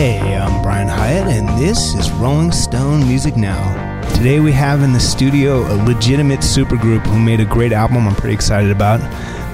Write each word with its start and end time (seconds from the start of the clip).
Hey, 0.00 0.34
I'm 0.34 0.62
Brian 0.62 0.88
Hiatt, 0.88 1.26
and 1.26 1.46
this 1.62 1.92
is 1.92 2.10
Rolling 2.12 2.52
Stone 2.52 3.00
Music 3.00 3.36
Now. 3.36 4.00
Today 4.14 4.40
we 4.40 4.50
have 4.50 4.82
in 4.82 4.94
the 4.94 4.98
studio 4.98 5.58
a 5.70 5.76
legitimate 5.84 6.40
supergroup 6.40 7.06
who 7.06 7.18
made 7.18 7.38
a 7.38 7.44
great 7.44 7.70
album 7.70 8.08
I'm 8.08 8.14
pretty 8.14 8.32
excited 8.32 8.70
about. 8.70 8.98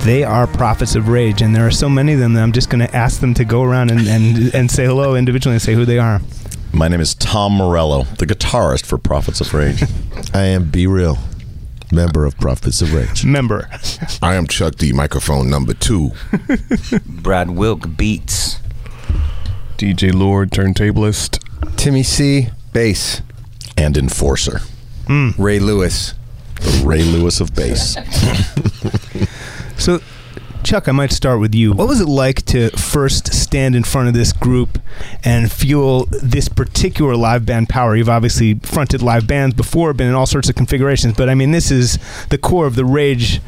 They 0.05 0.23
are 0.23 0.47
Prophets 0.47 0.95
of 0.95 1.09
Rage, 1.09 1.43
and 1.43 1.53
there 1.53 1.67
are 1.67 1.73
so 1.73 1.89
many 1.89 2.13
of 2.13 2.21
them 2.21 2.35
that 2.35 2.45
I'm 2.45 2.53
just 2.53 2.71
going 2.71 2.79
to 2.79 2.95
ask 2.95 3.21
them 3.21 3.35
to 3.35 3.45
go 3.45 3.65
around 3.65 3.91
and, 3.91 4.07
and, 4.07 4.55
and 4.55 4.71
say 4.71 4.87
hello 4.87 5.17
individually 5.17 5.57
and 5.57 5.63
say 5.63 5.75
who 5.75 5.85
they 5.85 5.99
are. 5.99 6.21
My 6.73 6.87
name 6.87 7.01
is 7.01 7.17
Tom 7.17 7.55
Morello, 7.55 8.05
the 8.19 8.27
guitarist 8.27 8.87
for 8.87 8.99
Prophets 8.99 9.41
of 9.41 9.53
Rage. 9.53 9.83
I 10.33 10.43
am 10.43 10.71
B-Real, 10.71 11.19
member 11.91 12.25
of 12.25 12.39
Prophets 12.39 12.81
of 12.83 12.95
Rage. 12.95 13.25
Member. 13.25 13.69
I 14.23 14.37
am 14.37 14.47
Chuck 14.47 14.77
D, 14.77 14.93
microphone 14.93 15.51
number 15.51 15.75
two. 15.75 16.13
Brad 17.05 17.51
Wilk 17.51 17.97
Beats. 17.97 18.56
DJ 19.77 20.13
Lord, 20.15 20.51
turntablist. 20.51 21.43
Timmy 21.77 22.03
C, 22.03 22.49
bass. 22.73 23.23
and 23.77 23.97
Enforcer, 23.97 24.61
hmm. 25.07 25.31
Ray 25.39 25.59
Lewis. 25.59 26.15
the 26.57 26.83
Ray 26.85 27.03
Lewis 27.03 27.41
of 27.41 27.55
bass. 27.55 27.97
So, 29.79 30.01
Chuck, 30.65 30.89
I 30.89 30.93
might 30.93 31.13
start 31.13 31.39
with 31.39 31.55
you. 31.55 31.75
What 31.75 31.87
was 31.87 32.01
it 32.01 32.09
like 32.09 32.47
to 32.47 32.71
first 32.71 33.35
stand 33.35 33.77
in 33.77 33.85
front 33.85 34.09
of 34.09 34.15
this 34.15 34.33
group 34.33 34.79
and 35.23 35.53
fuel 35.53 36.07
this 36.11 36.49
particular 36.49 37.15
live 37.15 37.45
band 37.45 37.69
power? 37.69 37.95
You've 37.95 38.09
obviously 38.09 38.55
fronted 38.55 39.03
live 39.03 39.27
bands 39.27 39.55
before, 39.55 39.93
been 39.93 40.09
in 40.09 40.15
all 40.15 40.25
sorts 40.25 40.49
of 40.49 40.55
configurations, 40.55 41.15
but 41.15 41.29
I 41.29 41.35
mean, 41.35 41.51
this 41.51 41.71
is 41.71 41.99
the 42.31 42.39
core 42.39 42.67
of 42.67 42.75
the 42.75 42.87
Rage 42.87 43.43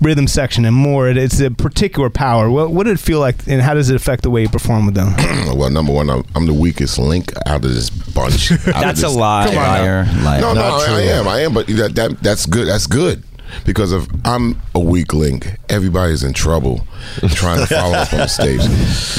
rhythm 0.00 0.26
section 0.28 0.64
and 0.64 0.74
more. 0.76 1.08
It- 1.08 1.16
It's 1.16 1.40
a 1.40 1.50
particular 1.50 2.10
power. 2.10 2.48
What, 2.50 2.70
what 2.70 2.84
did 2.84 2.92
it 2.94 3.00
feel 3.00 3.20
like, 3.20 3.46
and 3.46 3.60
how 3.62 3.74
does 3.74 3.90
it 3.90 3.96
affect 3.96 4.22
the 4.22 4.30
way 4.30 4.42
you 4.42 4.48
perform 4.48 4.86
with 4.86 4.94
them? 4.94 5.14
well, 5.58 5.70
number 5.70 5.92
one, 5.92 6.08
I'm, 6.10 6.24
I'm 6.34 6.46
the 6.46 6.54
weakest 6.54 6.98
link 6.98 7.32
out 7.46 7.64
of 7.64 7.74
this 7.74 7.90
bunch. 7.90 8.50
Out 8.52 8.58
of 8.68 8.74
That's 8.80 9.02
a 9.02 9.08
lie, 9.08 9.46
Come 9.48 9.58
on 9.58 9.64
liar. 9.64 10.04
liar. 10.24 10.40
No, 10.40 10.54
no, 10.54 10.60
Not 10.60 10.88
I. 10.88 10.96
I 10.96 11.00
am, 11.02 11.28
I 11.28 11.40
am. 11.40 11.54
But 11.54 11.66
that, 11.68 11.94
that 11.96 12.20
that's 12.22 12.46
good. 12.46 12.66
That's 12.68 12.86
good 12.86 13.22
because 13.64 13.92
if 13.92 14.06
I'm 14.24 14.60
a 14.74 14.80
weak 14.80 15.12
link, 15.14 15.56
everybody's 15.68 16.22
in 16.24 16.32
trouble 16.34 16.86
trying 17.30 17.60
to 17.60 17.66
follow 17.66 17.94
up 17.94 18.12
on 18.12 18.18
the 18.20 18.26
stage. 18.26 18.60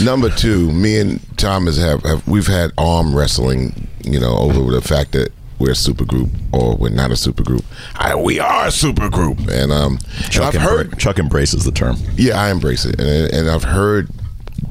Number 0.05 0.29
two, 0.29 0.71
me 0.71 0.99
and 0.99 1.19
Thomas 1.37 1.77
have, 1.77 2.03
have 2.03 2.27
we've 2.27 2.47
had 2.47 2.71
arm 2.77 3.15
wrestling, 3.15 3.87
you 4.03 4.19
know, 4.19 4.37
over 4.37 4.71
the 4.71 4.81
fact 4.81 5.13
that 5.13 5.31
we're 5.59 5.71
a 5.71 5.75
super 5.75 6.05
group 6.05 6.29
or 6.51 6.75
we're 6.75 6.89
not 6.89 7.11
a 7.11 7.15
super 7.15 7.43
group. 7.43 7.65
I, 7.95 8.15
we 8.15 8.39
are 8.39 8.67
a 8.67 8.71
super 8.71 9.09
group, 9.09 9.39
and 9.49 9.71
um, 9.71 9.99
and 10.23 10.31
Chuck, 10.31 10.55
I've 10.55 10.61
heard 10.61 10.97
Chuck 10.97 11.19
embraces 11.19 11.65
the 11.65 11.71
term. 11.71 11.97
yeah, 12.15 12.41
I 12.41 12.49
embrace 12.49 12.85
it, 12.85 12.99
and 12.99 13.31
and 13.33 13.49
I've 13.49 13.65
heard 13.65 14.09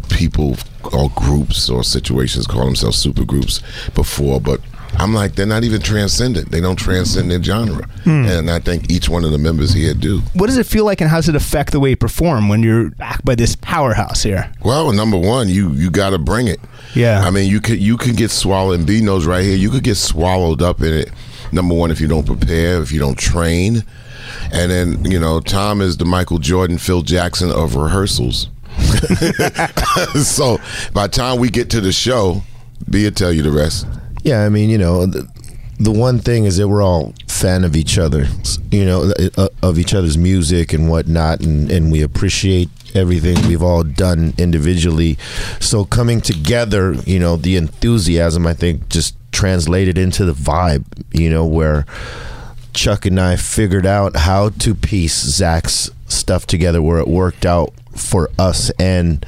people 0.08 0.56
or 0.92 1.10
groups 1.10 1.68
or 1.68 1.84
situations 1.84 2.46
call 2.46 2.64
themselves 2.64 2.96
super 2.96 3.24
groups 3.24 3.60
before, 3.94 4.40
but 4.40 4.60
I'm 4.98 5.14
like 5.14 5.34
they're 5.36 5.46
not 5.46 5.64
even 5.64 5.80
transcendent. 5.80 6.50
They 6.50 6.60
don't 6.60 6.76
transcend 6.76 7.30
their 7.30 7.42
genre, 7.42 7.86
hmm. 8.04 8.26
and 8.26 8.50
I 8.50 8.58
think 8.58 8.90
each 8.90 9.08
one 9.08 9.24
of 9.24 9.30
the 9.30 9.38
members 9.38 9.72
here 9.72 9.94
do. 9.94 10.20
what 10.34 10.46
does 10.46 10.58
it 10.58 10.66
feel 10.66 10.84
like, 10.84 11.00
and 11.00 11.08
how 11.08 11.16
does 11.16 11.28
it 11.28 11.36
affect 11.36 11.72
the 11.72 11.80
way 11.80 11.90
you 11.90 11.96
perform 11.96 12.48
when 12.48 12.62
you're 12.62 12.90
backed 12.90 13.24
by 13.24 13.34
this 13.36 13.54
powerhouse 13.56 14.22
here? 14.24 14.52
Well, 14.62 14.92
number 14.92 15.16
one, 15.16 15.48
you 15.48 15.72
you 15.72 15.90
got 15.90 16.10
to 16.10 16.18
bring 16.18 16.48
it. 16.48 16.60
Yeah. 16.94 17.20
I 17.20 17.30
mean, 17.30 17.48
you 17.48 17.60
could 17.60 17.78
you 17.78 17.96
can 17.96 18.14
get 18.14 18.30
swallowed. 18.30 18.78
And 18.78 18.86
B 18.86 19.00
knows 19.00 19.26
right 19.26 19.44
here. 19.44 19.56
You 19.56 19.70
could 19.70 19.84
get 19.84 19.96
swallowed 19.96 20.62
up 20.62 20.80
in 20.80 20.92
it. 20.92 21.10
Number 21.52 21.74
one, 21.74 21.90
if 21.90 22.00
you 22.00 22.08
don't 22.08 22.26
prepare, 22.26 22.82
if 22.82 22.92
you 22.92 22.98
don't 22.98 23.18
train, 23.18 23.84
and 24.52 24.70
then 24.70 25.04
you 25.04 25.18
know, 25.20 25.40
Tom 25.40 25.80
is 25.80 25.96
the 25.96 26.04
Michael 26.04 26.38
Jordan, 26.38 26.76
Phil 26.76 27.02
Jackson 27.02 27.50
of 27.50 27.76
rehearsals. 27.76 28.48
so 30.22 30.58
by 30.92 31.06
the 31.06 31.12
time 31.12 31.38
we 31.38 31.50
get 31.50 31.70
to 31.70 31.80
the 31.80 31.92
show, 31.92 32.42
B 32.88 33.04
will 33.04 33.10
tell 33.12 33.32
you 33.32 33.42
the 33.42 33.50
rest. 33.50 33.86
Yeah, 34.22 34.44
I 34.44 34.48
mean, 34.48 34.70
you 34.70 34.78
know, 34.78 35.06
the, 35.06 35.28
the 35.78 35.92
one 35.92 36.18
thing 36.18 36.44
is 36.44 36.56
that 36.56 36.68
we're 36.68 36.82
all 36.82 37.14
fan 37.26 37.64
of 37.64 37.76
each 37.76 37.98
other, 37.98 38.26
you 38.70 38.84
know, 38.84 39.12
uh, 39.36 39.48
of 39.62 39.78
each 39.78 39.94
other's 39.94 40.18
music 40.18 40.72
and 40.72 40.90
whatnot, 40.90 41.40
and, 41.40 41.70
and 41.70 41.92
we 41.92 42.02
appreciate 42.02 42.68
everything 42.94 43.36
we've 43.46 43.62
all 43.62 43.84
done 43.84 44.34
individually. 44.38 45.16
So 45.60 45.84
coming 45.84 46.20
together, 46.20 46.94
you 47.06 47.18
know, 47.18 47.36
the 47.36 47.56
enthusiasm, 47.56 48.46
I 48.46 48.54
think, 48.54 48.88
just 48.88 49.14
translated 49.30 49.98
into 49.98 50.24
the 50.24 50.32
vibe, 50.32 50.84
you 51.12 51.30
know, 51.30 51.46
where 51.46 51.86
Chuck 52.74 53.06
and 53.06 53.20
I 53.20 53.36
figured 53.36 53.86
out 53.86 54.16
how 54.16 54.48
to 54.50 54.74
piece 54.74 55.20
Zach's 55.20 55.90
stuff 56.06 56.46
together 56.46 56.82
where 56.82 56.98
it 56.98 57.08
worked 57.08 57.46
out 57.46 57.72
for 57.94 58.30
us 58.38 58.70
and 58.78 59.24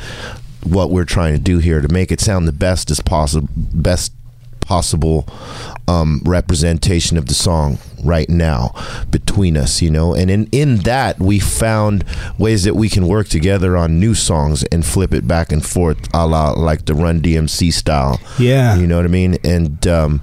what 0.64 0.90
we're 0.90 1.04
trying 1.04 1.34
to 1.34 1.40
do 1.40 1.58
here 1.58 1.80
to 1.80 1.88
make 1.88 2.12
it 2.12 2.20
sound 2.20 2.46
the 2.46 2.52
best 2.52 2.90
as 2.90 3.00
possible 3.00 3.48
best 3.54 4.12
possible 4.70 5.26
um, 5.88 6.22
representation 6.24 7.18
of 7.18 7.26
the 7.26 7.34
song 7.34 7.78
right 8.04 8.28
now 8.28 8.72
between 9.10 9.56
us 9.56 9.82
you 9.82 9.90
know? 9.90 10.14
And 10.14 10.30
in 10.30 10.48
in 10.52 10.76
that 10.92 11.18
we 11.18 11.40
found 11.40 12.04
ways 12.38 12.62
that 12.62 12.74
we 12.74 12.88
can 12.88 13.08
work 13.08 13.26
together 13.28 13.76
on 13.76 13.98
new 13.98 14.14
songs 14.14 14.62
and 14.70 14.86
flip 14.86 15.12
it 15.12 15.26
back 15.26 15.50
and 15.50 15.66
forth 15.66 15.98
a 16.14 16.24
la 16.24 16.52
like 16.52 16.86
the 16.86 16.94
run 16.94 17.20
dmc 17.20 17.72
style. 17.72 18.20
Yeah. 18.38 18.76
you 18.76 18.86
know 18.86 18.96
what 18.96 19.06
i 19.06 19.08
mean? 19.08 19.38
And 19.42 19.84
um 19.88 20.22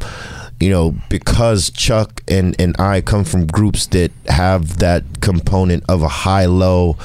you 0.61 0.69
know 0.69 0.95
because 1.09 1.69
chuck 1.69 2.23
and 2.27 2.55
and 2.57 2.75
i 2.79 2.99
come 2.99 3.23
from 3.23 3.45
groups 3.45 3.85
that 3.87 4.11
have 4.27 4.79
that 4.79 5.03
component 5.21 5.83
of 5.87 6.01
a 6.01 6.07
high 6.07 6.47
low 6.47 6.97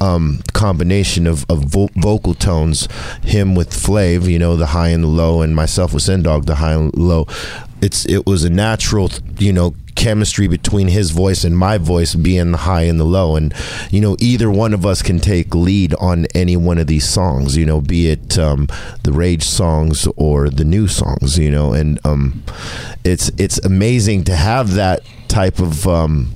um, 0.00 0.42
combination 0.52 1.26
of, 1.26 1.44
of 1.48 1.64
vo- 1.64 1.90
vocal 1.96 2.34
tones, 2.34 2.88
him 3.22 3.54
with 3.54 3.70
Flav, 3.70 4.30
you 4.30 4.38
know, 4.38 4.56
the 4.56 4.66
high 4.66 4.88
and 4.88 5.04
the 5.04 5.08
low, 5.08 5.42
and 5.42 5.54
myself 5.54 5.92
with 5.92 6.02
Sen 6.02 6.22
Dog, 6.22 6.46
the 6.46 6.56
high 6.56 6.74
and 6.74 6.94
low. 6.96 7.26
It's 7.80 8.06
it 8.06 8.26
was 8.26 8.44
a 8.44 8.50
natural, 8.50 9.10
you 9.38 9.52
know, 9.52 9.74
chemistry 9.94 10.46
between 10.46 10.88
his 10.88 11.10
voice 11.10 11.42
and 11.44 11.56
my 11.56 11.78
voice 11.78 12.14
being 12.14 12.52
the 12.52 12.58
high 12.58 12.82
and 12.82 13.00
the 13.00 13.04
low, 13.04 13.36
and 13.36 13.52
you 13.90 14.00
know, 14.00 14.16
either 14.20 14.50
one 14.50 14.72
of 14.72 14.86
us 14.86 15.02
can 15.02 15.18
take 15.18 15.54
lead 15.54 15.94
on 15.94 16.26
any 16.34 16.56
one 16.56 16.78
of 16.78 16.86
these 16.86 17.08
songs, 17.08 17.56
you 17.56 17.66
know, 17.66 17.80
be 17.80 18.08
it 18.08 18.38
um, 18.38 18.68
the 19.02 19.12
Rage 19.12 19.44
songs 19.44 20.06
or 20.16 20.48
the 20.48 20.64
new 20.64 20.88
songs, 20.88 21.38
you 21.38 21.50
know, 21.50 21.72
and 21.72 21.98
um, 22.06 22.42
it's 23.04 23.30
it's 23.36 23.58
amazing 23.64 24.24
to 24.24 24.36
have 24.36 24.74
that 24.74 25.00
type 25.28 25.58
of 25.58 25.86
um, 25.86 26.34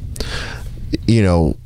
you 1.06 1.22
know 1.22 1.56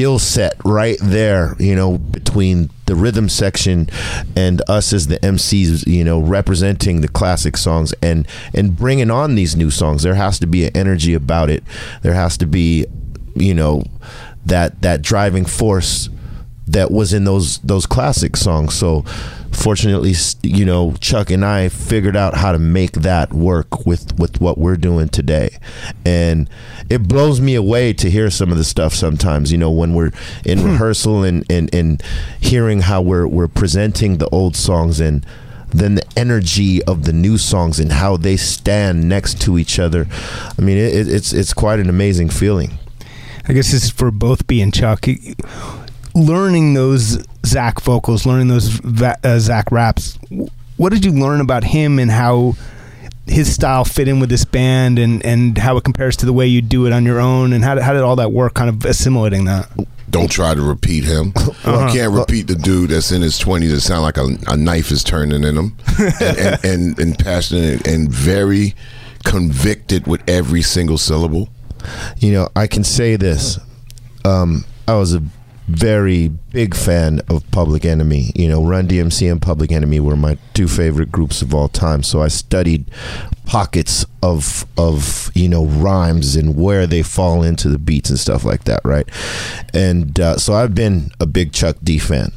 skill 0.00 0.18
set 0.18 0.54
right 0.64 0.96
there 1.02 1.54
you 1.58 1.76
know 1.76 1.98
between 1.98 2.70
the 2.86 2.94
rhythm 2.94 3.28
section 3.28 3.86
and 4.34 4.62
us 4.66 4.94
as 4.94 5.08
the 5.08 5.18
MCs 5.18 5.86
you 5.86 6.02
know 6.02 6.18
representing 6.18 7.02
the 7.02 7.08
classic 7.08 7.54
songs 7.54 7.92
and 8.00 8.26
and 8.54 8.74
bringing 8.74 9.10
on 9.10 9.34
these 9.34 9.54
new 9.54 9.70
songs. 9.70 10.02
There 10.02 10.14
has 10.14 10.38
to 10.38 10.46
be 10.46 10.64
an 10.64 10.74
energy 10.74 11.12
about 11.12 11.50
it. 11.50 11.62
There 12.00 12.14
has 12.14 12.38
to 12.38 12.46
be 12.46 12.86
you 13.36 13.52
know 13.52 13.82
that 14.46 14.80
that 14.80 15.02
driving 15.02 15.44
force 15.44 16.08
that 16.66 16.90
was 16.90 17.12
in 17.12 17.24
those 17.24 17.58
those 17.58 17.84
classic 17.84 18.38
songs. 18.38 18.72
So 18.72 19.04
fortunately 19.52 20.14
you 20.42 20.64
know 20.64 20.94
Chuck 21.00 21.30
and 21.30 21.44
I 21.44 21.68
figured 21.68 22.16
out 22.16 22.34
how 22.34 22.52
to 22.52 22.58
make 22.58 22.92
that 22.92 23.32
work 23.32 23.86
with 23.86 24.18
with 24.18 24.40
what 24.40 24.58
we're 24.58 24.76
doing 24.76 25.08
today. 25.08 25.58
And 26.04 26.48
it 26.88 27.08
blows 27.08 27.40
me 27.40 27.54
away 27.54 27.92
to 27.94 28.10
hear 28.10 28.30
some 28.30 28.50
of 28.50 28.58
the 28.58 28.64
stuff 28.64 28.94
sometimes 28.94 29.52
you 29.52 29.58
know 29.58 29.70
when 29.70 29.94
we're 29.94 30.12
in 30.44 30.58
hmm. 30.58 30.66
rehearsal 30.66 31.24
and 31.24 31.44
and 31.50 31.72
and 31.74 32.02
hearing 32.40 32.80
how 32.80 33.02
we're 33.02 33.26
we're 33.26 33.48
presenting 33.48 34.18
the 34.18 34.28
old 34.28 34.56
songs 34.56 35.00
and 35.00 35.24
then 35.72 35.94
the 35.94 36.06
energy 36.16 36.82
of 36.84 37.04
the 37.04 37.12
new 37.12 37.38
songs 37.38 37.78
and 37.78 37.92
how 37.92 38.16
they 38.16 38.36
stand 38.36 39.08
next 39.08 39.40
to 39.42 39.58
each 39.58 39.78
other. 39.78 40.06
I 40.58 40.62
mean 40.62 40.78
it, 40.78 41.08
it's 41.08 41.32
it's 41.32 41.54
quite 41.54 41.80
an 41.80 41.88
amazing 41.88 42.30
feeling. 42.30 42.78
I 43.48 43.52
guess 43.52 43.72
this 43.72 43.84
is 43.84 43.90
for 43.90 44.10
both 44.10 44.46
B 44.46 44.60
and 44.60 44.72
Chuck. 44.72 45.06
Learning 46.14 46.74
those 46.74 47.24
Zach 47.46 47.80
vocals, 47.80 48.26
learning 48.26 48.48
those 48.48 48.68
va- 48.68 49.18
uh, 49.24 49.38
Zach 49.38 49.70
raps. 49.70 50.18
What 50.76 50.92
did 50.92 51.04
you 51.04 51.12
learn 51.12 51.40
about 51.40 51.64
him 51.64 51.98
and 51.98 52.10
how 52.10 52.54
his 53.26 53.52
style 53.52 53.84
fit 53.84 54.08
in 54.08 54.18
with 54.18 54.28
this 54.28 54.44
band, 54.44 54.98
and, 54.98 55.24
and 55.24 55.56
how 55.56 55.76
it 55.76 55.84
compares 55.84 56.16
to 56.16 56.26
the 56.26 56.32
way 56.32 56.46
you 56.46 56.60
do 56.60 56.86
it 56.86 56.92
on 56.92 57.04
your 57.04 57.20
own, 57.20 57.52
and 57.52 57.62
how 57.62 57.74
did, 57.74 57.84
how 57.84 57.92
did 57.92 58.02
all 58.02 58.16
that 58.16 58.32
work? 58.32 58.54
Kind 58.54 58.68
of 58.68 58.84
assimilating 58.84 59.44
that. 59.44 59.68
Don't 60.10 60.30
try 60.30 60.54
to 60.54 60.62
repeat 60.62 61.04
him. 61.04 61.32
Uh-huh. 61.62 61.88
You 61.88 61.92
can't 61.92 62.14
repeat 62.14 62.46
the 62.46 62.54
dude 62.54 62.88
that's 62.88 63.12
in 63.12 63.20
his 63.20 63.38
twenties 63.38 63.70
that 63.70 63.82
sound 63.82 64.00
like 64.00 64.16
a, 64.16 64.28
a 64.46 64.56
knife 64.56 64.90
is 64.90 65.04
turning 65.04 65.44
in 65.44 65.58
him, 65.58 65.76
and, 65.98 66.38
and, 66.38 66.64
and, 66.64 66.98
and 66.98 67.18
passionate 67.18 67.86
and 67.86 68.10
very 68.10 68.74
convicted 69.24 70.06
with 70.06 70.22
every 70.26 70.62
single 70.62 70.96
syllable. 70.96 71.50
You 72.16 72.32
know, 72.32 72.48
I 72.56 72.66
can 72.66 72.82
say 72.82 73.16
this. 73.16 73.58
Um, 74.24 74.64
I 74.88 74.94
was 74.94 75.14
a 75.14 75.22
very 75.70 76.28
big 76.28 76.74
fan 76.74 77.20
of 77.28 77.48
Public 77.50 77.84
Enemy. 77.84 78.32
You 78.34 78.48
know, 78.48 78.64
Run 78.64 78.88
DMC 78.88 79.30
and 79.30 79.40
Public 79.40 79.72
Enemy 79.72 80.00
were 80.00 80.16
my 80.16 80.36
two 80.54 80.68
favorite 80.68 81.12
groups 81.12 81.42
of 81.42 81.54
all 81.54 81.68
time. 81.68 82.02
So 82.02 82.20
I 82.22 82.28
studied 82.28 82.90
pockets 83.46 84.06
of 84.22 84.64
of 84.76 85.32
you 85.34 85.48
know 85.48 85.64
rhymes 85.66 86.36
and 86.36 86.56
where 86.56 86.86
they 86.86 87.02
fall 87.02 87.42
into 87.42 87.68
the 87.68 87.78
beats 87.78 88.10
and 88.10 88.18
stuff 88.18 88.44
like 88.44 88.64
that, 88.64 88.80
right? 88.84 89.08
And 89.72 90.18
uh, 90.20 90.36
so 90.38 90.54
I've 90.54 90.74
been 90.74 91.10
a 91.20 91.26
big 91.26 91.52
Chuck 91.52 91.76
D 91.82 91.98
fan. 91.98 92.32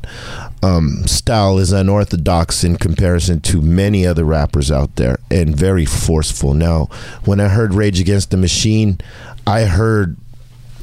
Um, 0.62 1.06
style 1.07 1.57
is 1.59 1.74
unorthodox 1.74 2.63
in 2.63 2.77
comparison 2.77 3.41
to 3.41 3.62
many 3.62 4.07
other 4.07 4.24
rappers 4.24 4.71
out 4.71 4.95
there, 4.95 5.19
and 5.30 5.56
very 5.56 5.85
forceful. 5.85 6.53
Now, 6.53 6.85
when 7.25 7.39
I 7.39 7.50
heard 7.50 7.74
Rage 7.74 8.00
Against 8.00 8.31
the 8.31 8.38
Machine, 8.38 9.00
I 9.45 9.65
heard 9.65 10.18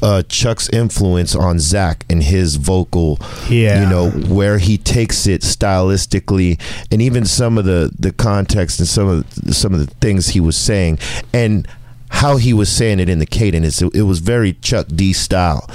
uh, 0.03 0.23
Chuck's 0.29 0.69
influence 0.71 1.35
on 1.35 1.59
Zach 1.59 2.05
and 2.09 2.23
his 2.23 2.57
vocal, 2.57 3.19
Yeah. 3.49 3.83
you 3.83 3.89
know, 3.89 4.11
where 4.11 4.59
he 4.59 4.79
takes 4.79 5.27
it 5.27 5.43
stylistically, 5.43 6.59
and 6.91 7.01
even 7.03 7.25
some 7.27 7.59
of 7.59 7.65
the 7.65 7.91
the 7.99 8.13
context 8.13 8.79
and 8.81 8.89
some 8.89 9.09
of 9.09 9.55
some 9.55 9.75
of 9.75 9.81
the 9.81 9.93
things 10.01 10.29
he 10.29 10.41
was 10.41 10.57
saying, 10.57 10.99
and 11.33 11.67
how 12.11 12.37
he 12.39 12.53
was 12.53 12.71
saying 12.71 12.99
it 13.01 13.09
in 13.09 13.19
the 13.21 13.27
cadence. 13.27 13.81
It, 13.81 13.95
it 13.95 14.03
was 14.03 14.19
very 14.21 14.55
Chuck 14.55 14.87
D 14.95 15.13
style, 15.13 15.69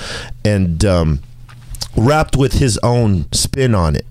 and. 0.43 0.83
um 0.85 1.19
Wrapped 1.97 2.35
with 2.35 2.59
his 2.59 2.77
own 2.83 3.31
spin 3.31 3.73
on 3.73 3.95
it, 3.95 4.05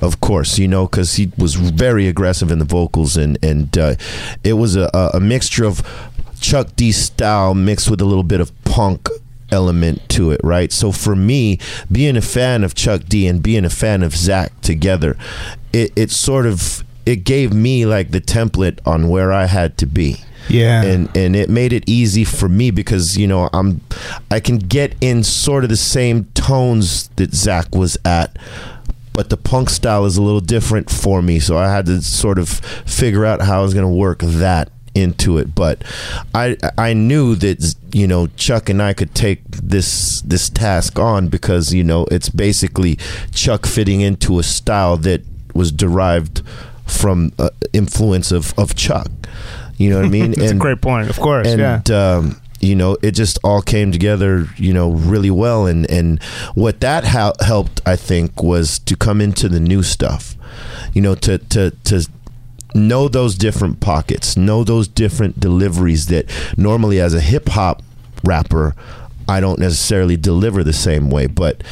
of 0.00 0.20
course, 0.20 0.56
you 0.56 0.68
know, 0.68 0.86
because 0.86 1.16
he 1.16 1.32
was 1.36 1.56
very 1.56 2.06
aggressive 2.06 2.52
in 2.52 2.60
the 2.60 2.64
vocals, 2.64 3.16
and 3.16 3.36
and 3.42 3.76
uh, 3.76 3.96
it 4.44 4.52
was 4.52 4.76
a 4.76 4.88
a 5.12 5.18
mixture 5.18 5.64
of 5.64 5.82
Chuck 6.40 6.68
D 6.76 6.92
style 6.92 7.52
mixed 7.52 7.90
with 7.90 8.00
a 8.00 8.04
little 8.04 8.22
bit 8.22 8.40
of 8.40 8.52
punk 8.62 9.08
element 9.50 10.08
to 10.10 10.30
it, 10.30 10.40
right? 10.42 10.72
So 10.72 10.92
for 10.92 11.14
me, 11.16 11.58
being 11.90 12.16
a 12.16 12.22
fan 12.22 12.64
of 12.64 12.74
Chuck 12.74 13.02
D 13.08 13.26
and 13.26 13.42
being 13.42 13.64
a 13.64 13.70
fan 13.70 14.02
of 14.02 14.16
Zach 14.16 14.58
together, 14.60 15.16
it, 15.72 15.92
it 15.96 16.10
sort 16.10 16.46
of 16.46 16.84
it 17.06 17.24
gave 17.24 17.52
me 17.52 17.84
like 17.84 18.10
the 18.10 18.20
template 18.20 18.78
on 18.86 19.08
where 19.08 19.32
I 19.32 19.46
had 19.46 19.76
to 19.78 19.86
be. 19.86 20.20
Yeah. 20.48 20.82
And 20.82 21.14
and 21.16 21.34
it 21.34 21.48
made 21.48 21.72
it 21.72 21.84
easy 21.86 22.24
for 22.24 22.48
me 22.48 22.70
because, 22.70 23.16
you 23.16 23.26
know, 23.26 23.48
I'm 23.52 23.80
I 24.30 24.40
can 24.40 24.58
get 24.58 24.94
in 25.00 25.22
sort 25.22 25.64
of 25.64 25.70
the 25.70 25.76
same 25.76 26.24
tones 26.34 27.08
that 27.16 27.34
Zach 27.34 27.74
was 27.74 27.96
at 28.04 28.36
but 29.14 29.30
the 29.30 29.36
punk 29.36 29.70
style 29.70 30.04
is 30.04 30.18
a 30.18 30.22
little 30.22 30.40
different 30.40 30.90
for 30.90 31.22
me 31.22 31.38
so 31.38 31.56
i 31.56 31.70
had 31.72 31.86
to 31.86 32.02
sort 32.02 32.38
of 32.38 32.48
figure 32.48 33.24
out 33.24 33.40
how 33.40 33.60
i 33.60 33.62
was 33.62 33.72
going 33.72 33.86
to 33.86 33.94
work 33.94 34.18
that 34.20 34.70
into 34.94 35.38
it 35.38 35.54
but 35.54 35.82
i 36.34 36.56
i 36.78 36.92
knew 36.92 37.34
that 37.34 37.74
you 37.92 38.06
know 38.06 38.26
chuck 38.36 38.68
and 38.68 38.82
i 38.82 38.92
could 38.92 39.14
take 39.14 39.42
this 39.50 40.20
this 40.22 40.48
task 40.48 40.98
on 40.98 41.28
because 41.28 41.72
you 41.74 41.84
know 41.84 42.06
it's 42.10 42.28
basically 42.28 42.98
chuck 43.32 43.66
fitting 43.66 44.00
into 44.00 44.38
a 44.38 44.42
style 44.42 44.96
that 44.96 45.22
was 45.54 45.72
derived 45.72 46.42
from 46.86 47.32
uh, 47.38 47.50
influence 47.72 48.30
of 48.30 48.56
of 48.58 48.74
chuck 48.74 49.08
you 49.76 49.90
know 49.90 49.96
what 49.96 50.06
i 50.06 50.08
mean 50.08 50.30
That's 50.36 50.52
a 50.52 50.56
great 50.56 50.80
point. 50.80 51.10
Of 51.10 51.18
course. 51.18 51.46
and 51.48 51.88
yeah. 51.88 52.16
um, 52.16 52.40
you 52.60 52.74
know 52.74 52.96
it 53.02 53.12
just 53.12 53.38
all 53.44 53.62
came 53.62 53.92
together 53.92 54.46
you 54.56 54.72
know 54.72 54.90
really 54.90 55.30
well 55.30 55.66
and 55.66 55.88
and 55.90 56.22
what 56.54 56.80
that 56.80 57.04
ha- 57.04 57.34
helped 57.40 57.80
i 57.86 57.96
think 57.96 58.42
was 58.42 58.78
to 58.80 58.96
come 58.96 59.20
into 59.20 59.48
the 59.48 59.60
new 59.60 59.82
stuff 59.82 60.34
you 60.92 61.02
know 61.02 61.14
to 61.14 61.38
to 61.38 61.70
to 61.84 62.08
know 62.74 63.08
those 63.08 63.36
different 63.36 63.80
pockets 63.80 64.36
know 64.36 64.64
those 64.64 64.88
different 64.88 65.38
deliveries 65.38 66.06
that 66.06 66.28
normally 66.56 67.00
as 67.00 67.14
a 67.14 67.20
hip 67.20 67.48
hop 67.50 67.82
rapper 68.24 68.74
i 69.28 69.40
don't 69.40 69.58
necessarily 69.58 70.16
deliver 70.16 70.64
the 70.64 70.72
same 70.72 71.08
way 71.10 71.26
but 71.26 71.62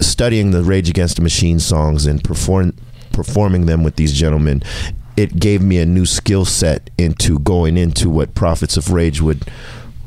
studying 0.00 0.50
the 0.50 0.62
Rage 0.62 0.88
Against 0.88 1.16
the 1.16 1.22
Machine 1.22 1.58
songs 1.58 2.06
and 2.06 2.22
perform 2.22 2.74
performing 3.12 3.66
them 3.66 3.84
with 3.84 3.96
these 3.96 4.12
gentlemen, 4.12 4.62
it 5.16 5.38
gave 5.38 5.62
me 5.62 5.78
a 5.78 5.86
new 5.86 6.04
skill 6.04 6.44
set 6.44 6.90
into 6.98 7.38
going 7.38 7.76
into 7.76 8.10
what 8.10 8.34
Prophets 8.34 8.76
of 8.76 8.92
Rage 8.92 9.20
would 9.20 9.44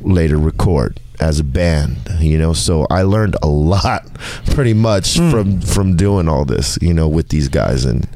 later 0.01 0.37
record 0.37 0.99
as 1.19 1.39
a 1.39 1.43
band. 1.43 1.97
You 2.19 2.37
know, 2.37 2.53
so 2.53 2.85
I 2.89 3.03
learned 3.03 3.35
a 3.41 3.47
lot, 3.47 4.07
pretty 4.47 4.73
much 4.73 5.17
hmm. 5.17 5.31
from 5.31 5.61
from 5.61 5.95
doing 5.95 6.27
all 6.27 6.45
this. 6.45 6.77
You 6.81 6.93
know, 6.93 7.07
with 7.07 7.29
these 7.29 7.49
guys 7.49 7.85
and. 7.85 8.07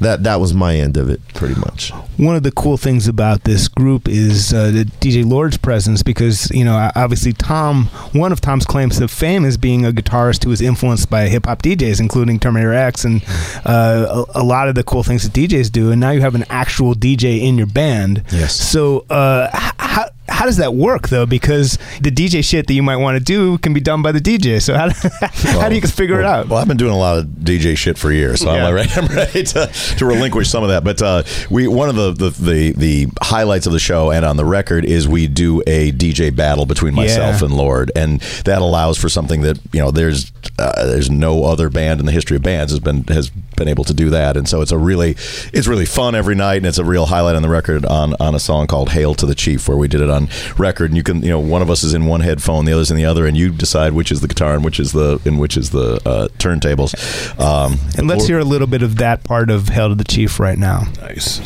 That, 0.00 0.22
that 0.24 0.40
was 0.40 0.54
my 0.54 0.76
end 0.76 0.96
of 0.96 1.08
it, 1.10 1.20
pretty 1.34 1.54
much. 1.60 1.92
one 2.16 2.34
of 2.34 2.42
the 2.42 2.50
cool 2.52 2.76
things 2.76 3.06
about 3.06 3.44
this 3.44 3.68
group 3.68 4.08
is 4.08 4.52
uh, 4.52 4.70
the 4.70 4.84
DJ 4.84 5.28
Lord's 5.28 5.58
presence 5.58 6.02
because 6.02 6.50
you 6.50 6.64
know 6.64 6.90
obviously 6.96 7.32
Tom 7.34 7.84
one 8.12 8.32
of 8.32 8.40
Tom's 8.40 8.64
claims 8.64 8.98
to 8.98 9.08
fame 9.08 9.44
is 9.44 9.56
being 9.58 9.84
a 9.84 9.90
guitarist 9.92 10.44
who 10.44 10.50
was 10.50 10.60
influenced 10.62 11.10
by 11.10 11.28
hip 11.28 11.46
hop 11.46 11.62
DJs 11.62 12.00
including 12.00 12.38
Terminator 12.40 12.72
X 12.72 13.04
and 13.04 13.22
uh, 13.64 14.24
a, 14.34 14.40
a 14.40 14.44
lot 14.44 14.68
of 14.68 14.74
the 14.74 14.82
cool 14.84 15.02
things 15.02 15.22
that 15.28 15.32
DJs 15.32 15.70
do 15.70 15.90
and 15.90 16.00
now 16.00 16.10
you 16.10 16.20
have 16.22 16.34
an 16.34 16.44
actual 16.48 16.94
DJ 16.94 17.40
in 17.42 17.58
your 17.58 17.66
band 17.66 18.22
Yes. 18.32 18.54
so 18.56 19.04
uh, 19.10 19.48
how 19.78 20.08
how 20.30 20.46
does 20.46 20.56
that 20.56 20.74
work 20.74 21.08
though 21.08 21.26
because 21.26 21.76
the 22.00 22.10
DJ 22.10 22.42
shit 22.42 22.66
that 22.68 22.72
you 22.74 22.82
might 22.82 22.96
want 22.96 23.18
to 23.18 23.22
do 23.22 23.58
can 23.58 23.74
be 23.74 23.80
done 23.80 24.00
by 24.00 24.12
the 24.12 24.20
DJ 24.20 24.62
so 24.62 24.74
how, 24.74 24.88
how 25.60 25.68
do 25.68 25.74
you 25.74 25.80
figure 25.82 26.18
it 26.20 26.24
out 26.24 26.48
Well, 26.48 26.58
I've 26.58 26.68
been 26.68 26.76
doing 26.76 26.92
a 26.92 26.98
lot 26.98 27.18
of 27.18 27.26
DJ 27.26 27.76
shit 27.76 27.98
for 27.98 28.10
years, 28.12 28.40
so 28.40 28.54
Yeah. 28.54 28.66
I'm, 28.68 28.74
ready, 28.74 28.90
I'm 28.96 29.06
ready 29.08 29.42
to, 29.42 29.66
to 29.98 30.06
relinquish 30.06 30.48
some 30.48 30.62
of 30.62 30.70
that. 30.70 30.84
But 30.84 31.02
uh, 31.02 31.22
we 31.50 31.68
one 31.68 31.88
of 31.88 31.96
the, 31.96 32.12
the 32.12 32.30
the 32.30 32.72
the 32.72 33.06
highlights 33.20 33.66
of 33.66 33.72
the 33.72 33.78
show 33.78 34.10
and 34.10 34.24
on 34.24 34.36
the 34.36 34.44
record 34.44 34.84
is 34.84 35.06
we 35.08 35.26
do 35.26 35.62
a 35.66 35.92
DJ 35.92 36.34
battle 36.34 36.64
between 36.66 36.94
myself 36.94 37.40
Yeah. 37.40 37.46
and 37.46 37.56
Lord, 37.56 37.90
and 37.96 38.20
that 38.44 38.62
allows 38.62 38.96
for 38.98 39.08
something 39.08 39.42
that 39.42 39.58
you 39.72 39.80
know 39.80 39.90
there's 39.90 40.32
uh, 40.58 40.86
there's 40.86 41.10
no 41.10 41.44
other 41.44 41.68
band 41.68 42.00
in 42.00 42.06
the 42.06 42.12
history 42.12 42.36
of 42.36 42.42
bands 42.42 42.72
has 42.72 42.80
been 42.80 43.04
has 43.04 43.30
been 43.60 43.68
able 43.68 43.84
to 43.84 43.94
do 43.94 44.10
that, 44.10 44.36
and 44.36 44.48
so 44.48 44.62
it's 44.62 44.72
a 44.72 44.78
really 44.78 45.10
it's 45.52 45.68
really 45.68 45.86
fun 45.86 46.14
every 46.14 46.34
night, 46.34 46.56
and 46.56 46.66
it's 46.66 46.78
a 46.78 46.84
real 46.84 47.06
highlight 47.06 47.36
on 47.36 47.42
the 47.42 47.48
record 47.48 47.84
on 47.84 48.14
on 48.18 48.34
a 48.34 48.40
song 48.40 48.66
called 48.66 48.90
"Hail 48.90 49.14
to 49.14 49.26
the 49.26 49.34
Chief," 49.34 49.68
where 49.68 49.76
we 49.76 49.86
did 49.86 50.00
it 50.00 50.10
on 50.10 50.28
record, 50.58 50.90
and 50.90 50.96
you 50.96 51.02
can 51.02 51.22
you 51.22 51.28
know 51.28 51.38
one 51.38 51.62
of 51.62 51.70
us 51.70 51.84
is 51.84 51.94
in 51.94 52.06
one 52.06 52.22
headphone, 52.22 52.64
the 52.64 52.72
other's 52.72 52.90
in 52.90 52.96
the 52.96 53.04
other, 53.04 53.26
and 53.26 53.36
you 53.36 53.50
decide 53.50 53.92
which 53.92 54.10
is 54.10 54.20
the 54.20 54.28
guitar 54.28 54.54
and 54.54 54.64
which 54.64 54.80
is 54.80 54.92
the 54.92 55.20
and 55.24 55.38
which 55.38 55.56
is 55.56 55.70
the 55.70 56.00
uh, 56.04 56.28
turntables. 56.38 56.94
Um, 57.38 57.78
and 57.96 58.08
let's 58.08 58.26
hear 58.26 58.38
a 58.38 58.44
little 58.44 58.66
bit 58.66 58.82
of 58.82 58.96
that 58.96 59.22
part 59.22 59.50
of 59.50 59.68
Hail 59.68 59.90
to 59.90 59.94
the 59.94 60.04
Chief 60.04 60.40
right 60.40 60.58
now 60.58 60.80
Nice. 61.00 61.40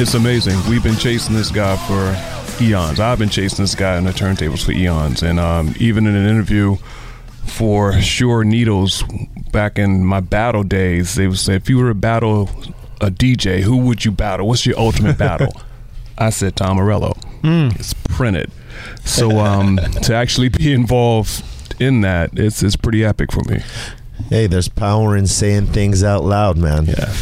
It's 0.00 0.14
amazing. 0.14 0.56
We've 0.70 0.82
been 0.82 0.96
chasing 0.96 1.34
this 1.34 1.50
guy 1.50 1.76
for 1.88 2.62
eons. 2.62 3.00
I've 3.00 3.18
been 3.18 3.28
chasing 3.28 3.64
this 3.64 3.74
guy 3.74 3.96
on 3.96 4.04
the 4.04 4.12
turntables 4.12 4.64
for 4.64 4.70
eons, 4.70 5.24
and 5.24 5.40
um, 5.40 5.74
even 5.80 6.06
in 6.06 6.14
an 6.14 6.24
interview 6.24 6.76
for 7.46 8.00
Sure 8.00 8.44
Needles 8.44 9.02
back 9.50 9.76
in 9.76 10.04
my 10.04 10.20
battle 10.20 10.62
days, 10.62 11.16
they 11.16 11.26
would 11.26 11.38
say, 11.38 11.56
"If 11.56 11.68
you 11.68 11.78
were 11.78 11.88
to 11.88 11.94
battle 11.94 12.48
a 13.00 13.10
DJ, 13.10 13.62
who 13.62 13.76
would 13.78 14.04
you 14.04 14.12
battle? 14.12 14.46
What's 14.46 14.64
your 14.64 14.78
ultimate 14.78 15.18
battle?" 15.26 15.52
I 16.16 16.30
said 16.30 16.54
Tom 16.54 16.76
Morello. 16.76 17.16
It's 17.74 17.92
printed, 17.92 18.52
so 19.04 19.40
um, 19.40 19.78
to 20.02 20.14
actually 20.14 20.48
be 20.48 20.72
involved 20.72 21.42
in 21.80 22.02
that, 22.02 22.38
it's 22.38 22.62
it's 22.62 22.76
pretty 22.76 23.04
epic 23.04 23.32
for 23.32 23.42
me. 23.50 23.62
Hey, 24.28 24.46
there's 24.46 24.68
power 24.68 25.16
in 25.16 25.26
saying 25.26 25.66
things 25.66 26.04
out 26.04 26.24
loud, 26.24 26.58
man. 26.58 26.86
Yeah. 26.86 26.94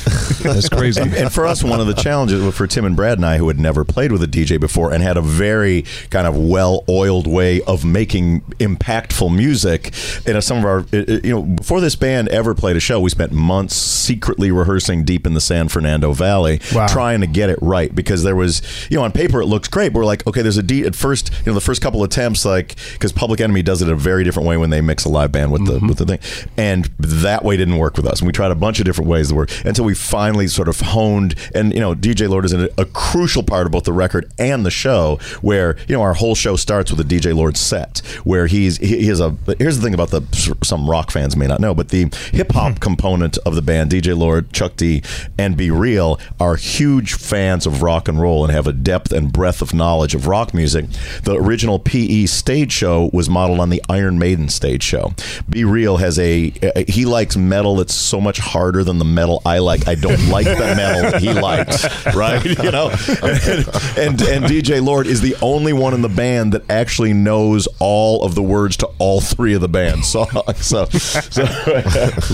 That's 0.42 0.68
crazy. 0.68 1.00
and 1.00 1.32
for 1.32 1.46
us, 1.46 1.62
one 1.62 1.80
of 1.80 1.86
the 1.86 1.94
challenges 1.94 2.54
for 2.54 2.66
Tim 2.66 2.84
and 2.84 2.96
Brad 2.96 3.18
and 3.18 3.24
I, 3.26 3.38
who 3.38 3.48
had 3.48 3.58
never 3.58 3.84
played 3.84 4.12
with 4.12 4.22
a 4.22 4.26
DJ 4.26 4.58
before 4.60 4.92
and 4.92 5.02
had 5.02 5.16
a 5.16 5.22
very 5.22 5.84
kind 6.10 6.26
of 6.26 6.36
well-oiled 6.36 7.26
way 7.26 7.62
of 7.62 7.84
making 7.84 8.40
impactful 8.58 9.34
music, 9.34 9.92
you 10.26 10.32
know, 10.32 10.40
some 10.40 10.58
of 10.58 10.64
our, 10.64 10.84
you 10.92 11.30
know, 11.30 11.42
before 11.42 11.80
this 11.80 11.96
band 11.96 12.28
ever 12.28 12.54
played 12.54 12.76
a 12.76 12.80
show, 12.80 13.00
we 13.00 13.10
spent 13.10 13.32
months 13.32 13.74
secretly 13.76 14.50
rehearsing 14.50 15.04
deep 15.04 15.26
in 15.26 15.34
the 15.34 15.40
San 15.40 15.68
Fernando 15.68 16.12
Valley, 16.12 16.60
Wow. 16.74 16.86
trying 16.86 17.20
to 17.20 17.26
get 17.26 17.50
it 17.50 17.58
right 17.62 17.94
because 17.94 18.22
there 18.22 18.36
was, 18.36 18.62
you 18.90 18.96
know, 18.96 19.04
on 19.04 19.12
paper 19.12 19.40
it 19.40 19.46
looks 19.46 19.68
great. 19.68 19.92
But 19.92 20.00
we're 20.00 20.04
like, 20.06 20.26
okay, 20.26 20.42
there's 20.42 20.58
a 20.58 20.62
D 20.62 20.84
at 20.84 20.94
first, 20.94 21.30
you 21.44 21.46
know, 21.46 21.54
the 21.54 21.60
first 21.60 21.82
couple 21.82 22.02
attempts, 22.02 22.44
like 22.44 22.74
because 22.92 23.12
Public 23.12 23.40
Enemy 23.40 23.62
does 23.62 23.82
it 23.82 23.88
a 23.88 23.94
very 23.94 24.24
different 24.24 24.48
way 24.48 24.56
when 24.56 24.70
they 24.70 24.80
mix 24.80 25.04
a 25.04 25.08
live 25.08 25.32
band 25.32 25.52
with 25.52 25.66
the 25.66 25.74
mm-hmm. 25.74 25.88
with 25.88 25.98
the 25.98 26.06
thing, 26.06 26.18
and 26.56 26.88
that 26.98 27.44
way 27.44 27.56
didn't 27.56 27.78
work 27.78 27.96
with 27.96 28.06
us. 28.06 28.20
And 28.20 28.26
we 28.26 28.32
tried 28.32 28.50
a 28.50 28.54
bunch 28.56 28.78
of 28.78 28.84
different 28.84 29.10
ways 29.10 29.28
to 29.28 29.34
work 29.34 29.50
until 29.64 29.84
we 29.84 29.94
finally 29.94 30.48
sort 30.48 30.68
of 30.68 30.80
honed. 30.80 31.34
And 31.54 31.72
you 31.72 31.80
know, 31.80 31.94
DJ 31.94 32.28
Lord 32.28 32.44
is 32.44 32.52
a, 32.52 32.68
a 32.78 32.84
crucial 32.86 33.42
part 33.42 33.66
of 33.66 33.72
both 33.72 33.84
the 33.84 33.92
record 33.92 34.32
and 34.38 34.64
the 34.64 34.70
show, 34.70 35.18
where 35.40 35.76
you 35.88 35.94
know 35.94 36.02
our 36.02 36.14
whole 36.14 36.34
show 36.34 36.56
starts 36.56 36.90
with 36.90 37.00
a 37.00 37.04
DJ 37.04 37.34
Lord 37.34 37.56
set, 37.56 37.98
where 38.24 38.46
he's 38.46 38.78
he, 38.78 38.98
he 38.98 39.08
is 39.08 39.20
a. 39.20 39.36
Here's 39.58 39.76
the 39.76 39.82
thing 39.82 39.94
about 39.94 40.10
the 40.10 40.56
some 40.62 40.88
rock 40.88 41.10
fans 41.10 41.36
may 41.36 41.46
not 41.46 41.60
know, 41.60 41.74
but 41.74 41.88
the 41.90 42.10
hip 42.32 42.52
hop 42.52 42.72
hmm. 42.72 42.78
component 42.78 43.38
of 43.38 43.54
the 43.54 43.62
band, 43.62 43.90
DJ 43.90 44.16
Lord, 44.16 44.52
Chuck 44.52 44.76
D, 44.76 45.02
and 45.38 45.56
B-Real 45.56 46.18
are 46.40 46.56
huge 46.56 47.14
fans 47.14 47.66
of 47.66 47.82
rock 47.82 48.08
and 48.08 48.20
roll 48.20 48.44
and 48.44 48.52
have 48.52 48.66
a 48.66 48.72
depth 48.72 49.12
and 49.12 49.32
breadth 49.32 49.62
of 49.62 49.74
knowledge 49.74 50.14
of 50.14 50.26
rock 50.26 50.54
music. 50.54 50.86
The 51.24 51.34
original 51.34 51.78
PE 51.78 52.26
stage 52.26 52.72
show 52.72 53.10
was 53.12 53.28
modeled 53.28 53.60
on 53.60 53.70
the 53.70 53.82
Iron 53.88 54.18
Maiden 54.18 54.48
stage 54.48 54.82
show. 54.82 55.12
B-Real 55.48 55.98
has 55.98 56.18
a 56.18 56.52
he 56.86 57.04
likes 57.04 57.36
metal 57.36 57.76
that's 57.76 57.94
so 57.94 58.20
much 58.20 58.38
harder 58.38 58.84
than 58.84 58.98
the 58.98 59.04
metal 59.04 59.42
I 59.44 59.58
like. 59.58 59.88
I 59.88 59.94
don't 59.94 60.28
like 60.28 60.46
the 60.46 60.74
metal 60.76 61.10
that 61.10 61.20
he 61.22 61.32
likes, 61.32 61.84
right? 62.14 62.44
You 62.66 62.70
know, 62.72 62.88
and, 62.88 63.98
and 63.98 64.22
and 64.22 64.44
DJ 64.46 64.84
Lord 64.84 65.06
is 65.06 65.20
the 65.20 65.36
only 65.42 65.72
one 65.72 65.94
in 65.94 66.02
the 66.02 66.08
band 66.08 66.52
that 66.52 66.68
actually 66.70 67.12
knows 67.12 67.68
all 67.78 68.24
of 68.24 68.34
the 68.34 68.42
words 68.42 68.76
to 68.78 68.86
all 68.98 69.20
three 69.20 69.54
of 69.54 69.60
the 69.60 69.68
band's 69.68 70.08
songs. 70.12 70.30
So, 70.58 70.86
so 70.86 71.44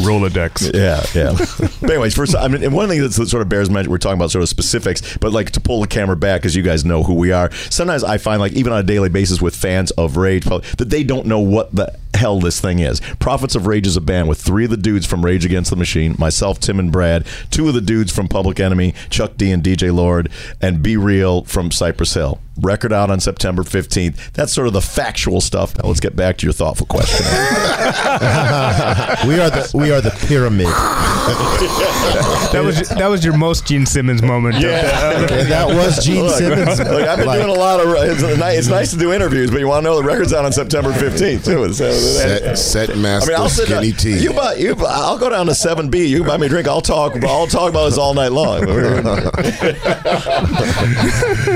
Rolodex. 0.01 0.73
yeah, 0.75 1.05
yeah. 1.15 1.37
But 1.81 1.91
anyways, 1.91 2.15
first, 2.15 2.35
I 2.37 2.49
mean, 2.49 2.63
and 2.63 2.73
one 2.75 2.89
thing 2.89 3.01
that 3.03 3.13
sort 3.13 3.43
of 3.43 3.49
bears 3.49 3.69
mention, 3.71 3.91
we're 3.91 3.99
talking 3.99 4.19
about 4.19 4.31
sort 4.31 4.43
of 4.43 4.49
specifics, 4.49 5.17
but 5.19 5.33
like 5.33 5.51
to 5.53 5.61
pull 5.61 5.81
the 5.81 5.87
camera 5.87 6.17
back, 6.17 6.45
as 6.45 6.55
you 6.57 6.63
guys 6.63 6.85
know 6.85 7.03
who 7.03 7.15
we 7.15 7.33
are. 7.33 7.53
Sometimes 7.71 8.05
I 8.05 8.19
find, 8.19 8.41
like, 8.41 8.53
even 8.53 8.73
on 8.73 8.79
a 8.79 8.85
daily 8.85 9.09
basis 9.09 9.41
with 9.43 9.55
fans 9.57 9.91
of 9.93 10.17
Rage, 10.17 10.45
that 10.45 10.89
they 10.89 11.05
don't 11.05 11.27
know 11.27 11.41
what 11.41 11.75
the 11.75 11.97
hell 12.15 12.41
this 12.41 12.61
thing 12.61 12.79
is. 12.79 13.01
Prophets 13.19 13.55
of 13.55 13.67
Rage 13.67 13.87
is 13.87 13.97
a 13.97 14.01
band 14.01 14.29
with 14.29 14.41
three 14.41 14.65
of 14.65 14.71
the 14.71 14.77
dudes 14.77 15.07
from 15.07 15.25
Rage 15.25 15.45
Against 15.45 15.71
the 15.71 15.77
Machine, 15.77 16.15
myself, 16.19 16.59
Tim, 16.61 16.79
and 16.79 16.93
Brad, 16.93 17.27
two 17.51 17.69
of 17.69 17.75
the 17.75 17.81
dudes 17.81 18.13
from 18.13 18.29
Public 18.29 18.61
Enemy, 18.61 18.95
Chuck 19.11 19.37
D 19.37 19.51
and 19.51 19.63
DJ 19.63 19.95
Lord, 19.95 20.31
and 20.61 20.83
B-Real 20.83 21.45
from 21.45 21.71
Cypress 21.71 22.15
Hill. 22.15 22.41
Record 22.61 22.93
out 22.93 23.11
on 23.11 23.19
September 23.21 23.63
15th. 23.63 24.33
That's 24.33 24.53
sort 24.53 24.67
of 24.67 24.73
the 24.75 24.81
factual 24.83 25.41
stuff. 25.41 25.77
Now 25.79 25.89
let's 25.89 26.01
get 26.01 26.15
back 26.15 26.37
to 26.39 26.47
your 26.47 26.53
thoughtful 26.53 26.87
question. 26.87 27.25
we 29.27 29.41
are 29.41 29.51
the 29.51 29.71
we 29.75 29.91
are 29.91 30.01
the 30.01 30.11
pyramid. 30.27 30.67
That 32.53 32.63
was 32.65 32.89
that 32.91 33.09
was 33.09 33.25
your 33.25 33.37
most 33.37 33.67
Gene 33.67 33.87
Simmons 33.87 34.23
moment. 34.23 34.57
And 34.57 34.65
that 35.51 35.67
was 35.69 36.05
Gene 36.05 36.25
Look, 36.25 36.37
Simmons. 36.37 36.79
look, 36.79 37.09
I've 37.09 37.19
been 37.19 37.27
Like, 37.27 37.41
doing 37.43 37.57
a 37.57 37.59
lot 37.59 37.81
of. 37.81 37.95
It's, 37.97 38.23
ni- 38.23 38.57
it's 38.57 38.69
nice 38.69 38.91
to 38.91 38.99
do 38.99 39.13
interviews, 39.13 39.51
but 39.51 39.59
you 39.61 39.69
want 39.69 39.85
to 39.85 39.91
know 39.91 39.97
the 39.97 40.05
record's 40.07 40.33
out 40.33 40.45
on 40.45 40.53
September 40.53 40.93
15th 40.93 41.45
too. 41.45 41.73
So, 41.73 41.93
Set, 41.93 42.59
set 42.59 42.91
I 42.91 42.95
master 42.97 43.31
mean, 43.33 43.41
I'll 43.41 43.49
sit 43.49 43.69
down, 43.69 43.83
skinny 43.83 43.97
tea. 43.97 44.23
you 44.23 44.33
buy, 44.35 44.55
you 44.55 44.75
buy, 44.75 44.91
I'll 44.91 45.19
go 45.19 45.31
down 45.31 45.47
to 45.47 45.55
seven 45.55 45.89
B. 45.89 46.07
You 46.07 46.25
buy 46.25 46.37
me 46.37 46.47
a 46.47 46.51
drink. 46.51 46.69
I'll 46.69 46.81
talk. 46.83 47.15
I'll 47.25 47.47
talk 47.47 47.71
about 47.71 47.89
this 47.89 47.99
all 47.99 48.15
night 48.15 48.33
long. 48.33 48.63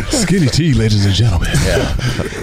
Skinny 0.11 0.47
tea, 0.47 0.73
ladies 0.87 1.05
and 1.05 1.15
gentlemen. 1.15 1.51
Yeah. 1.65 1.93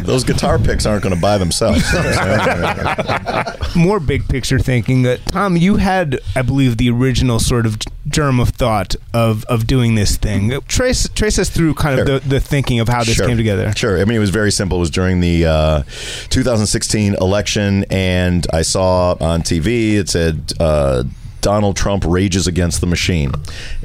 Those 0.02 0.24
guitar 0.26 0.60
picks 0.60 0.86
aren't 0.86 1.02
going 1.04 1.16
to 1.16 1.22
buy 1.22 1.38
themselves. 1.38 1.82
More 3.76 4.00
big 4.02 4.28
picture 4.28 4.60
thinking. 4.60 5.04
That 5.04 5.26
Tom, 5.28 5.56
you 5.56 5.78
had, 5.78 6.20
I 6.36 6.42
believe, 6.42 6.76
the 6.78 6.90
original 6.90 7.40
sort 7.40 7.66
of 7.66 7.78
germ 8.08 8.40
of 8.42 8.50
thought 8.50 8.96
of 9.14 9.46
of 9.46 9.66
doing 9.66 9.96
this 9.96 10.18
thing. 10.18 10.60
Trace 10.68 11.08
trace 11.16 11.40
us 11.40 11.50
through 11.50 11.76
kind 11.76 12.00
of 12.00 12.06
Sure. 12.08 12.20
the, 12.20 12.28
the 12.30 12.40
thinking 12.42 12.80
of 12.82 12.90
how 12.90 13.04
this 13.06 13.16
Sure. 13.16 13.28
came 13.28 13.38
together. 13.38 13.72
Sure. 13.76 14.00
I 14.00 14.04
mean, 14.06 14.18
it 14.18 14.20
was 14.20 14.30
very 14.30 14.52
simple. 14.52 14.78
It 14.78 14.82
was 14.82 14.90
during 14.92 15.22
the 15.22 15.46
uh, 15.46 15.84
2016 16.30 17.16
election, 17.16 17.86
and 17.90 18.46
I 18.52 18.62
saw 18.64 19.16
on 19.22 19.42
TV 19.42 19.94
it 19.96 20.10
said. 20.10 20.52
Uh, 20.60 21.04
Donald 21.44 21.76
Trump 21.76 22.06
rages 22.08 22.48
against 22.48 22.80
the 22.82 22.88
machine. 22.88 23.34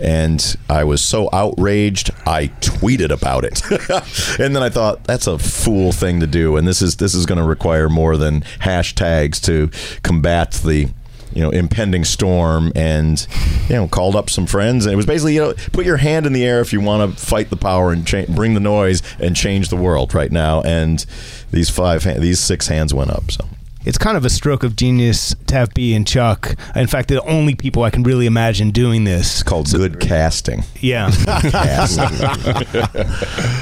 And 0.00 0.56
I 0.70 0.84
was 0.84 1.02
so 1.02 1.28
outraged, 1.32 2.10
I 2.24 2.46
tweeted 2.60 3.10
about 3.10 3.44
it. 3.44 3.60
and 4.40 4.56
then 4.56 4.62
I 4.62 4.70
thought, 4.70 5.04
that's 5.04 5.26
a 5.26 5.38
fool 5.38 5.92
thing 5.92 6.20
to 6.20 6.26
do. 6.26 6.56
And 6.56 6.66
this 6.66 6.80
is 6.80 6.96
this 6.96 7.14
is 7.14 7.26
going 7.26 7.38
to 7.38 7.44
require 7.44 7.88
more 7.88 8.16
than 8.16 8.40
hashtags 8.60 9.42
to 9.44 9.70
combat 10.02 10.52
the 10.52 10.88
you 11.34 11.42
know 11.42 11.50
impending 11.50 12.04
storm 12.04 12.72
and 12.74 13.26
you 13.68 13.74
know 13.74 13.86
called 13.86 14.16
up 14.16 14.30
some 14.30 14.46
friends 14.46 14.86
and 14.86 14.94
it 14.94 14.96
was 14.96 15.04
basically 15.04 15.34
you 15.34 15.40
know 15.40 15.52
put 15.72 15.84
your 15.84 15.98
hand 15.98 16.24
in 16.24 16.32
the 16.32 16.42
air 16.42 16.62
if 16.62 16.72
you 16.72 16.80
want 16.80 17.18
to 17.18 17.22
fight 17.22 17.50
the 17.50 17.56
power 17.56 17.92
and 17.92 18.06
cha- 18.06 18.24
bring 18.30 18.54
the 18.54 18.60
noise 18.60 19.02
and 19.20 19.36
change 19.36 19.68
the 19.68 19.76
world 19.76 20.14
right 20.14 20.32
now 20.32 20.62
and 20.62 21.04
these 21.50 21.68
five 21.68 22.02
these 22.18 22.40
six 22.40 22.68
hands 22.68 22.94
went 22.94 23.10
up 23.10 23.30
so 23.30 23.46
It's 23.84 23.96
kind 23.96 24.16
of 24.16 24.24
a 24.24 24.30
stroke 24.30 24.64
of 24.64 24.76
genius 24.76 25.34
to 25.46 25.54
have 25.54 25.72
B 25.72 25.94
and 25.94 26.06
Chuck. 26.06 26.56
In 26.74 26.88
fact, 26.88 27.08
the 27.08 27.22
only 27.22 27.54
people 27.54 27.84
I 27.84 27.90
can 27.90 28.02
really 28.02 28.26
imagine 28.26 28.70
doing 28.70 29.04
this. 29.04 29.40
it's 29.40 29.42
called 29.42 29.70
good 29.70 30.00
casting 30.00 30.64
Yeah. 30.80 31.10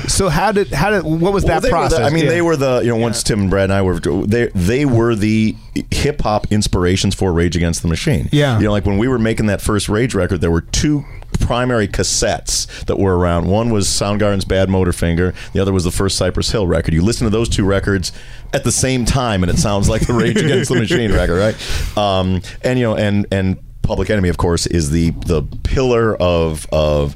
so 0.08 0.28
how 0.28 0.52
did 0.52 0.68
how 0.72 0.90
did 0.90 1.04
what 1.04 1.32
was 1.32 1.44
Well, 1.44 1.60
that 1.60 1.62
they 1.62 1.72
were 1.72 1.82
the- 1.84 1.88
process? 1.88 2.00
I 2.00 2.10
mean, 2.14 2.24
Yeah. 2.24 2.30
they 2.30 2.42
were 2.42 2.56
the 2.56 2.80
you 2.80 2.88
know 2.88 2.96
once 2.96 3.22
Tim 3.22 3.40
and 3.40 3.50
Brad 3.50 3.64
and 3.64 3.72
I 3.74 3.82
were 3.82 3.98
they 4.00 4.48
they 4.54 4.84
were 4.84 5.14
the 5.14 5.54
hip 5.90 6.22
hop 6.22 6.46
inspirations 6.50 7.14
for 7.14 7.32
Rage 7.32 7.56
Against 7.56 7.82
the 7.82 7.88
Machine. 7.88 8.28
Yeah. 8.32 8.58
you 8.58 8.64
know, 8.64 8.72
like 8.72 8.86
when 8.86 8.98
we 8.98 9.08
were 9.08 9.18
making 9.18 9.46
that 9.46 9.60
first 9.60 9.88
Rage 9.88 10.14
record, 10.14 10.40
there 10.40 10.50
were 10.50 10.62
two 10.62 11.04
primary 11.36 11.88
cassettes 11.88 12.66
that 12.86 12.98
were 12.98 13.16
around. 13.16 13.46
One 13.46 13.70
was 13.70 13.88
Soundgarden's 13.88 14.44
Badmotorfinger. 14.44 15.34
The 15.52 15.60
other 15.60 15.72
was 15.72 15.84
the 15.84 15.90
first 15.90 16.16
Cypress 16.16 16.50
Hill 16.50 16.66
record. 16.66 16.94
You 16.94 17.02
listen 17.02 17.24
to 17.24 17.30
those 17.30 17.48
two 17.48 17.64
records 17.64 18.12
at 18.52 18.64
the 18.64 18.72
same 18.72 19.04
time, 19.04 19.42
and 19.42 19.50
it 19.50 19.58
sounds 19.58 19.88
like 19.88 20.06
the 20.06 20.14
Rage 20.14 20.36
Against 20.36 20.70
the 20.70 20.78
Machine 20.78 21.12
record, 21.14 21.38
right? 21.38 21.96
Um, 21.98 22.42
and 22.62 22.78
you 22.78 22.84
know, 22.84 22.96
and 22.96 23.26
and 23.30 23.58
Public 23.82 24.10
Enemy, 24.10 24.28
of 24.28 24.36
course, 24.36 24.66
is 24.66 24.90
the 24.90 25.10
the 25.10 25.42
pillar 25.62 26.16
of 26.16 26.66
of 26.72 27.14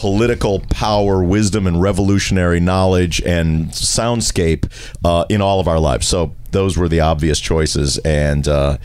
political 0.00 0.60
power, 0.70 1.22
wisdom, 1.22 1.66
and 1.66 1.82
revolutionary 1.82 2.58
knowledge 2.58 3.20
and 3.20 3.66
soundscape 3.66 4.64
uh, 5.04 5.26
in 5.28 5.42
all 5.42 5.60
of 5.60 5.68
our 5.68 5.78
lives. 5.78 6.06
So 6.08 6.34
those 6.52 6.78
were 6.78 6.88
the 6.88 7.00
obvious 7.00 7.38
choices. 7.38 7.98
And 7.98 8.48
uh, 8.48 8.78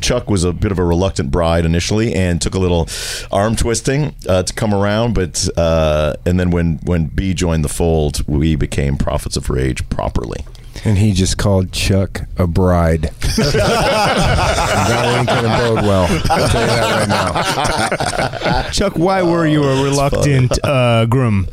Chuck 0.00 0.28
was 0.28 0.42
a 0.42 0.52
bit 0.52 0.72
of 0.72 0.80
a 0.80 0.84
reluctant 0.84 1.30
bride 1.30 1.64
initially, 1.64 2.12
and 2.12 2.42
took 2.42 2.56
a 2.56 2.58
little 2.58 2.88
arm 3.30 3.54
twisting 3.54 4.16
uh, 4.28 4.42
to 4.42 4.52
come 4.52 4.74
around. 4.74 5.14
But 5.14 5.48
uh, 5.56 6.14
and 6.26 6.40
then 6.40 6.50
when 6.50 6.78
when 6.78 7.06
B 7.06 7.34
joined 7.34 7.64
the 7.64 7.68
fold, 7.68 8.26
we 8.26 8.56
became 8.56 8.96
prophets 8.96 9.36
of 9.36 9.48
rage 9.50 9.88
properly. 9.90 10.44
And 10.84 10.98
he 10.98 11.12
just 11.12 11.38
called 11.38 11.72
Chuck 11.72 12.22
a 12.36 12.46
bride. 12.46 13.02
that 13.36 15.16
ain't 15.18 15.28
gonna 15.28 15.48
bode 15.58 15.84
well. 15.84 16.06
I'll 16.30 16.48
tell 16.48 16.60
you 16.60 16.66
that 16.66 16.98
right 16.98 18.62
now. 18.62 18.70
Chuck, 18.70 18.96
why 18.96 19.22
were 19.22 19.46
you 19.46 19.64
a 19.64 19.82
reluctant 19.82 20.58
uh, 20.64 21.06
groom? 21.06 21.48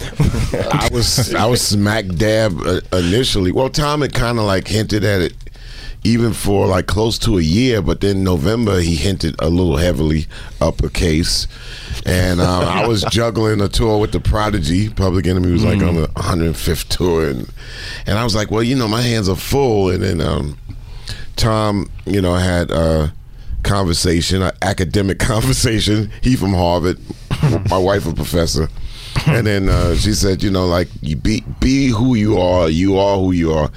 I 0.53 0.89
was 0.91 1.33
I 1.33 1.45
was 1.45 1.61
smack 1.61 2.07
dab 2.07 2.59
uh, 2.65 2.81
initially. 2.93 3.51
Well, 3.51 3.69
Tom 3.69 4.01
had 4.01 4.13
kind 4.13 4.37
of 4.37 4.45
like 4.45 4.67
hinted 4.67 5.03
at 5.03 5.21
it 5.21 5.33
even 6.05 6.33
for 6.33 6.67
like 6.67 6.85
close 6.85 7.17
to 7.17 7.39
a 7.39 7.41
year, 7.41 7.81
but 7.81 7.99
then 7.99 8.23
November 8.23 8.79
he 8.79 8.95
hinted 8.95 9.35
a 9.39 9.49
little 9.49 9.77
heavily 9.77 10.27
uppercase, 10.61 11.47
and 12.05 12.39
um, 12.39 12.63
I 12.63 12.87
was 12.87 13.03
juggling 13.09 13.59
a 13.59 13.67
tour 13.67 13.99
with 13.99 14.11
the 14.11 14.19
Prodigy. 14.19 14.89
Public 14.89 15.25
Enemy 15.25 15.51
was 15.51 15.63
like 15.63 15.81
on 15.81 15.95
the 15.95 16.07
105th 16.09 16.89
tour, 16.89 17.27
and 17.27 17.49
and 18.05 18.19
I 18.19 18.23
was 18.23 18.35
like, 18.35 18.51
well, 18.51 18.61
you 18.61 18.75
know, 18.75 18.87
my 18.87 19.01
hands 19.01 19.27
are 19.27 19.35
full, 19.35 19.89
and 19.89 20.03
then 20.03 20.21
um, 20.21 20.57
Tom, 21.35 21.89
you 22.05 22.21
know, 22.21 22.35
had. 22.35 22.71
a 22.71 23.13
conversation, 23.63 24.43
an 24.43 24.51
academic 24.61 25.17
conversation. 25.33 26.11
He 26.21 26.35
from 26.35 26.53
Harvard, 26.53 26.99
my 27.67 27.79
wife 27.79 28.05
a 28.05 28.13
professor, 28.13 28.69
and 29.25 29.47
then 29.47 29.69
uh, 29.69 29.95
she 29.95 30.13
said, 30.13 30.43
you 30.43 30.51
know, 30.51 30.67
like 30.67 30.87
you 31.01 31.15
be 31.15 31.41
be 31.59 31.87
who 31.87 32.13
you 32.13 32.37
are. 32.37 32.69
You 32.69 32.99
are 32.99 33.17
who 33.17 33.31
you 33.31 33.51
are. 33.53 33.71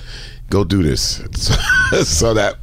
Go 0.51 0.65
do 0.65 0.83
this. 0.83 1.23
So, 1.35 1.55
so 2.05 2.35
that. 2.35 2.57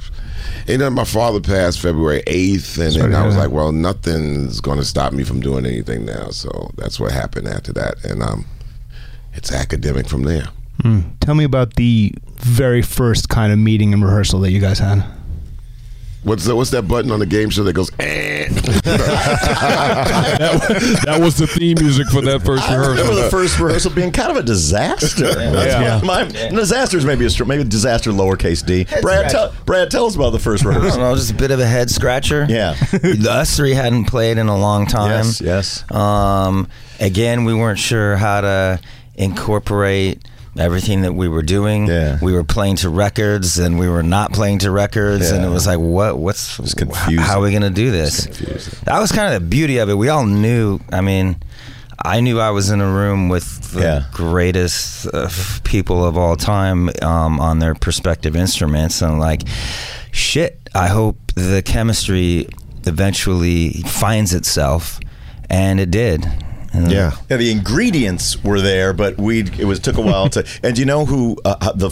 And 0.67 0.81
then 0.81 0.93
my 0.93 1.03
father 1.03 1.39
passed 1.39 1.79
February 1.79 2.23
8th, 2.25 2.79
and 2.79 2.95
then 2.95 3.13
I 3.13 3.23
was 3.25 3.37
like, 3.37 3.51
well, 3.51 3.71
nothing's 3.71 4.59
going 4.61 4.79
to 4.79 4.83
stop 4.85 5.13
me 5.13 5.23
from 5.23 5.39
doing 5.39 5.63
anything 5.63 6.05
now. 6.05 6.29
So 6.29 6.71
that's 6.75 6.99
what 6.99 7.11
happened 7.11 7.47
after 7.47 7.71
that. 7.73 8.03
And 8.03 8.23
um, 8.23 8.45
it's 9.33 9.51
academic 9.51 10.07
from 10.07 10.23
there. 10.23 10.47
Tell 11.19 11.35
me 11.35 11.43
about 11.43 11.75
the 11.75 12.13
very 12.37 12.81
first 12.81 13.29
kind 13.29 13.53
of 13.53 13.59
meeting 13.59 13.93
and 13.93 14.03
rehearsal 14.03 14.39
that 14.41 14.51
you 14.51 14.59
guys 14.59 14.79
had. 14.79 15.05
What's 16.25 16.43
the, 16.45 16.55
what's 16.55 16.71
that 16.71 16.81
button 16.87 17.11
on 17.11 17.19
the 17.19 17.25
game 17.27 17.49
show 17.51 17.63
that 17.63 17.73
goes? 17.73 17.91
Eh? 17.99 18.47
that 21.05 21.17
was 21.21 21.37
the 21.37 21.45
theme 21.47 21.77
music 21.79 22.07
for 22.07 22.21
that 22.21 22.41
first 22.43 22.67
I 22.67 22.73
remember 22.75 23.01
rehearsal. 23.01 23.23
the 23.23 23.29
first 23.29 23.59
rehearsal 23.59 23.91
being 23.91 24.11
kind 24.11 24.31
of 24.31 24.37
a 24.37 24.43
disaster. 24.43 25.25
Yeah. 25.25 26.01
My, 26.03 26.23
Disaster 26.25 26.97
is 26.97 27.05
maybe 27.05 27.25
a 27.25 27.29
str- 27.29 27.45
maybe 27.45 27.63
disaster 27.63 28.11
lowercase 28.11 28.65
d. 28.65 28.87
Brad, 29.01 29.29
tell 29.29 29.53
Brad, 29.65 29.91
tell 29.91 30.05
us 30.05 30.15
about 30.15 30.31
the 30.31 30.39
first 30.39 30.63
I 30.65 30.69
don't 30.73 30.75
rehearsal. 30.81 31.01
know, 31.01 31.15
just 31.15 31.31
a 31.31 31.35
bit 31.35 31.51
of 31.51 31.59
a 31.59 31.65
head 31.67 31.89
scratcher. 31.91 32.45
Yeah. 32.49 32.75
Us 33.29 33.55
three 33.55 33.73
hadn't 33.75 34.05
played 34.05 34.37
in 34.39 34.47
a 34.47 34.57
long 34.57 34.87
time. 34.87 35.11
Yes, 35.11 35.41
yes. 35.41 35.91
Um, 35.91 36.67
again, 36.99 37.45
we 37.45 37.53
weren't 37.53 37.77
sure 37.79 38.15
how 38.17 38.41
to 38.41 38.79
incorporate 39.15 40.23
everything 40.57 41.01
that 41.01 41.13
we 41.13 41.27
were 41.27 41.41
doing. 41.43 41.87
Yeah. 41.87 42.17
We 42.21 42.33
were 42.33 42.43
playing 42.43 42.77
to 42.77 42.89
records 42.89 43.57
and 43.59 43.77
we 43.79 43.87
were 43.89 44.03
not 44.03 44.31
playing 44.33 44.59
to 44.59 44.71
records, 44.71 45.31
and 45.31 45.43
it 45.45 45.49
was 45.49 45.67
like, 45.67 45.79
what? 45.79 46.17
What's. 46.17 46.57
How 47.17 47.39
are 47.39 47.41
we 47.41 47.51
going 47.51 47.61
to 47.63 47.69
do 47.69 47.91
this? 47.91 48.25
That 48.85 48.99
was 48.99 49.11
kind 49.11 49.33
of 49.33 49.41
the 49.41 49.47
beauty 49.47 49.77
of 49.77 49.89
it. 49.89 49.95
We 49.97 50.09
all 50.09 50.25
knew. 50.25 50.79
I 50.91 51.01
mean. 51.01 51.37
I 52.03 52.19
knew 52.19 52.39
I 52.41 52.51
was 52.51 52.69
in 52.69 52.81
a 52.81 52.91
room 52.91 53.29
with 53.29 53.71
the 53.71 53.79
Yeah. 53.81 54.03
greatest 54.11 55.07
uh, 55.07 55.29
people 55.63 56.05
of 56.05 56.17
all 56.17 56.35
time 56.35 56.89
um, 57.01 57.39
on 57.39 57.59
their 57.59 57.73
respective 57.83 58.35
instruments, 58.35 59.01
and 59.01 59.17
like, 59.17 59.43
shit. 60.11 60.59
I 60.75 60.87
hope 60.87 61.17
the 61.35 61.63
chemistry 61.65 62.47
eventually 62.85 63.81
finds 63.87 64.33
itself, 64.33 64.99
and 65.49 65.79
it 65.79 65.89
did. 65.89 66.27
And 66.75 66.91
Yeah. 66.91 67.11
Yeah, 67.29 67.37
the 67.37 67.51
ingredients 67.51 68.43
were 68.43 68.61
there, 68.61 68.93
but 68.93 69.17
we 69.17 69.41
it 69.57 69.65
was 69.65 69.79
took 69.79 69.97
a 69.97 70.01
while 70.01 70.29
to. 70.29 70.45
And 70.63 70.77
you 70.77 70.85
know 70.85 71.05
who 71.05 71.37
uh, 71.45 71.73
the 71.73 71.91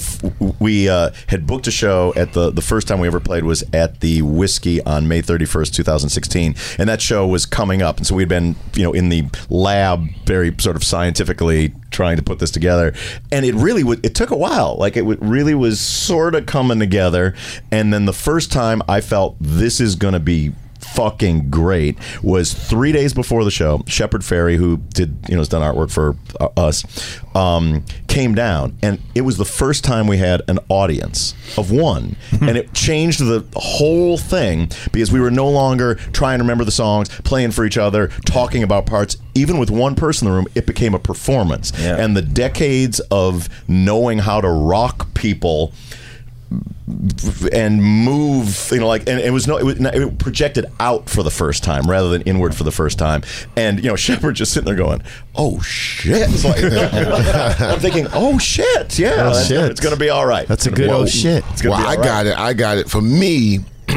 we 0.60 0.90
uh, 0.90 1.12
had 1.28 1.46
booked 1.46 1.68
a 1.68 1.72
show 1.72 2.13
at 2.16 2.34
the 2.34 2.50
the 2.50 2.62
first 2.62 2.88
time 2.88 3.00
we 3.00 3.08
ever 3.08 3.20
played 3.20 3.44
was 3.44 3.63
at 3.74 4.00
the 4.00 4.22
Whisky 4.22 4.82
on 4.84 5.08
May 5.08 5.22
thirty 5.22 5.46
first, 5.46 5.75
two 5.75 5.84
thousand 5.84 6.10
sixteen, 6.10 6.56
and 6.78 6.90
that 6.90 7.02
show 7.02 7.28
was 7.28 7.46
coming 7.46 7.82
up, 7.82 7.98
and 7.98 8.08
so 8.08 8.16
we'd 8.16 8.30
been 8.30 8.56
you 8.74 8.84
know 8.84 8.94
in 8.94 9.10
the 9.10 9.25
lab 9.50 10.08
very 10.25 10.56
sort 10.60 10.75
of 10.75 10.84
scientifically 10.84 11.74
trying 11.92 12.18
to 12.18 12.24
put 12.24 12.40
this 12.40 12.52
together, 12.52 12.94
and 13.32 13.46
it 13.46 13.54
really 13.54 13.84
would 13.84 14.04
it 14.06 14.16
took 14.16 14.32
a 14.32 14.38
while, 14.38 14.75
like 14.78 14.98
it 14.98 15.04
really 15.04 15.54
was 15.54 15.80
sort 15.80 16.36
of 16.36 16.46
coming 16.46 16.80
together, 16.80 17.36
and 17.72 17.94
then 17.94 18.06
the 18.06 18.13
first 18.13 18.52
time 18.52 18.82
I 18.88 19.02
felt 19.02 19.36
this 19.40 19.80
is 19.80 19.96
going 19.96 20.13
to 20.13 20.20
be 20.20 20.54
fucking 20.84 21.50
great 21.50 21.98
was 22.22 22.54
three 22.54 22.92
days 22.92 23.13
before 23.13 23.44
the 23.44 23.52
show. 23.52 23.84
Shepard 23.88 24.22
Fairey, 24.22 24.58
who 24.58 24.78
did 24.94 25.18
you 25.28 25.36
know 25.36 25.40
has 25.42 25.50
done 25.50 25.62
artwork 25.62 25.92
for 25.92 26.16
uh, 26.40 26.50
us, 26.58 26.84
um, 27.36 27.84
came 28.08 28.36
down, 28.36 28.78
and 28.82 29.00
it 29.16 29.22
was 29.22 29.38
the 29.38 29.46
first 29.46 29.84
time 29.84 30.08
we 30.08 30.18
had 30.18 30.42
an 30.48 30.60
audience 30.70 31.34
of 31.58 31.72
one, 31.72 32.16
and 32.42 32.58
it 32.58 32.74
changed 32.74 33.20
the 33.20 33.46
whole 33.56 34.18
thing 34.18 34.70
because 34.92 35.12
we 35.12 35.20
were 35.20 35.32
no 35.32 35.50
longer 35.50 35.96
trying 36.13 36.40
to 36.40 36.44
remember 36.44 36.63
the 36.63 36.72
songs, 36.72 37.10
playing 37.24 37.52
for 37.52 37.66
each 37.66 37.78
other, 37.78 38.08
talking 38.25 38.63
about 38.63 38.86
parts. 38.86 39.18
Even 39.36 39.58
with 39.58 39.72
one 39.72 39.96
person 39.96 40.28
in 40.28 40.32
the 40.34 40.38
room, 40.38 40.48
it 40.54 40.68
became 40.68 40.94
a 40.94 41.00
performance, 41.00 41.74
Yeah. 41.80 41.96
and 41.98 42.16
the 42.16 42.22
decades 42.22 43.00
of 43.10 43.50
knowing 43.68 44.20
how 44.20 44.42
to 44.42 44.48
rock 44.50 45.12
people 45.16 45.74
and 47.54 47.82
move 47.82 48.68
you 48.72 48.80
know 48.80 48.88
like 48.88 49.08
and 49.08 49.18
it 49.20 49.32
was 49.32 49.48
no 49.48 49.58
it, 49.58 49.63
was, 49.63 49.80
it 49.80 50.20
projected 50.20 50.66
out 50.82 51.10
for 51.10 51.24
the 51.24 51.32
first 51.32 51.63
time 51.63 51.90
rather 51.90 52.10
than 52.10 52.22
inward 52.24 52.54
for 52.54 52.66
the 52.66 52.72
first 52.72 53.00
time 53.00 53.22
and 53.56 53.82
you 53.82 53.90
know 53.90 53.96
Shepard 54.04 54.36
just 54.36 54.52
sitting 54.52 54.66
there 54.66 54.75
going 54.75 55.02
oh 55.36 55.62
shit 55.62 56.30
It's 56.30 56.44
like, 56.44 56.62
I'm 57.62 57.80
thinking 57.80 58.08
oh 58.13 58.38
shit 58.38 59.00
yeah 59.00 59.12
Oh, 59.12 59.16
that's- 59.28 59.48
shit. 59.48 59.72
it's 59.72 59.80
gonna 59.80 59.96
be 59.96 60.10
all 60.10 60.25
right 60.25 60.46
That's 60.46 60.66
a 60.66 60.72
good 60.72 60.90
old 60.90 61.08
shit. 61.08 61.46
it's 61.52 61.62
gonna 61.62 61.75
well, 61.75 61.84
be 61.84 61.88
I 61.88 61.96
all 61.96 62.04
got 62.04 62.25
it. 62.25 62.38
I 62.38 62.54
got 62.54 62.78
it. 62.78 62.90
For 62.90 63.02
me, 63.02 63.60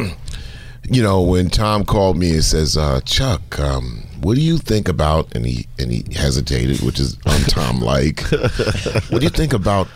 you 0.88 1.02
know, 1.02 1.23
when 1.23 1.50
Tom 1.50 1.85
called 1.85 2.16
me 2.16 2.35
and 2.35 2.45
says, 2.45 2.76
uh, 2.76 3.00
"Chuck, 3.05 3.59
um, 3.59 4.07
what 4.21 4.35
do 4.37 4.40
you 4.40 4.59
think 4.59 4.88
about?" 4.88 5.35
and 5.35 5.45
he 5.45 5.66
and 5.78 5.90
he 5.90 6.05
hesitated, 6.14 6.81
which 6.83 7.00
is 7.00 7.16
um, 7.26 7.43
Tom 7.49 7.81
like. 7.81 8.21
what 8.31 9.19
do 9.19 9.23
you 9.23 9.28
think 9.31 9.52
about? 9.52 9.88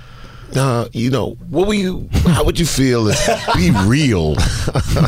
Uh, 0.56 0.88
you 0.92 1.10
know, 1.10 1.36
what 1.48 1.68
were 1.68 1.74
you? 1.74 2.08
How 2.26 2.44
would 2.44 2.58
you 2.58 2.66
feel 2.66 3.06
if 3.08 3.54
Be 3.54 3.70
Real 3.86 4.34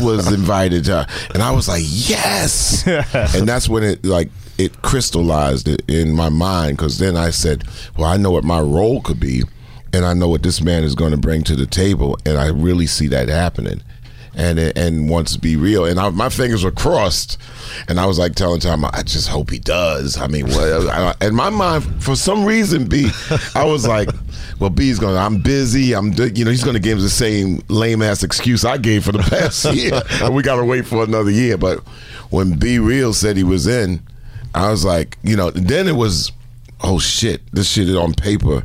was 0.00 0.32
invited? 0.32 0.84
To, 0.84 1.06
and 1.34 1.42
I 1.42 1.50
was 1.50 1.68
like, 1.68 1.82
yes. 1.84 2.86
and 3.36 3.48
that's 3.48 3.68
when 3.68 3.82
it 3.82 4.04
like 4.04 4.30
it 4.58 4.82
crystallized 4.82 5.68
it 5.68 5.82
in 5.88 6.14
my 6.14 6.28
mind 6.28 6.76
because 6.76 6.98
then 6.98 7.16
I 7.16 7.30
said, 7.30 7.64
well, 7.96 8.06
I 8.06 8.16
know 8.16 8.30
what 8.30 8.44
my 8.44 8.60
role 8.60 9.00
could 9.00 9.18
be, 9.18 9.42
and 9.92 10.04
I 10.04 10.14
know 10.14 10.28
what 10.28 10.42
this 10.42 10.60
man 10.62 10.84
is 10.84 10.94
going 10.94 11.10
to 11.12 11.16
bring 11.16 11.42
to 11.44 11.56
the 11.56 11.66
table, 11.66 12.18
and 12.24 12.38
I 12.38 12.48
really 12.48 12.86
see 12.86 13.08
that 13.08 13.28
happening. 13.28 13.82
And 14.34 14.58
and 14.58 15.10
wants 15.10 15.34
to 15.34 15.38
be 15.38 15.56
real, 15.56 15.84
and 15.84 16.00
I, 16.00 16.08
my 16.08 16.30
fingers 16.30 16.64
were 16.64 16.70
crossed, 16.70 17.36
and 17.86 18.00
I 18.00 18.06
was 18.06 18.18
like 18.18 18.34
telling 18.34 18.60
Tom, 18.60 18.82
I 18.82 19.02
just 19.02 19.28
hope 19.28 19.50
he 19.50 19.58
does. 19.58 20.16
I 20.16 20.26
mean? 20.26 20.50
I, 20.50 21.14
in 21.20 21.34
my 21.34 21.50
mind, 21.50 22.02
for 22.02 22.16
some 22.16 22.46
reason, 22.46 22.86
B, 22.86 23.10
I 23.54 23.66
was 23.66 23.86
like, 23.86 24.08
well, 24.58 24.70
B's 24.70 24.98
going. 24.98 25.18
I'm 25.18 25.42
busy. 25.42 25.92
I'm, 25.92 26.12
you 26.14 26.44
know, 26.46 26.50
he's 26.50 26.64
going 26.64 26.76
to 26.76 26.80
give 26.80 26.98
us 26.98 27.04
the 27.04 27.10
same 27.10 27.62
lame 27.68 28.00
ass 28.00 28.22
excuse 28.22 28.64
I 28.64 28.78
gave 28.78 29.04
for 29.04 29.12
the 29.12 29.18
past 29.18 29.64
year, 29.74 30.00
and 30.22 30.34
we 30.34 30.42
got 30.42 30.56
to 30.56 30.64
wait 30.64 30.86
for 30.86 31.04
another 31.04 31.30
year. 31.30 31.58
But 31.58 31.80
when 32.30 32.58
B-Real 32.58 33.12
said 33.12 33.36
he 33.36 33.44
was 33.44 33.66
in, 33.66 34.02
I 34.54 34.70
was 34.70 34.84
like, 34.84 35.18
you 35.22 35.36
know, 35.36 35.50
then 35.50 35.88
it 35.88 35.96
was, 35.96 36.32
oh 36.82 36.98
shit, 36.98 37.42
this 37.52 37.68
shit 37.68 37.94
on 37.94 38.14
paper 38.14 38.62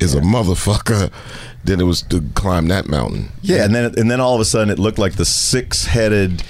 is 0.00 0.14
a 0.14 0.20
motherfucker. 0.20 1.10
Then 1.64 1.80
it 1.80 1.84
was 1.84 2.02
to 2.02 2.22
climb 2.34 2.68
that 2.68 2.86
mountain. 2.86 3.30
Yeah, 3.42 3.64
and 3.64 3.74
then 3.74 3.94
and 3.98 4.10
then 4.10 4.20
all 4.20 4.34
of 4.34 4.40
a 4.40 4.44
sudden 4.44 4.70
it 4.70 4.78
looked 4.78 4.98
like 4.98 5.14
the 5.14 5.24
six-headed, 5.24 6.42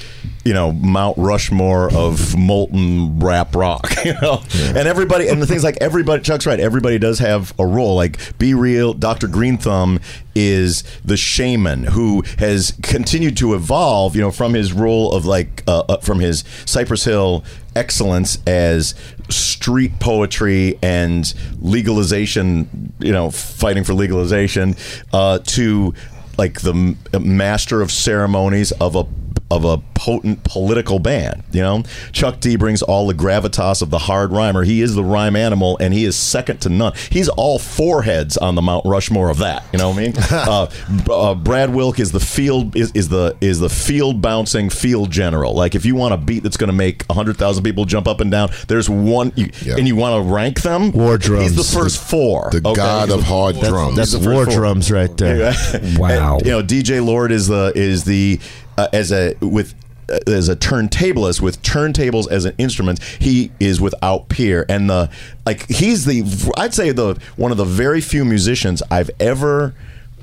you 0.45 0.53
know, 0.53 0.71
Mount 0.73 1.19
Rushmore 1.19 1.93
of 1.93 2.37
molten 2.37 3.19
rap 3.19 3.55
rock, 3.57 3.91
you 4.05 4.15
know. 4.21 4.43
And 4.55 4.87
everybody 4.87 5.29
and 5.29 5.43
the 5.43 5.47
things 5.47 5.65
like 5.65 5.77
everybody 5.81 6.23
Chuck's 6.23 6.47
right, 6.47 6.61
everybody 6.61 6.99
does 6.99 7.19
have 7.19 7.53
a 7.59 7.67
role. 7.67 7.97
Like 7.97 8.39
B-Real, 8.39 8.95
Dr. 8.95 9.29
Greenthumb 9.29 10.01
is 10.35 10.85
the 11.05 11.17
shaman 11.17 11.85
who 11.85 12.23
has 12.39 12.77
continued 12.83 13.37
to 13.39 13.55
evolve, 13.55 14.15
you 14.15 14.23
know, 14.23 14.31
from 14.31 14.55
his 14.55 14.73
role 14.73 15.13
of 15.13 15.25
like 15.25 15.65
uh, 15.67 15.85
uh, 15.89 15.97
from 15.99 16.21
his 16.21 16.45
Cypress 16.65 17.05
Hill 17.05 17.45
excellence 17.79 18.39
as 18.47 18.95
street 19.31 20.01
poetry 20.01 20.79
and 20.83 21.33
legalization, 21.61 22.93
you 22.99 23.13
know, 23.13 23.31
fighting 23.31 23.85
for 23.85 23.95
legalization, 23.95 24.75
uh, 25.13 25.39
to 25.39 25.95
like 26.37 26.61
the 26.61 26.75
master 27.21 27.81
of 27.81 27.91
ceremonies 27.91 28.73
of 28.73 28.97
a 28.97 29.07
of 29.51 29.65
a 29.65 29.79
potent 29.95 30.45
political 30.45 30.99
band. 30.99 31.43
You 31.53 31.63
know, 31.63 31.83
Chuck 32.13 32.41
D 32.41 32.57
brings 32.57 32.83
all 32.83 33.07
the 33.07 33.15
gravitas 33.15 33.81
of 33.83 33.91
the 33.91 33.99
hard 33.99 34.31
rhymer. 34.31 34.63
He 34.65 34.83
is 34.83 34.95
the 34.95 35.03
rhyme 35.05 35.37
animal, 35.37 35.77
and 35.81 35.95
he 35.95 36.05
is 36.05 36.17
second 36.17 36.61
to 36.63 36.69
none. 36.69 36.93
He's 37.11 37.29
all 37.31 37.59
foreheads 37.59 38.37
on 38.37 38.55
the 38.55 38.63
Mount 38.63 38.85
Rushmore 38.85 39.31
of 39.31 39.39
that. 39.39 39.65
You 39.73 39.79
know 39.79 39.89
what 39.91 39.99
I 39.99 40.03
mean? 40.03 40.15
uh, 40.31 40.71
uh, 41.11 41.35
Brad 41.35 41.73
Wilk 41.75 41.99
is 41.99 42.13
the 42.13 42.21
field 42.21 42.77
is, 42.77 42.93
is 42.93 43.09
the 43.09 43.37
is 43.41 43.59
the 43.61 43.71
field 43.71 44.21
bouncing 44.21 44.69
field 44.71 45.11
general. 45.11 45.55
Like 45.55 45.75
if 45.75 45.85
you 45.87 45.95
want 45.95 46.15
a 46.15 46.19
beat 46.19 46.43
that's 46.43 46.57
going 46.57 46.69
to 46.69 46.77
make 46.77 47.11
hundred 47.11 47.37
thousand 47.39 47.65
people 47.65 47.85
jump 47.87 48.07
up 48.07 48.21
and 48.21 48.31
down, 48.31 48.51
there's 48.69 48.91
one, 48.91 49.33
you, 49.35 49.49
Yeah. 49.63 49.77
and 49.79 49.89
you 49.89 49.97
want 49.97 50.23
to 50.23 50.31
rank 50.33 50.61
them. 50.63 50.93
War 50.93 51.17
drums. 51.19 51.51
He's 51.53 51.57
the 51.73 51.79
first 51.79 52.03
four. 52.03 52.51
The 52.53 52.59
okay? 52.59 52.75
god 52.75 53.09
He's 53.09 53.15
of 53.15 53.21
the- 53.21 53.27
hard 53.27 53.59
drums. 53.61 53.97
That's 53.97 54.13
He's 54.13 54.21
the 54.23 54.31
war 54.31 54.45
four. 54.45 54.55
drums 54.55 54.91
right 54.91 55.17
there. 55.17 55.53
Wow. 55.99 56.37
And, 56.39 56.47
you 56.47 56.53
know, 56.53 56.63
DJ 56.63 57.05
Lord 57.05 57.33
is 57.33 57.47
the 57.49 57.73
is 57.75 58.05
the 58.05 58.39
uh, 58.79 58.89
as 58.93 59.13
a 59.13 59.35
with 59.41 59.75
uh, 60.09 60.19
as 60.27 60.49
a 60.49 60.57
turntablist 60.57 61.43
with 61.43 61.61
turntables 61.63 62.31
as 62.31 62.45
an 62.47 62.55
instrument, 62.57 63.03
he 63.03 63.51
is 63.61 63.81
without 63.81 64.29
peer. 64.29 64.65
And 64.69 64.89
the 64.89 65.11
like, 65.45 65.69
he's 65.69 66.07
the 66.07 66.23
I'd 66.57 66.73
say 66.73 66.93
the 66.93 67.21
one 67.37 67.51
of 67.51 67.59
the 67.59 67.65
very 67.65 68.01
few 68.01 68.25
musicians 68.25 68.83
I've 68.91 69.11
ever 69.21 69.75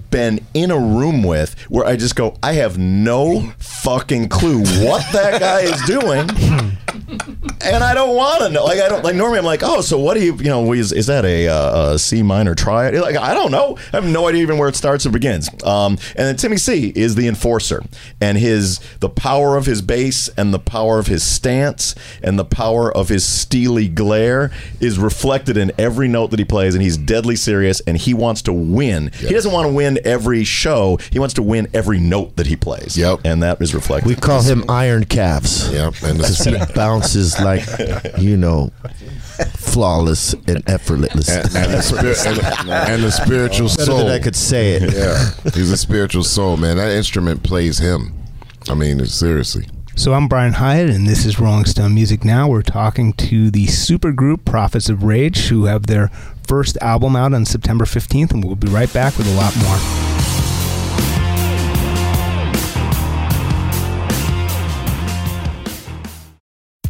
been 0.10 0.40
in 0.54 0.72
a 0.72 0.80
room 0.80 1.24
with 1.24 1.60
where 1.70 1.86
I 1.86 1.98
just 1.98 2.16
go, 2.16 2.38
I 2.42 2.54
have 2.54 2.78
no 2.78 3.54
fucking 3.60 4.30
clue 4.30 4.60
what 4.60 5.06
that 5.12 5.40
guy 5.42 5.62
is 5.62 5.82
doing. 5.82 6.30
and 7.62 7.84
I 7.84 7.94
don't 7.94 8.16
want 8.16 8.44
to 8.44 8.50
know. 8.50 8.64
Like 8.64 8.80
I 8.80 8.88
don't 8.88 9.04
like. 9.04 9.16
Normally, 9.16 9.40
I'm 9.40 9.46
like, 9.46 9.64
oh, 9.64 9.82
so 9.82 10.00
what 10.00 10.16
do 10.16 10.24
you? 10.24 10.36
You 10.36 10.46
know, 10.46 10.74
is, 10.74 10.92
is 10.92 11.08
that 11.08 11.26
a, 11.26 11.48
uh, 11.48 11.94
a 11.94 12.00
C 12.00 12.24
minor 12.24 12.56
triad? 12.56 12.96
Like 12.96 13.18
I 13.18 13.34
don't 13.34 13.52
know. 13.52 13.78
I 13.94 13.98
have 13.98 14.06
no 14.06 14.28
idea 14.28 14.42
even 14.42 14.58
where 14.58 14.70
it 14.70 14.76
starts 14.76 15.06
or 15.06 15.10
begins. 15.10 15.50
Um, 15.64 15.94
and 16.16 16.28
then 16.28 16.36
Timmy 16.36 16.58
C 16.58 16.92
is 16.96 17.16
the 17.16 17.28
enforcer, 17.28 17.84
and 18.22 18.38
his 18.38 18.80
the 19.00 19.10
power 19.10 19.58
of 19.58 19.66
his 19.66 19.82
bass 19.82 20.30
and 20.38 20.54
the 20.54 20.60
power 20.60 21.00
of 21.00 21.08
his 21.08 21.24
stance 21.24 21.96
and 22.22 22.40
the 22.40 22.46
power 22.46 22.96
of 22.96 23.10
his 23.10 23.26
steely 23.26 23.88
glare 23.88 24.52
is 24.80 24.98
reflected 25.00 25.58
in 25.58 25.72
every 25.78 26.08
note 26.08 26.32
that 26.32 26.40
he 26.40 26.46
plays, 26.46 26.76
and 26.76 26.84
he's 26.84 26.98
deadly 26.98 27.36
serious, 27.36 27.80
and 27.82 27.98
he 27.98 28.14
wants 28.14 28.42
to 28.44 28.54
win. 28.54 29.12
He 29.14 29.30
doesn't 29.34 29.52
want 29.52 29.68
to 29.68 29.74
win 29.74 30.00
every 30.04 30.44
show. 30.44 30.98
He 31.12 31.20
wants 31.20 31.34
to 31.36 31.44
win 31.44 31.68
every 31.74 32.00
note 32.00 32.36
that 32.36 32.48
he 32.48 32.56
plays. 32.56 32.98
Yep. 32.98 33.22
and 33.26 33.44
that 33.44 33.62
is 33.62 33.74
reflected. 33.74 34.08
We 34.08 34.16
call 34.16 34.42
him 34.42 34.64
Iron 34.70 35.06
Calves. 35.06 35.72
Yep, 35.72 35.96
and 36.04 36.18
he 36.18 36.22
the, 36.22 36.72
bounces 36.86 37.40
like, 37.40 37.64
you 38.20 38.38
know, 38.38 38.72
flawless 39.56 40.34
and 40.48 40.62
effortless. 40.70 41.30
and, 41.30 41.56
and 41.56 41.74
the 41.74 41.82
spirit 41.82 42.26
and, 42.28 42.70
and 42.70 43.04
the 43.04 43.12
spiritual 43.12 43.68
Better 43.70 43.84
soul. 43.86 43.98
than 43.98 44.08
I 44.10 44.20
could 44.20 44.36
say 44.36 44.74
it. 44.74 44.94
Yeah, 44.94 45.52
he's 45.54 45.72
a 45.72 45.78
spiritual 45.78 46.24
soul, 46.24 46.58
man. 46.58 46.78
That 46.78 46.92
instrument 46.92 47.44
plays 47.44 47.80
him. 47.80 48.14
I 48.70 48.76
mean, 48.76 49.04
seriously. 49.06 49.68
So 49.96 50.14
I'm 50.14 50.28
Brian 50.28 50.54
Hiatt, 50.54 50.94
and 50.94 51.08
this 51.08 51.26
is 51.26 51.40
Rolling 51.40 51.66
Stone 51.66 51.94
Music 51.96 52.24
Now. 52.24 52.50
We're 52.50 52.62
talking 52.62 53.14
to 53.14 53.50
the 53.50 53.66
supergroup 53.66 54.46
Prophets 54.46 54.90
of 54.90 55.04
Rage, 55.04 55.48
who 55.48 55.66
have 55.66 55.88
their 55.88 56.10
first 56.48 56.78
album 56.82 57.16
out 57.16 57.34
on 57.34 57.46
September 57.46 57.86
15th, 57.86 58.32
and 58.32 58.44
we'll 58.44 58.56
be 58.56 58.68
right 58.68 58.92
back 58.94 59.18
with 59.18 59.28
a 59.28 59.36
lot 59.36 59.56
more. 59.58 60.15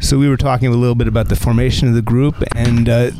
So 0.00 0.18
we 0.18 0.28
were 0.28 0.36
talking 0.36 0.68
a 0.68 0.76
little 0.76 0.94
bit 0.94 1.08
about 1.08 1.28
the 1.28 1.36
formation 1.36 1.88
of 1.88 1.94
the 1.94 2.02
group, 2.02 2.42
and 2.54 2.88
uh, 2.88 3.10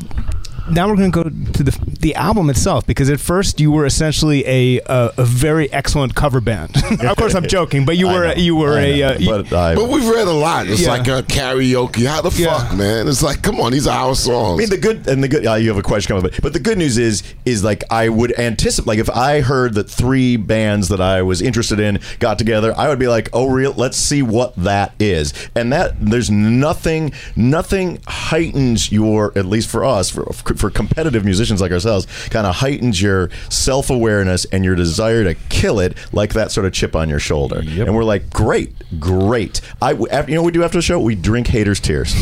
now 0.70 0.88
we're 0.88 0.96
going 0.96 1.11
to 1.12 1.22
go 1.22 1.22
to 1.24 1.62
the 1.62 1.78
the 2.00 2.14
album 2.14 2.48
itself 2.48 2.87
because 2.87 3.11
at 3.11 3.18
first 3.18 3.59
you 3.61 3.70
were 3.72 3.85
essentially 3.87 4.46
a 4.46 4.81
a, 4.87 5.12
a 5.18 5.24
very 5.24 5.70
excellent 5.72 6.14
cover 6.14 6.40
band. 6.40 6.70
of 7.02 7.16
course, 7.16 7.35
I'm 7.35 7.46
joking, 7.46 7.85
but 7.85 7.96
you 7.96 8.07
were 8.07 8.28
know. 8.28 8.35
you 8.35 8.54
were 8.57 8.78
I 8.78 8.81
a 8.83 8.98
know. 8.98 9.09
uh, 9.09 9.16
you- 9.18 9.26
but 9.42 9.52
I, 9.52 9.74
But 9.74 9.88
we've 9.88 10.07
read 10.09 10.28
a 10.28 10.33
lot. 10.33 10.66
It's 10.68 10.83
Yeah. 10.83 10.90
like 10.90 11.09
a 11.09 11.22
karaoke. 11.22 12.07
How 12.07 12.20
the 12.22 12.31
Yeah. 12.40 12.59
fuck, 12.59 12.76
man? 12.76 13.09
It's 13.09 13.22
like, 13.22 13.42
come 13.42 13.61
on, 13.61 13.72
these 13.72 13.87
are 13.87 13.96
our 14.09 14.14
songs. 14.14 14.59
I 14.59 14.62
mean, 14.62 14.70
the 14.70 14.76
good 14.78 15.07
and 15.09 15.22
the 15.24 15.28
good. 15.28 15.46
Uh, 15.46 15.54
you 15.54 15.68
have 15.68 15.78
a 15.78 15.83
question 15.83 16.09
coming, 16.16 16.22
but 16.31 16.40
but 16.42 16.52
the 16.52 16.61
good 16.61 16.78
news 16.78 16.98
is 16.98 17.22
is 17.44 17.64
like 17.64 17.83
I 17.90 18.09
would 18.09 18.38
anticipate. 18.38 18.87
Like 18.87 18.98
if 18.98 19.11
I 19.11 19.40
heard 19.40 19.74
that 19.74 19.88
three 19.90 20.37
bands 20.37 20.88
that 20.88 21.00
I 21.00 21.22
was 21.22 21.42
interested 21.42 21.81
in 21.81 21.98
got 22.20 22.38
together, 22.38 22.74
I 22.76 22.88
would 22.88 22.98
be 22.98 23.09
like, 23.09 23.28
oh, 23.33 23.46
real. 23.48 23.72
Let's 23.76 23.96
see 23.96 24.22
what 24.22 24.54
that 24.57 24.92
is. 25.00 25.33
And 25.54 25.72
that 25.72 25.94
there's 26.00 26.31
nothing, 26.31 27.12
nothing 27.37 28.00
heightens 28.07 28.90
your 28.92 29.33
at 29.37 29.44
least 29.46 29.68
for 29.68 29.85
us 29.85 30.11
for 30.11 30.24
for 30.33 30.54
competitive 30.71 31.25
musicians 31.25 31.61
like 31.61 31.73
ourselves, 31.73 32.07
kind 32.31 32.47
of 32.47 32.57
heightens 32.57 33.01
your 33.01 33.31
self 33.51 33.90
awareness 33.90 34.44
and 34.47 34.64
your 34.64 34.75
desire 34.75 35.25
to 35.25 35.35
kill 35.49 35.79
it 35.81 35.97
like 36.12 36.33
that 36.35 36.51
sort 36.51 36.66
of 36.66 36.73
chip 36.73 36.97
on 36.97 37.09
your 37.09 37.21
shoulder. 37.21 37.61
And 37.61 37.94
we're 37.94 38.05
like, 38.05 38.31
great, 38.31 38.73
great. 38.99 39.61
I 39.81 39.92
after, 40.11 40.31
you 40.31 40.37
know 40.37 40.42
what 40.42 40.47
we 40.47 40.53
do 40.53 40.64
after 40.64 40.79
the 40.79 40.83
show? 40.83 40.99
We 40.99 41.14
drink 41.14 41.47
haters' 41.47 41.81
tears. 41.81 42.14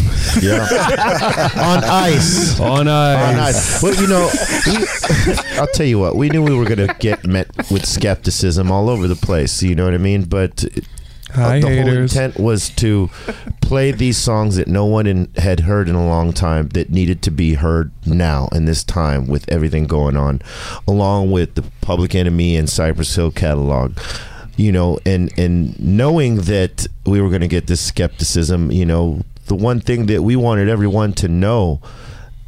Yeah. 0.42 0.60
on 1.56 1.84
ice. 1.84 2.60
On 2.60 2.86
ice, 2.88 3.28
On 3.28 3.34
ice. 3.40 3.56
ice. 3.76 3.82
Well, 3.82 3.94
you 3.94 4.06
know, 4.06 4.30
we, 4.66 4.86
I'll 5.58 5.66
tell 5.68 5.86
you 5.86 5.98
what. 5.98 6.16
We 6.16 6.28
knew 6.28 6.42
we 6.42 6.54
were 6.54 6.64
going 6.64 6.86
to 6.86 6.94
get 6.98 7.24
met 7.24 7.48
with 7.70 7.86
skepticism 7.86 8.70
all 8.70 8.88
over 8.88 9.06
the 9.08 9.16
place. 9.16 9.62
You 9.62 9.74
know 9.74 9.84
what 9.84 9.94
I 9.94 9.98
mean? 9.98 10.24
But 10.24 10.64
Hi, 11.36 11.60
the 11.60 11.66
whole 11.66 11.88
intent 11.88 12.38
was 12.38 12.70
to 12.70 13.10
play 13.60 13.92
these 13.92 14.16
songs 14.16 14.56
that 14.56 14.68
no 14.68 14.86
one 14.86 15.06
in, 15.06 15.30
had 15.36 15.60
heard 15.60 15.86
in 15.86 15.94
a 15.94 16.06
long 16.06 16.32
time 16.32 16.68
that 16.68 16.88
needed 16.88 17.20
to 17.22 17.30
be 17.30 17.54
heard 17.54 17.92
now 18.06 18.48
in 18.52 18.64
this 18.64 18.82
time 18.82 19.26
with 19.26 19.46
everything 19.50 19.86
going 19.86 20.16
on, 20.16 20.40
along 20.88 21.30
with 21.30 21.54
the 21.54 21.62
Public 21.82 22.14
Enemy 22.14 22.56
and 22.56 22.70
Cypress 22.70 23.14
Hill 23.14 23.32
catalog. 23.32 23.98
You 24.56 24.72
know, 24.72 24.98
and 25.04 25.30
and 25.38 25.78
knowing 25.78 26.36
that 26.36 26.86
we 27.04 27.20
were 27.20 27.28
going 27.28 27.42
to 27.42 27.48
get 27.48 27.66
this 27.66 27.82
skepticism, 27.82 28.72
you 28.72 28.86
know, 28.86 29.20
the 29.44 29.54
one 29.54 29.80
thing 29.80 30.06
that 30.06 30.22
we 30.22 30.36
wanted 30.36 30.70
everyone 30.70 31.12
to 31.14 31.28
know 31.28 31.82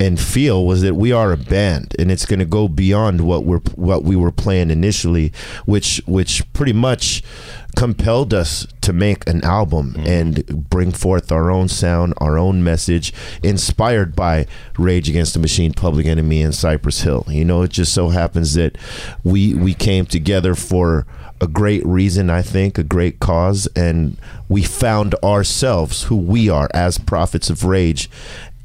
and 0.01 0.19
feel 0.19 0.65
was 0.65 0.83
that 0.83 0.95
we 0.95 1.13
are 1.13 1.33
a 1.33 1.37
band 1.37 1.95
and 1.99 2.11
it's 2.11 2.25
going 2.25 2.39
to 2.39 2.45
go 2.45 2.69
beyond 2.69 3.21
what 3.21 3.45
we're 3.45 3.59
what 3.75 4.05
we 4.05 4.15
were 4.15 4.31
playing 4.31 4.71
initially 4.71 5.33
which 5.67 6.01
which 6.07 6.51
pretty 6.53 6.73
much 6.73 7.23
compelled 7.77 8.35
us 8.35 8.67
to 8.81 8.93
make 8.93 9.29
an 9.29 9.45
album 9.45 9.93
mm-hmm. 9.93 10.07
and 10.07 10.69
bring 10.69 10.91
forth 10.91 11.31
our 11.31 11.51
own 11.51 11.69
sound 11.69 12.13
our 12.19 12.37
own 12.39 12.65
message 12.65 13.13
inspired 13.43 14.17
by 14.17 14.47
Rage 14.77 15.09
Against 15.09 15.35
the 15.35 15.41
Machine 15.41 15.73
Public 15.73 16.07
Enemy 16.07 16.43
and 16.43 16.55
Cypress 16.55 17.03
Hill. 17.03 17.25
You 17.29 17.45
know 17.45 17.63
it 17.63 17.71
just 17.71 17.93
so 17.93 18.09
happens 18.09 18.55
that 18.55 18.77
we 19.23 19.55
we 19.55 19.75
came 19.75 20.07
together 20.07 20.55
for 20.55 21.07
a 21.41 21.47
great 21.47 21.85
reason, 21.87 22.31
I 22.31 22.43
think, 22.43 22.79
a 22.79 22.83
great 22.83 23.21
cause, 23.21 23.69
and 23.77 24.17
we 24.49 24.63
found 24.63 25.15
ourselves 25.23 26.05
who 26.05 26.17
we 26.17 26.49
are 26.49 26.69
as 26.75 26.99
prophets 26.99 27.49
of 27.49 27.65
rage 27.65 28.11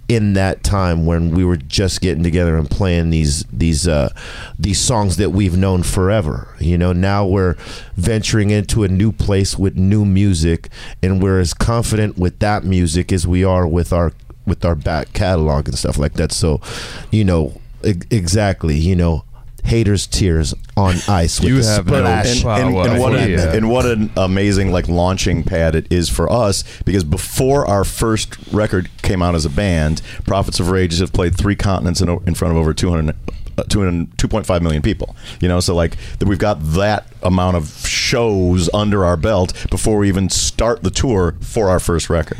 in 0.10 0.34
that 0.34 0.64
time 0.64 1.06
when 1.06 1.32
we 1.32 1.46
were 1.46 1.58
just 1.58 2.02
getting 2.02 2.24
together 2.24 2.58
and 2.58 2.70
playing 2.70 3.10
these 3.10 3.44
these 3.46 3.88
uh, 3.88 4.14
these 4.60 4.80
songs 4.80 5.18
that 5.18 5.32
we've 5.32 5.58
known 5.58 5.84
forever. 5.84 6.56
You 6.60 6.78
know, 6.78 6.94
now 6.94 7.26
we're 7.26 7.56
venturing 7.96 8.50
into 8.50 8.84
a 8.84 8.88
new 8.88 9.12
place 9.12 9.58
with 9.58 9.76
new 9.76 10.06
music, 10.06 10.70
and 11.02 11.22
we're 11.22 11.40
as 11.40 11.54
confident 11.54 12.18
with 12.18 12.40
that 12.40 12.64
music 12.64 13.12
as 13.12 13.26
we 13.26 13.44
are 13.44 13.68
with 13.68 13.94
our 13.94 14.12
with 14.46 14.66
our 14.66 14.76
back 14.76 15.14
catalog 15.14 15.68
and 15.68 15.78
stuff 15.78 15.98
like 15.98 16.14
that. 16.14 16.32
So, 16.32 16.60
you 17.12 17.24
know, 17.24 17.60
e- 17.84 17.94
exactly, 18.12 18.76
you 18.78 18.96
know. 18.96 19.24
Haters' 19.64 20.08
tears 20.08 20.54
on 20.76 20.96
ice. 21.08 21.40
With 21.40 21.50
You 21.50 21.62
the 21.62 21.68
have 21.68 21.88
no 21.88 22.00
splash. 22.00 22.44
Wow, 22.44 22.58
and, 22.58 22.74
what 22.74 22.90
and 22.90 23.00
what 23.00 23.16
idea. 23.16 23.50
an, 23.50 23.56
and 23.58 23.70
what 23.70 23.86
an 23.86 24.12
amazing 24.18 24.72
like 24.72 24.88
launching 24.88 25.44
pad 25.44 25.76
it 25.76 25.92
is 25.92 26.10
for 26.10 26.32
us 26.32 26.64
because 26.84 27.04
before 27.04 27.66
our 27.66 27.84
first 27.84 28.38
record 28.52 28.90
came 29.02 29.22
out 29.22 29.36
as 29.36 29.46
a 29.46 29.50
band, 29.50 30.02
Prophets 30.26 30.60
of 30.60 30.70
Rage 30.70 31.00
have 31.00 31.14
played 31.14 31.36
three 31.38 31.56
continents 31.56 32.02
in, 32.02 32.10
in 32.28 32.36
front 32.36 32.52
of 32.54 32.58
over 32.58 32.74
200 32.74 33.16
uh, 33.58 33.64
200 33.64 34.18
2.5 34.18 34.62
million 34.62 34.82
people. 34.82 35.16
You 35.40 35.48
know, 35.48 35.60
so 35.60 35.74
like 35.76 35.98
that 36.20 36.28
we've 36.28 36.40
got 36.40 36.58
that 36.74 37.08
amount 37.22 37.56
of 37.58 37.88
shows 37.88 38.70
under 38.74 39.06
our 39.06 39.18
belt 39.18 39.54
before 39.70 39.98
we 40.00 40.08
even 40.08 40.30
start 40.30 40.84
the 40.84 40.90
tour 40.92 41.36
for 41.40 41.70
our 41.70 41.80
first 41.80 42.10
record. 42.10 42.38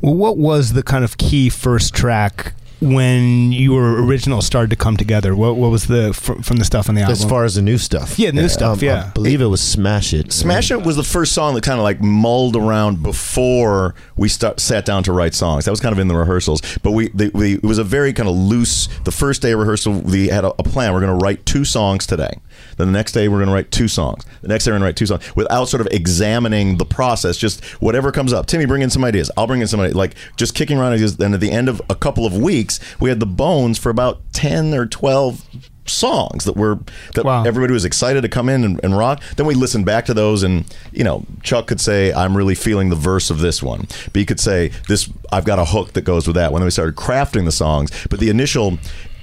Well, 0.00 0.14
what 0.14 0.36
was 0.36 0.72
the 0.72 0.82
kind 0.82 1.04
of 1.04 1.16
key 1.16 1.48
first 1.48 1.94
track 1.94 2.54
when 2.82 3.52
your 3.52 4.02
original 4.02 4.42
started 4.42 4.70
to 4.70 4.76
come 4.76 4.96
together? 4.96 5.36
What 5.36 5.56
what 5.56 5.70
was 5.70 5.86
the 5.86 6.12
fr- 6.12 6.42
from 6.42 6.56
the 6.56 6.64
stuff 6.64 6.88
on 6.88 6.94
the 6.96 7.02
album? 7.02 7.12
As 7.12 7.24
far 7.24 7.44
as 7.44 7.54
the 7.54 7.62
new 7.62 7.78
stuff, 7.78 8.18
Yeah, 8.18 8.32
new 8.32 8.48
stuff, 8.48 8.78
um, 8.78 8.84
yeah. 8.84 9.06
I 9.06 9.10
believe 9.10 9.40
it 9.40 9.46
was 9.46 9.60
Smash 9.60 10.12
It. 10.12 10.32
Smash 10.32 10.70
It 10.70 10.82
was 10.82 10.96
the 10.96 11.04
first 11.04 11.32
song 11.32 11.54
that 11.54 11.62
kind 11.62 11.78
of 11.78 11.84
like 11.84 12.00
mulled 12.00 12.56
around 12.56 13.02
before 13.02 13.94
we 14.16 14.28
start 14.28 14.60
sat 14.60 14.84
down 14.84 15.02
to 15.04 15.12
write 15.12 15.34
songs. 15.34 15.64
That 15.64 15.70
was 15.70 15.80
kind 15.80 15.92
of 15.92 15.98
in 15.98 16.08
the 16.08 16.16
rehearsals, 16.16 16.60
but 16.82 16.90
we, 16.90 17.08
the, 17.10 17.30
we 17.32 17.54
it 17.54 17.62
was 17.62 17.78
a 17.78 17.84
very 17.84 18.12
kind 18.12 18.28
of 18.28 18.34
loose. 18.34 18.88
The 19.04 19.12
first 19.12 19.42
day 19.42 19.52
of 19.52 19.60
rehearsal, 19.60 20.00
we 20.00 20.28
had 20.28 20.44
a, 20.44 20.48
a 20.58 20.62
plan. 20.64 20.92
We're 20.92 21.00
going 21.00 21.18
to 21.18 21.24
write 21.24 21.46
two 21.46 21.64
songs 21.64 22.06
today. 22.06 22.38
Then 22.76 22.86
the 22.88 22.92
next 22.92 23.12
day, 23.12 23.28
we're 23.28 23.38
going 23.38 23.48
to 23.48 23.54
write 23.54 23.70
two 23.70 23.88
songs. 23.88 24.24
The 24.40 24.48
next 24.48 24.64
day, 24.64 24.70
we're 24.70 24.78
going 24.78 24.82
to 24.82 24.86
write 24.86 24.96
two 24.96 25.06
songs 25.06 25.36
without 25.36 25.66
sort 25.66 25.80
of 25.80 25.88
examining 25.90 26.78
the 26.78 26.84
process. 26.84 27.36
Just 27.36 27.64
whatever 27.80 28.10
comes 28.12 28.32
up. 28.32 28.46
Timmy, 28.46 28.66
bring 28.66 28.82
in 28.82 28.90
some 28.90 29.04
ideas. 29.04 29.30
I'll 29.36 29.46
bring 29.46 29.60
in 29.60 29.66
some 29.68 29.80
ideas. 29.80 29.94
Like 29.96 30.14
just 30.36 30.54
kicking 30.54 30.78
around 30.78 30.92
ideas. 30.92 31.16
Then 31.16 31.34
at 31.34 31.40
the 31.40 31.50
end 31.50 31.68
of 31.68 31.80
a 31.88 31.94
couple 31.94 32.26
of 32.26 32.36
weeks, 32.36 32.71
we 33.00 33.08
had 33.08 33.20
the 33.20 33.26
bones 33.26 33.78
for 33.78 33.90
about 33.90 34.20
ten 34.32 34.74
or 34.74 34.86
twelve 34.86 35.44
songs 35.86 36.44
that 36.44 36.56
were 36.56 36.78
that 37.14 37.24
Wow. 37.24 37.44
everybody 37.44 37.72
was 37.72 37.84
excited 37.84 38.22
to 38.22 38.28
come 38.28 38.48
in 38.48 38.64
and, 38.64 38.80
and 38.82 38.96
rock. 38.96 39.22
Then 39.36 39.46
we 39.46 39.54
listened 39.54 39.84
back 39.84 40.06
to 40.06 40.14
those, 40.14 40.42
and 40.42 40.64
you 40.92 41.04
know, 41.04 41.24
Chuck 41.42 41.66
could 41.66 41.80
say, 41.80 42.12
"I'm 42.12 42.36
really 42.36 42.54
feeling 42.54 42.88
the 42.88 42.96
verse 42.96 43.30
of 43.30 43.40
this 43.40 43.62
one." 43.62 43.86
B 44.12 44.24
could 44.24 44.40
say, 44.40 44.70
"This, 44.88 45.08
I've 45.32 45.44
got 45.44 45.58
a 45.58 45.64
hook 45.64 45.92
that 45.94 46.02
goes 46.02 46.26
with 46.26 46.36
that." 46.36 46.52
When 46.52 46.60
then 46.60 46.66
we 46.66 46.70
started 46.70 46.96
crafting 46.96 47.44
the 47.44 47.52
songs, 47.52 47.90
but 48.08 48.20
the 48.20 48.30
initial. 48.30 48.78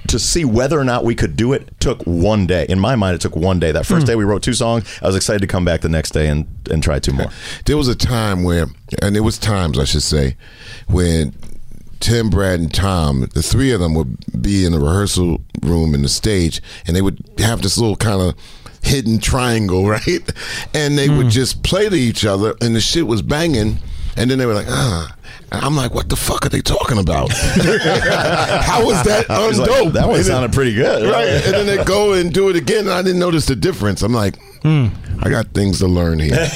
To 0.08 0.18
see 0.18 0.44
whether 0.46 0.80
or 0.80 0.82
not 0.82 1.04
we 1.04 1.14
could 1.14 1.36
do 1.36 1.52
it 1.52 1.78
took 1.78 2.02
one 2.02 2.46
day. 2.46 2.66
In 2.68 2.80
my 2.80 2.96
mind, 2.96 3.14
it 3.14 3.20
took 3.20 3.36
one 3.36 3.60
day. 3.60 3.70
That 3.70 3.86
first 3.86 4.04
hmm. 4.04 4.06
day 4.06 4.16
we 4.16 4.24
wrote 4.24 4.42
two 4.42 4.54
songs. 4.54 4.84
I 5.02 5.06
was 5.06 5.14
excited 5.14 5.40
to 5.42 5.46
come 5.46 5.64
back 5.64 5.82
the 5.82 5.90
next 5.90 6.12
day 6.12 6.26
and, 6.26 6.48
and 6.70 6.82
try 6.82 6.98
two 6.98 7.12
more. 7.12 7.28
There 7.66 7.76
was 7.76 7.86
a 7.86 7.94
time 7.94 8.42
where, 8.42 8.66
and 9.02 9.14
it 9.14 9.20
was 9.20 9.38
times 9.38 9.78
I 9.78 9.84
should 9.84 10.02
say, 10.02 10.36
when 10.88 11.34
Tim, 12.00 12.30
Brad, 12.30 12.58
and 12.60 12.72
Tom, 12.72 13.28
the 13.34 13.42
three 13.42 13.72
of 13.72 13.80
them 13.80 13.94
would 13.94 14.42
be 14.42 14.64
in 14.64 14.72
the 14.72 14.80
rehearsal 14.80 15.40
room 15.62 15.94
in 15.94 16.02
the 16.02 16.08
stage, 16.08 16.60
and 16.86 16.96
they 16.96 17.02
would 17.02 17.22
have 17.38 17.62
this 17.62 17.76
little 17.78 17.96
kind 17.96 18.20
of 18.22 18.34
hidden 18.82 19.18
triangle, 19.18 19.86
right? 19.88 20.32
And 20.74 20.96
they 20.98 21.08
would 21.08 21.28
just 21.30 21.62
play 21.62 21.88
to 21.88 21.94
each 21.96 22.24
other, 22.24 22.54
and 22.60 22.74
the 22.74 22.80
shit 22.80 23.06
was 23.06 23.22
banging. 23.22 23.78
And 24.16 24.28
then 24.30 24.38
they 24.38 24.46
were 24.46 24.54
like, 24.54 24.66
ah. 24.68 25.14
And 25.52 25.64
I'm 25.64 25.76
like, 25.76 25.94
what 25.94 26.08
the 26.08 26.16
fuck 26.16 26.44
are 26.44 26.48
they 26.48 26.60
talking 26.60 26.98
about? 26.98 27.30
How 27.32 28.84
was 28.84 29.02
that 29.04 29.26
I 29.30 29.46
was 29.46 29.58
like, 29.58 29.68
that 29.70 29.78
one 29.84 29.94
And 29.94 30.14
then- 30.16 30.24
sounded 30.24 30.52
pretty 30.52 30.74
good. 30.74 31.08
Right. 31.10 31.28
And 31.28 31.54
then 31.54 31.66
they 31.66 31.82
go 31.84 32.12
and 32.14 32.32
do 32.32 32.48
it 32.48 32.56
again, 32.56 32.80
and 32.80 32.90
I 32.90 33.02
didn't 33.02 33.20
notice 33.20 33.46
the 33.46 33.54
difference. 33.56 34.02
I'm 34.02 34.12
like, 34.12 34.34
I 34.64 34.90
got 35.30 35.48
things 35.54 35.78
to 35.78 35.86
learn 35.86 36.18
here. 36.18 36.34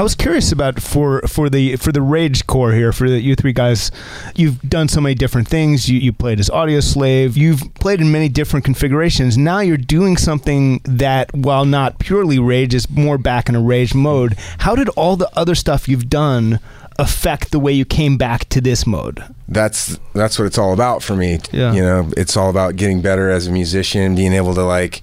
I 0.00 0.02
was 0.02 0.14
curious 0.14 0.50
about 0.50 0.80
for 0.80 1.20
for 1.28 1.50
the 1.50 1.76
for 1.76 1.92
the 1.92 2.00
Rage 2.00 2.46
core 2.46 2.72
here 2.72 2.90
for 2.90 3.10
the, 3.10 3.20
you 3.20 3.36
three 3.36 3.52
guys. 3.52 3.90
You've 4.34 4.58
done 4.62 4.88
so 4.88 4.98
many 4.98 5.14
different 5.14 5.46
things. 5.46 5.90
You 5.90 5.98
you 5.98 6.10
played 6.10 6.40
as 6.40 6.48
Audioslave. 6.48 7.36
You've 7.36 7.74
played 7.74 8.00
in 8.00 8.10
many 8.10 8.30
different 8.30 8.64
configurations. 8.64 9.36
Now 9.36 9.60
you're 9.60 9.76
doing 9.76 10.16
something 10.16 10.80
that, 10.84 11.34
while 11.34 11.66
not 11.66 11.98
purely 11.98 12.38
Rage, 12.38 12.72
is 12.72 12.88
more 12.88 13.18
back 13.18 13.50
in 13.50 13.54
a 13.54 13.60
Rage 13.60 13.92
mode. 13.94 14.38
How 14.60 14.74
did 14.74 14.88
all 14.90 15.16
the 15.16 15.28
other 15.36 15.54
stuff 15.54 15.86
you've 15.86 16.08
done 16.08 16.60
affect 16.98 17.50
the 17.50 17.58
way 17.58 17.72
you 17.72 17.84
came 17.84 18.16
back 18.16 18.48
to 18.48 18.62
this 18.62 18.86
mode? 18.86 19.22
that's 19.48 19.98
that's 20.14 20.38
what 20.38 20.46
it's 20.46 20.56
all 20.56 20.72
about 20.72 21.02
for 21.02 21.14
me. 21.14 21.40
Yeah. 21.52 21.74
You 21.74 21.82
know, 21.82 22.10
it's 22.16 22.38
all 22.38 22.48
about 22.48 22.76
getting 22.76 23.02
better 23.02 23.28
as 23.28 23.48
a 23.48 23.52
musician, 23.52 24.14
being 24.14 24.32
able 24.32 24.54
to 24.54 24.62
like 24.62 25.02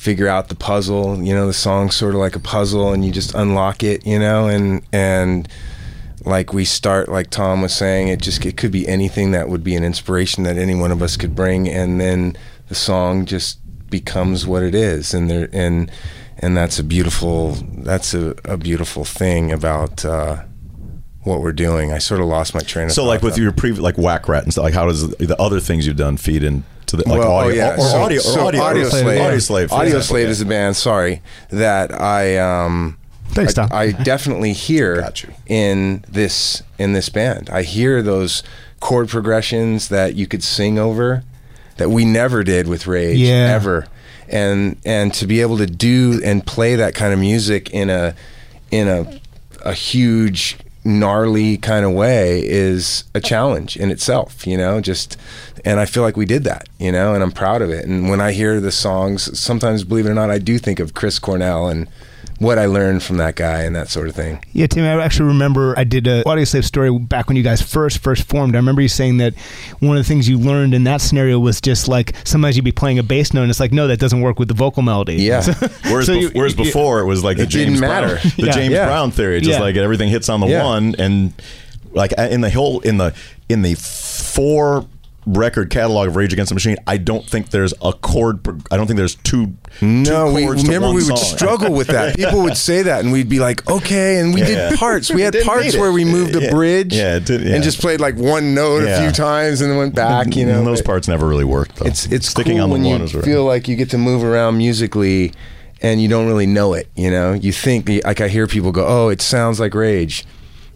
figure 0.00 0.28
out 0.28 0.48
the 0.48 0.54
puzzle. 0.54 1.22
You 1.22 1.34
know, 1.34 1.46
the 1.46 1.52
song's 1.52 1.94
sort 1.94 2.14
of 2.14 2.20
like 2.20 2.34
a 2.34 2.40
puzzle, 2.40 2.92
and 2.92 3.04
you 3.04 3.12
just 3.12 3.34
unlock 3.34 3.82
it. 3.82 4.06
You 4.06 4.18
know, 4.18 4.48
and 4.48 4.82
and 4.92 5.46
like 6.24 6.52
we 6.52 6.64
start, 6.64 7.08
like 7.08 7.28
Tom 7.30 7.60
was 7.62 7.74
saying, 7.74 8.08
it 8.08 8.20
just 8.22 8.44
it 8.46 8.56
could 8.56 8.72
be 8.72 8.88
anything 8.88 9.32
that 9.32 9.48
would 9.48 9.62
be 9.62 9.76
an 9.76 9.84
inspiration 9.84 10.44
that 10.44 10.56
any 10.56 10.74
one 10.74 10.90
of 10.90 11.02
us 11.02 11.16
could 11.16 11.36
bring, 11.36 11.68
and 11.68 12.00
then 12.00 12.36
the 12.68 12.74
song 12.74 13.26
just 13.26 13.58
becomes 13.90 14.46
what 14.46 14.62
it 14.62 14.74
is, 14.74 15.12
and 15.12 15.28
there 15.30 15.48
and 15.52 15.90
and 16.38 16.56
that's 16.56 16.78
a 16.78 16.84
beautiful 16.84 17.52
that's 17.84 18.14
a, 18.14 18.34
a 18.46 18.56
beautiful 18.56 19.04
thing 19.04 19.52
about. 19.52 20.04
uh 20.04 20.44
what 21.22 21.42
we're 21.42 21.52
doing. 21.52 21.92
I 21.92 21.98
sort 21.98 22.22
of 22.22 22.28
lost 22.28 22.54
my 22.54 22.60
train 22.60 22.86
of 22.86 22.92
So, 22.92 23.02
thought. 23.02 23.04
So, 23.04 23.08
like 23.08 23.20
with 23.22 23.36
your 23.36 23.52
previous, 23.52 23.82
like 23.82 23.96
Wakrat 23.96 24.44
and 24.44 24.52
stuff, 24.52 24.64
like 24.64 24.72
how 24.72 24.86
does 24.86 25.06
the, 25.06 25.26
the 25.26 25.38
other 25.38 25.60
things 25.60 25.86
you've 25.86 25.98
done 25.98 26.16
feed 26.16 26.42
into 26.92 27.04
the 27.04 27.08
like 27.10 27.20
well, 27.20 27.32
audio 27.32 27.52
oh, 27.52 27.54
yeah. 27.54 27.74
or, 27.74 27.78
or 27.78 27.80
so, 27.80 28.00
audio 28.00 28.18
or 28.18 28.22
so 28.22 28.46
audio, 28.46 28.62
audio 28.62 28.88
slave, 28.88 29.20
audio 29.20 29.38
slave, 29.38 29.72
audio 29.72 29.84
example, 29.84 30.02
slave 30.02 30.24
yeah. 30.24 30.30
is 30.30 30.40
a 30.40 30.46
band. 30.46 30.76
Sorry, 30.76 31.22
that 31.50 32.00
I 32.00 32.38
um, 32.38 32.98
Thanks, 33.28 33.54
Tom. 33.54 33.68
I, 33.70 33.82
I 33.82 33.92
definitely 33.92 34.52
hear 34.52 34.96
Got 35.00 35.22
you. 35.22 35.30
in 35.46 36.04
this 36.08 36.62
in 36.78 36.92
this 36.92 37.08
band. 37.08 37.50
I 37.50 37.62
hear 37.62 38.02
those 38.02 38.42
chord 38.80 39.08
progressions 39.08 39.88
that 39.88 40.14
you 40.14 40.26
could 40.26 40.42
sing 40.42 40.78
over 40.78 41.22
that 41.76 41.90
we 41.90 42.04
never 42.04 42.42
did 42.42 42.66
with 42.66 42.86
Rage 42.86 43.18
Yeah. 43.18 43.52
ever, 43.54 43.86
and 44.28 44.76
and 44.84 45.14
to 45.14 45.26
be 45.26 45.40
able 45.40 45.58
to 45.58 45.66
do 45.66 46.20
and 46.24 46.44
play 46.44 46.76
that 46.76 46.94
kind 46.94 47.12
of 47.12 47.18
music 47.18 47.70
in 47.70 47.90
a 47.90 48.14
in 48.70 48.88
a 48.88 49.20
a 49.64 49.74
huge 49.74 50.58
gnarly 50.82 51.58
kind 51.58 51.84
of 51.84 51.92
way 51.92 52.42
is 52.46 53.04
a 53.14 53.20
challenge 53.20 53.76
in 53.76 53.90
itself 53.90 54.46
you 54.46 54.56
know 54.56 54.80
just 54.80 55.18
and 55.64 55.78
i 55.80 55.84
feel 55.86 56.02
like 56.02 56.16
we 56.16 56.24
did 56.26 56.44
that 56.44 56.68
you 56.78 56.90
know 56.92 57.14
and 57.14 57.22
i'm 57.22 57.32
proud 57.32 57.62
of 57.62 57.70
it 57.70 57.84
and 57.86 58.08
when 58.10 58.20
i 58.20 58.32
hear 58.32 58.60
the 58.60 58.72
songs 58.72 59.38
sometimes 59.38 59.84
believe 59.84 60.06
it 60.06 60.10
or 60.10 60.14
not 60.14 60.30
i 60.30 60.38
do 60.38 60.58
think 60.58 60.80
of 60.80 60.94
chris 60.94 61.18
cornell 61.18 61.68
and 61.68 61.88
what 62.38 62.58
i 62.58 62.64
learned 62.64 63.02
from 63.02 63.18
that 63.18 63.36
guy 63.36 63.62
and 63.62 63.76
that 63.76 63.88
sort 63.90 64.08
of 64.08 64.14
thing 64.14 64.42
Yeah, 64.54 64.66
Tim, 64.66 64.84
I 64.84 65.02
actually 65.04 65.26
remember 65.28 65.74
I 65.78 65.84
did 65.84 66.06
a 66.06 66.22
Audioslave 66.24 66.64
story 66.64 66.90
back 66.98 67.28
when 67.28 67.36
you 67.36 67.42
guys 67.42 67.60
first 67.60 67.98
first 67.98 68.26
formed. 68.28 68.54
I 68.54 68.58
remember 68.58 68.80
you 68.80 68.88
saying 68.88 69.18
that 69.18 69.34
one 69.80 69.96
of 69.98 70.02
the 70.02 70.08
things 70.08 70.26
you 70.26 70.38
learned 70.38 70.72
in 70.72 70.84
that 70.84 71.02
scenario 71.02 71.38
was 71.38 71.60
just 71.60 71.86
like 71.86 72.14
sometimes 72.24 72.56
you'd 72.56 72.64
be 72.64 72.72
playing 72.72 72.98
a 72.98 73.02
bass 73.02 73.34
note 73.34 73.42
and 73.42 73.50
it's 73.50 73.60
like, 73.60 73.72
no, 73.72 73.86
that 73.88 73.98
doesn't 74.00 74.22
work 74.22 74.38
with 74.38 74.48
the 74.48 74.54
vocal 74.54 74.82
melody. 74.82 75.16
Yeah. 75.16 75.40
So- 75.42 75.52
Whereas, 75.90 76.06
so 76.06 76.14
bef- 76.14 76.20
you- 76.22 76.30
whereas 76.32 76.56
you- 76.56 76.64
before 76.64 77.00
it 77.00 77.04
was 77.06 77.22
like 77.22 77.36
the 77.36 77.42
It 77.42 77.50
didn't 77.50 77.68
James 77.74 77.80
matter. 77.82 78.06
Brown, 78.16 78.32
the 78.36 78.42
Yeah. 78.46 78.52
James 78.52 78.72
Yeah. 78.72 78.86
Brown 78.86 79.10
theory, 79.10 79.40
just 79.40 79.58
Yeah. 79.58 79.60
like 79.64 79.76
everything 79.76 80.08
hits 80.08 80.30
on 80.30 80.40
the 80.40 80.46
Yeah. 80.46 80.64
one, 80.64 80.94
and 80.98 81.34
like 81.92 82.12
in 82.12 82.40
the 82.40 82.50
whole 82.50 82.80
in 82.80 82.96
the 82.96 83.14
in 83.50 83.60
the 83.60 83.74
four 83.74 84.86
record 85.26 85.70
catalog 85.70 86.08
of 86.08 86.16
Rage 86.16 86.32
Against 86.32 86.48
the 86.48 86.54
Machine, 86.54 86.76
I 86.86 86.96
don't 86.96 87.24
think 87.24 87.50
there's 87.50 87.74
a 87.82 87.92
chord. 87.92 88.40
I 88.70 88.76
don't 88.76 88.86
think 88.86 88.96
there's 88.96 89.16
two. 89.16 89.54
no 89.82 90.28
two 90.30 90.34
we 90.34 90.46
remember 90.48 90.88
we 90.88 90.94
would 90.94 91.06
song. 91.18 91.36
struggle 91.38 91.72
with 91.72 91.86
that 91.88 92.16
people 92.16 92.42
would 92.42 92.56
say 92.56 92.82
that 92.82 93.00
and 93.04 93.12
we'd 93.12 93.28
be 93.28 93.38
like 93.38 93.68
okay 93.70 94.18
and 94.18 94.34
we 94.34 94.40
Yeah. 94.40 94.70
did 94.70 94.78
parts 94.78 95.12
we 95.12 95.22
had 95.22 95.36
parts 95.44 95.76
where 95.76 95.92
we 95.92 96.04
moved 96.04 96.34
a 96.34 96.42
Yeah. 96.42 96.50
bridge 96.50 96.92
Yeah, 96.94 97.18
did- 97.20 97.42
yeah. 97.42 97.54
and 97.54 97.62
just 97.62 97.80
played 97.80 98.00
like 98.00 98.16
one 98.16 98.52
note 98.54 98.82
a 98.82 99.00
few 99.00 99.12
times 99.12 99.60
and 99.60 99.70
then 99.70 99.78
went 99.78 99.94
back 99.94 100.34
you 100.34 100.44
know 100.44 100.58
And 100.58 100.66
those 100.66 100.82
parts 100.82 101.06
never 101.06 101.28
really 101.28 101.44
worked. 101.44 101.76
Though. 101.76 101.86
It's 101.86 102.06
it's 102.06 102.28
sticking 102.28 102.54
cool 102.56 102.64
on 102.64 102.70
the 102.70 102.72
when 102.74 102.82
one 102.84 102.98
you 103.00 103.04
is 103.04 103.14
right. 103.14 103.24
feel 103.24 103.44
like 103.44 103.68
you 103.68 103.76
get 103.76 103.90
to 103.90 103.98
move 103.98 104.24
around 104.24 104.58
musically, 104.58 105.32
and 105.82 106.02
you 106.02 106.08
don't 106.08 106.26
really 106.26 106.46
know 106.46 106.74
it. 106.74 106.88
You 106.96 107.10
know, 107.10 107.32
you 107.34 107.52
think 107.52 107.88
like 108.04 108.20
I 108.20 108.28
hear 108.28 108.46
people 108.48 108.72
go, 108.72 108.84
"Oh, 108.86 109.08
it 109.08 109.22
sounds 109.22 109.60
like 109.60 109.74
Rage," 109.74 110.24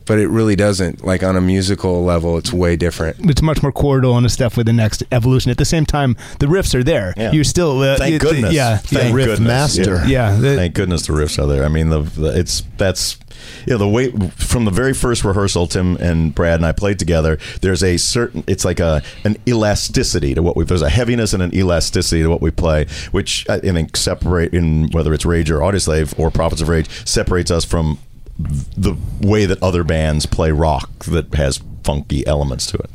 but 0.07 0.19
it 0.19 0.29
really 0.29 0.57
doesn't. 0.57 1.05
Like 1.05 1.23
on 1.23 1.37
a 1.37 1.41
musical 1.41 2.05
level, 2.05 2.37
it's 2.39 2.53
way 2.53 2.77
different. 2.77 3.17
it's 3.31 3.43
much 3.43 3.63
more 3.63 3.73
chordal 3.73 4.17
and 4.17 4.31
stuff 4.31 4.57
with 4.57 4.67
the 4.67 4.73
next 4.73 5.03
evolution. 5.13 5.51
At 5.51 5.59
the 5.59 5.65
same 5.65 5.87
time, 5.87 6.17
the 6.41 6.47
riffs 6.47 6.75
are 6.75 6.83
there. 6.83 7.15
Yeah. 7.17 7.33
You're 7.33 7.45
still 7.45 7.81
uh, 7.81 7.97
Thank 7.97 8.13
you- 8.15 8.19
goodness. 8.19 8.53
Yeah, 8.55 8.77
Thank 8.79 9.11
yeah. 9.11 9.15
Riff 9.15 9.27
goodness. 9.27 9.47
master. 9.49 10.03
Yeah, 10.07 10.37
the- 10.37 10.57
Thank 10.57 10.75
goodness 10.75 11.07
the 11.07 11.13
riffs 11.13 11.43
are 11.43 11.47
there. 11.47 11.65
I 11.65 11.69
mean, 11.69 11.89
the, 11.91 12.01
the 12.03 12.39
it's 12.39 12.63
that's 12.79 13.19
you 13.67 13.73
know 13.73 13.79
the 13.79 13.89
way 13.89 14.11
from 14.37 14.65
the 14.65 14.71
very 14.71 14.95
first 14.95 15.25
rehearsal, 15.25 15.67
Tim 15.67 15.97
and 15.97 16.35
Brad 16.35 16.57
and 16.57 16.67
I 16.67 16.73
played 16.73 16.99
together. 16.99 17.39
There's 17.61 17.83
a 17.83 17.97
certain 17.97 18.45
it's 18.47 18.65
like 18.65 18.81
a 18.81 19.03
an 19.25 19.37
elasticity 19.47 20.35
to 20.35 20.43
what 20.43 20.57
we. 20.57 20.65
There's 20.65 20.83
a 20.83 20.89
heaviness 20.89 21.33
and 21.35 21.43
an 21.43 21.55
elasticity 21.55 22.23
to 22.23 22.29
what 22.29 22.41
we 22.41 22.51
play, 22.51 22.87
which 23.11 23.49
I 23.49 23.59
think 23.61 23.97
separate 23.97 24.55
in 24.55 24.89
whether 24.93 25.13
it's 25.13 25.25
Rage 25.27 25.51
or 25.51 25.59
Audioslave 25.61 26.19
or 26.19 26.31
Prophets 26.31 26.63
of 26.63 26.69
Rage 26.69 26.89
separates 27.07 27.51
us 27.51 27.65
from 27.65 27.99
the 28.39 28.97
way 29.21 29.47
that 29.47 29.63
other 29.63 29.85
bands 29.85 30.27
play 30.27 30.51
rock 30.51 30.91
that 31.05 31.35
has 31.35 31.61
funky 31.85 32.27
elements 32.27 32.67
to 32.67 32.79
it. 32.79 32.91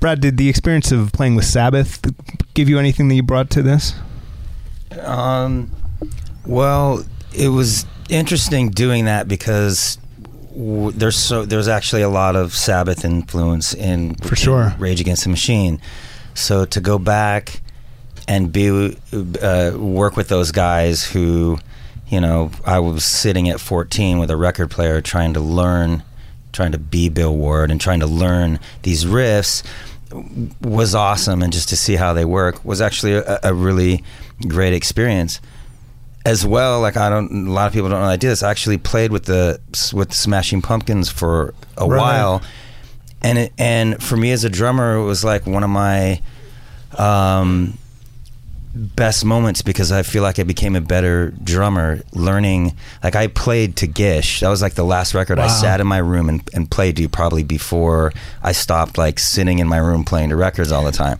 Brad, 0.00 0.20
did 0.20 0.36
the 0.36 0.48
experience 0.48 0.92
of 0.92 1.12
playing 1.12 1.34
with 1.34 1.44
Sabbath 1.44 2.00
give 2.54 2.68
you 2.68 2.78
anything 2.78 3.08
that 3.08 3.14
you 3.14 3.22
brought 3.22 3.50
to 3.50 3.62
this? 3.62 3.94
Um, 5.00 5.70
well, 6.46 7.04
it 7.34 7.48
was 7.48 7.84
interesting 8.08 8.70
doing 8.70 9.06
that 9.06 9.28
because 9.28 9.98
w- 10.50 10.92
there's 10.92 11.16
so 11.16 11.44
there's 11.44 11.68
actually 11.68 12.02
a 12.02 12.08
lot 12.08 12.36
of 12.36 12.54
Sabbath 12.54 13.04
influence 13.04 13.74
in 13.74 14.14
For 14.16 14.36
sure. 14.36 14.74
Rage 14.78 15.00
Against 15.00 15.24
the 15.24 15.30
Machine. 15.30 15.80
So 16.34 16.64
to 16.66 16.80
go 16.80 16.98
back 16.98 17.60
and 18.28 18.52
be 18.52 18.96
uh, 19.42 19.72
work 19.76 20.16
with 20.16 20.28
those 20.28 20.52
guys 20.52 21.04
who, 21.04 21.58
you 22.10 22.20
know, 22.20 22.50
I 22.64 22.78
was 22.78 23.04
sitting 23.04 23.48
at 23.48 23.60
14 23.60 24.18
with 24.18 24.30
a 24.30 24.36
record 24.36 24.70
player 24.70 25.00
trying 25.00 25.34
to 25.34 25.40
learn, 25.40 26.02
trying 26.52 26.72
to 26.72 26.78
be 26.78 27.08
Bill 27.08 27.36
Ward 27.36 27.70
and 27.70 27.80
trying 27.80 28.00
to 28.00 28.06
learn 28.06 28.58
these 28.82 29.04
riffs 29.04 29.62
was 30.62 30.94
awesome, 30.94 31.42
and 31.42 31.52
just 31.52 31.68
to 31.68 31.76
see 31.76 31.96
how 31.96 32.14
they 32.14 32.24
work 32.24 32.64
was 32.64 32.80
actually 32.80 33.12
a, 33.12 33.38
a 33.42 33.52
really 33.52 34.02
great 34.46 34.72
experience. 34.72 35.40
As 36.24 36.44
well, 36.46 36.80
like 36.80 36.96
I 36.96 37.08
don't, 37.10 37.46
a 37.48 37.50
lot 37.50 37.66
of 37.68 37.72
people 37.72 37.88
don't 37.88 38.00
know 38.00 38.06
I 38.06 38.16
did 38.16 38.28
this. 38.30 38.42
I 38.42 38.50
actually 38.50 38.78
played 38.78 39.12
with 39.12 39.24
the 39.26 39.60
with 39.92 40.12
Smashing 40.12 40.62
Pumpkins 40.62 41.10
for 41.10 41.54
a 41.76 41.86
Right. 41.86 41.98
while, 41.98 42.42
and 43.22 43.38
it, 43.38 43.52
and 43.58 44.02
for 44.02 44.16
me 44.16 44.32
as 44.32 44.44
a 44.44 44.50
drummer, 44.50 44.96
it 44.96 45.04
was 45.04 45.24
like 45.24 45.46
one 45.46 45.62
of 45.62 45.70
my 45.70 46.20
um, 46.96 47.78
best 48.74 49.24
moments 49.24 49.62
because 49.62 49.90
I 49.90 50.02
feel 50.02 50.22
like 50.22 50.38
I 50.38 50.42
became 50.42 50.76
a 50.76 50.80
better 50.80 51.30
drummer 51.42 52.00
learning. 52.12 52.76
Like 53.02 53.16
I 53.16 53.26
played 53.26 53.76
to 53.76 53.86
Gish. 53.86 54.40
That 54.40 54.48
was 54.48 54.62
like 54.62 54.74
the 54.74 54.84
last 54.84 55.14
record 55.14 55.38
I 55.38 55.48
sat 55.48 55.80
in 55.80 55.86
my 55.86 55.98
room 55.98 56.28
and, 56.28 56.48
and 56.54 56.70
played 56.70 56.96
to 56.96 57.08
probably 57.08 57.42
before 57.42 58.12
I 58.42 58.52
stopped 58.52 58.98
like 58.98 59.18
sitting 59.18 59.58
in 59.58 59.68
my 59.68 59.78
room 59.78 60.04
playing 60.04 60.30
to 60.30 60.36
records 60.36 60.70
all 60.72 60.84
the 60.84 60.92
time. 60.92 61.18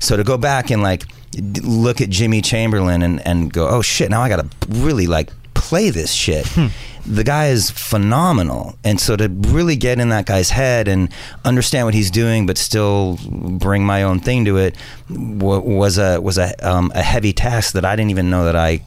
So 0.00 0.16
to 0.16 0.24
go 0.24 0.36
back 0.36 0.70
and 0.70 0.82
like 0.82 1.04
d- 1.30 1.60
look 1.62 2.00
at 2.00 2.10
Jimmy 2.10 2.42
Chamberlin 2.42 3.02
and, 3.02 3.24
and 3.26 3.52
go, 3.52 3.68
oh 3.68 3.82
shit, 3.82 4.10
now 4.10 4.20
I 4.20 4.28
got 4.28 4.40
to 4.40 4.48
really 4.68 5.06
like 5.06 5.30
play 5.54 5.90
this 5.90 6.12
shit. 6.12 6.46
Hmm. 6.48 6.66
The 7.06 7.24
guy 7.24 7.48
is 7.48 7.70
phenomenal. 7.70 8.76
And 8.84 9.00
so 9.00 9.16
to 9.16 9.28
really 9.28 9.76
get 9.76 9.98
in 9.98 10.10
that 10.10 10.26
guy's 10.26 10.50
head 10.50 10.88
and 10.88 11.08
understand 11.44 11.86
what 11.86 11.94
he's 11.94 12.10
doing, 12.10 12.46
but 12.46 12.56
still 12.58 13.18
bring 13.28 13.84
my 13.84 14.02
own 14.02 14.20
thing 14.20 14.44
to 14.44 14.56
it 14.58 14.76
wa 15.10 15.58
was 15.58 15.98
a, 15.98 16.20
was 16.20 16.38
a, 16.38 16.54
um, 16.66 16.92
a 16.94 17.02
heavy 17.02 17.32
task 17.32 17.74
that 17.74 17.84
I 17.84 17.96
didn't 17.96 18.10
even 18.10 18.30
know 18.30 18.44
that 18.44 18.56
I 18.56 18.82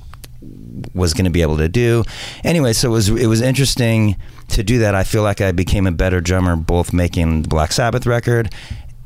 was 0.93 1.13
going 1.13 1.25
to 1.25 1.31
be 1.31 1.41
able 1.41 1.57
to 1.57 1.69
do. 1.69 2.03
Anyway, 2.43 2.73
so 2.73 2.89
it 2.89 2.91
was 2.91 3.09
it 3.09 3.27
was 3.27 3.41
interesting 3.41 4.15
to 4.49 4.63
do 4.63 4.79
that. 4.79 4.95
I 4.95 5.03
feel 5.03 5.23
like 5.23 5.41
I 5.41 5.51
became 5.51 5.87
a 5.87 5.91
better 5.91 6.21
drummer 6.21 6.55
both 6.55 6.93
making 6.93 7.43
the 7.43 7.47
Black 7.47 7.71
Sabbath 7.71 8.05
record 8.05 8.53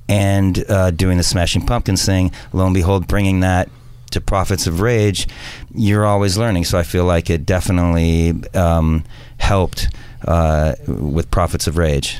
and 0.07 0.65
uh, 0.69 0.91
doing 0.91 1.17
the 1.17 1.23
Smashing 1.23 1.65
Pumpkins 1.65 2.05
thing. 2.05 2.31
Lo 2.51 2.65
and 2.65 2.73
behold, 2.73 3.07
bringing 3.07 3.41
that 3.41 3.69
to 4.11 4.21
Prophets 4.21 4.67
of 4.67 4.81
Rage, 4.81 5.27
you're 5.73 6.05
always 6.05 6.37
learning. 6.37 6.65
So 6.65 6.77
I 6.77 6.83
feel 6.83 7.05
like 7.05 7.29
it 7.29 7.45
definitely 7.45 8.33
um, 8.53 9.03
helped 9.37 9.89
uh, 10.27 10.73
with 10.87 11.29
Prophets 11.31 11.67
of 11.67 11.77
Rage. 11.77 12.17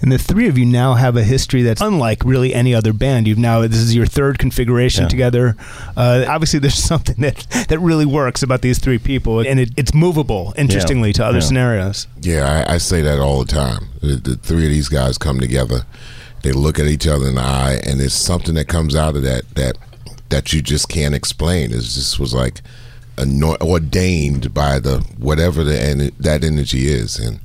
And 0.00 0.12
the 0.12 0.18
three 0.18 0.48
of 0.48 0.58
you 0.58 0.66
now 0.66 0.94
have 0.94 1.16
a 1.16 1.24
history 1.24 1.62
that's 1.62 1.80
unlike 1.80 2.22
really 2.26 2.52
any 2.52 2.74
other 2.74 2.92
band. 2.92 3.26
You've 3.26 3.38
now 3.38 3.62
this 3.62 3.78
is 3.78 3.94
your 3.94 4.04
third 4.04 4.38
configuration 4.38 5.04
Yeah. 5.04 5.08
together. 5.08 5.56
Uh, 5.96 6.26
obviously, 6.28 6.58
there's 6.58 6.74
something 6.92 7.16
that 7.20 7.46
that 7.70 7.78
really 7.78 8.04
works 8.04 8.42
about 8.42 8.60
these 8.60 8.78
three 8.78 8.98
people, 8.98 9.40
and 9.40 9.58
it, 9.60 9.70
it's 9.78 9.94
movable. 9.94 10.52
Interestingly, 10.58 11.14
to 11.14 11.24
other 11.24 11.38
Yeah. 11.38 11.44
scenarios. 11.44 12.06
Yeah, 12.20 12.64
I, 12.68 12.74
I 12.74 12.78
say 12.78 13.00
that 13.00 13.18
all 13.18 13.42
the 13.42 13.50
time. 13.50 13.88
The, 14.02 14.16
the 14.16 14.36
three 14.36 14.64
of 14.64 14.70
these 14.70 14.88
guys 14.90 15.16
come 15.16 15.40
together. 15.40 15.86
They 16.42 16.52
look 16.52 16.78
at 16.78 16.86
each 16.86 17.06
other 17.06 17.26
in 17.28 17.36
the 17.36 17.40
eye, 17.40 17.80
and 17.86 17.98
there's 17.98 18.12
something 18.12 18.54
that 18.56 18.68
comes 18.68 18.94
out 18.94 19.16
of 19.16 19.22
that 19.22 19.44
that 19.54 19.78
that 20.30 20.52
you 20.52 20.62
just 20.62 20.88
can't 20.88 21.14
explain. 21.14 21.70
It 21.72 21.80
just 21.80 22.18
was 22.18 22.34
like 22.34 22.60
ordained 23.60 24.52
by 24.52 24.78
the 24.78 24.98
whatever 25.18 25.62
the 25.64 25.80
en- 25.80 26.12
that 26.18 26.42
energy 26.44 26.88
is, 26.88 27.18
and 27.18 27.40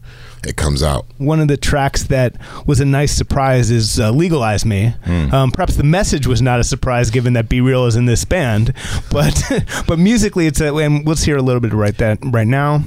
it 0.46 0.56
comes 0.56 0.82
out. 0.82 1.06
One 1.18 1.40
of 1.40 1.48
the 1.48 1.58
tracks 1.58 2.04
that 2.06 2.36
was 2.66 2.80
a 2.80 2.86
nice 2.86 3.12
surprise 3.12 3.70
is 3.70 4.00
uh, 4.00 4.12
"Legalize 4.12 4.66
Me." 4.66 4.94
Um, 5.06 5.52
perhaps 5.52 5.76
the 5.76 5.84
message 5.84 6.26
was 6.28 6.42
not 6.42 6.60
a 6.60 6.64
surprise, 6.64 7.10
given 7.10 7.34
that 7.34 7.50
B-Real 7.50 7.86
is 7.86 7.96
in 7.96 8.06
this 8.06 8.26
band, 8.26 8.74
but 9.12 9.42
but 9.88 10.00
musically, 10.00 10.48
it's 10.48 10.62
a. 10.62 10.74
And 10.76 11.06
let's 11.08 11.24
hear 11.24 11.38
a 11.38 11.42
little 11.42 11.60
bit 11.62 11.74
right 11.74 11.98
that 11.98 12.20
right 12.24 12.48
now. 12.48 12.84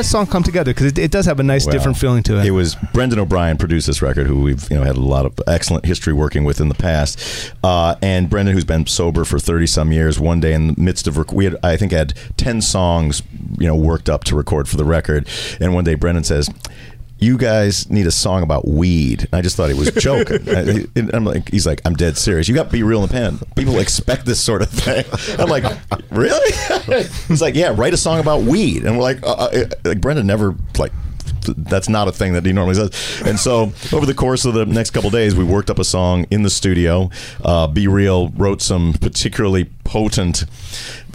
That 0.00 0.08
song 0.08 0.26
come 0.26 0.42
together? 0.42 0.72
Because 0.72 0.86
it, 0.86 0.98
it 0.98 1.10
does 1.10 1.26
have 1.26 1.40
a 1.40 1.42
nice, 1.42 1.66
Well, 1.66 1.72
different 1.72 1.98
feeling 1.98 2.22
to 2.24 2.38
it. 2.38 2.46
It 2.46 2.52
was 2.52 2.74
Brendan 2.94 3.18
O'Brien 3.18 3.58
produced 3.58 3.86
this 3.86 4.00
record, 4.00 4.26
who 4.26 4.40
we've 4.40 4.68
you 4.70 4.76
know 4.76 4.84
had 4.84 4.96
a 4.96 5.00
lot 5.00 5.26
of 5.26 5.38
excellent 5.46 5.84
history 5.84 6.12
working 6.12 6.44
with 6.44 6.60
in 6.60 6.68
the 6.68 6.74
past, 6.74 7.52
uh, 7.62 7.96
and 8.00 8.30
Brendan, 8.30 8.54
who's 8.54 8.64
been 8.64 8.86
sober 8.86 9.24
for 9.24 9.38
thirty 9.38 9.66
some 9.66 9.92
years. 9.92 10.18
One 10.18 10.40
day 10.40 10.54
in 10.54 10.68
the 10.68 10.80
midst 10.80 11.06
of 11.06 11.18
rec- 11.18 11.32
we 11.32 11.44
had 11.44 11.56
I 11.62 11.76
think 11.76 11.92
had 11.92 12.14
ten 12.36 12.60
songs 12.60 13.22
you 13.58 13.66
know 13.66 13.76
worked 13.76 14.08
up 14.08 14.24
to 14.24 14.36
record 14.36 14.68
for 14.68 14.76
the 14.76 14.84
record, 14.84 15.28
and 15.60 15.74
one 15.74 15.84
day 15.84 15.94
Brendan 15.94 16.24
says. 16.24 16.48
You 17.20 17.36
guys 17.36 17.90
need 17.90 18.06
a 18.06 18.10
song 18.10 18.42
about 18.42 18.66
weed. 18.66 19.28
I 19.32 19.42
just 19.42 19.56
thought 19.56 19.68
he 19.68 19.74
was 19.74 19.90
joking. 19.98 20.48
I, 20.48 20.86
I'm 21.14 21.24
like, 21.24 21.50
he's 21.50 21.66
like, 21.66 21.82
I'm 21.84 21.94
dead 21.94 22.16
serious. 22.16 22.48
You 22.48 22.54
got 22.54 22.64
to 22.64 22.72
be 22.72 22.82
real 22.82 23.02
in 23.02 23.08
the 23.08 23.12
pen. 23.12 23.38
People 23.56 23.78
expect 23.78 24.24
this 24.24 24.40
sort 24.40 24.62
of 24.62 24.70
thing. 24.70 25.04
I'm 25.38 25.48
like, 25.48 25.64
really? 26.10 26.52
he's 27.28 27.42
like, 27.42 27.54
yeah, 27.54 27.74
write 27.76 27.92
a 27.92 27.98
song 27.98 28.20
about 28.20 28.42
weed. 28.42 28.84
And 28.84 28.96
we're 28.96 29.02
like, 29.02 29.22
uh, 29.22 29.32
uh, 29.34 29.64
like 29.84 30.00
Brendan 30.00 30.26
never 30.26 30.54
like 30.78 30.92
that's 31.42 31.88
not 31.88 32.08
a 32.08 32.12
thing 32.12 32.32
that 32.34 32.44
he 32.44 32.52
normally 32.52 32.74
says. 32.74 33.22
And 33.24 33.38
so 33.38 33.72
over 33.92 34.06
the 34.06 34.14
course 34.14 34.44
of 34.44 34.54
the 34.54 34.66
next 34.66 34.90
couple 34.90 35.10
days, 35.10 35.34
we 35.34 35.44
worked 35.44 35.70
up 35.70 35.78
a 35.78 35.84
song 35.84 36.26
in 36.30 36.42
the 36.42 36.50
studio. 36.50 37.10
Uh, 37.44 37.66
B-Real 37.66 38.28
wrote 38.30 38.62
some 38.62 38.94
particularly 38.94 39.70
potent 39.84 40.44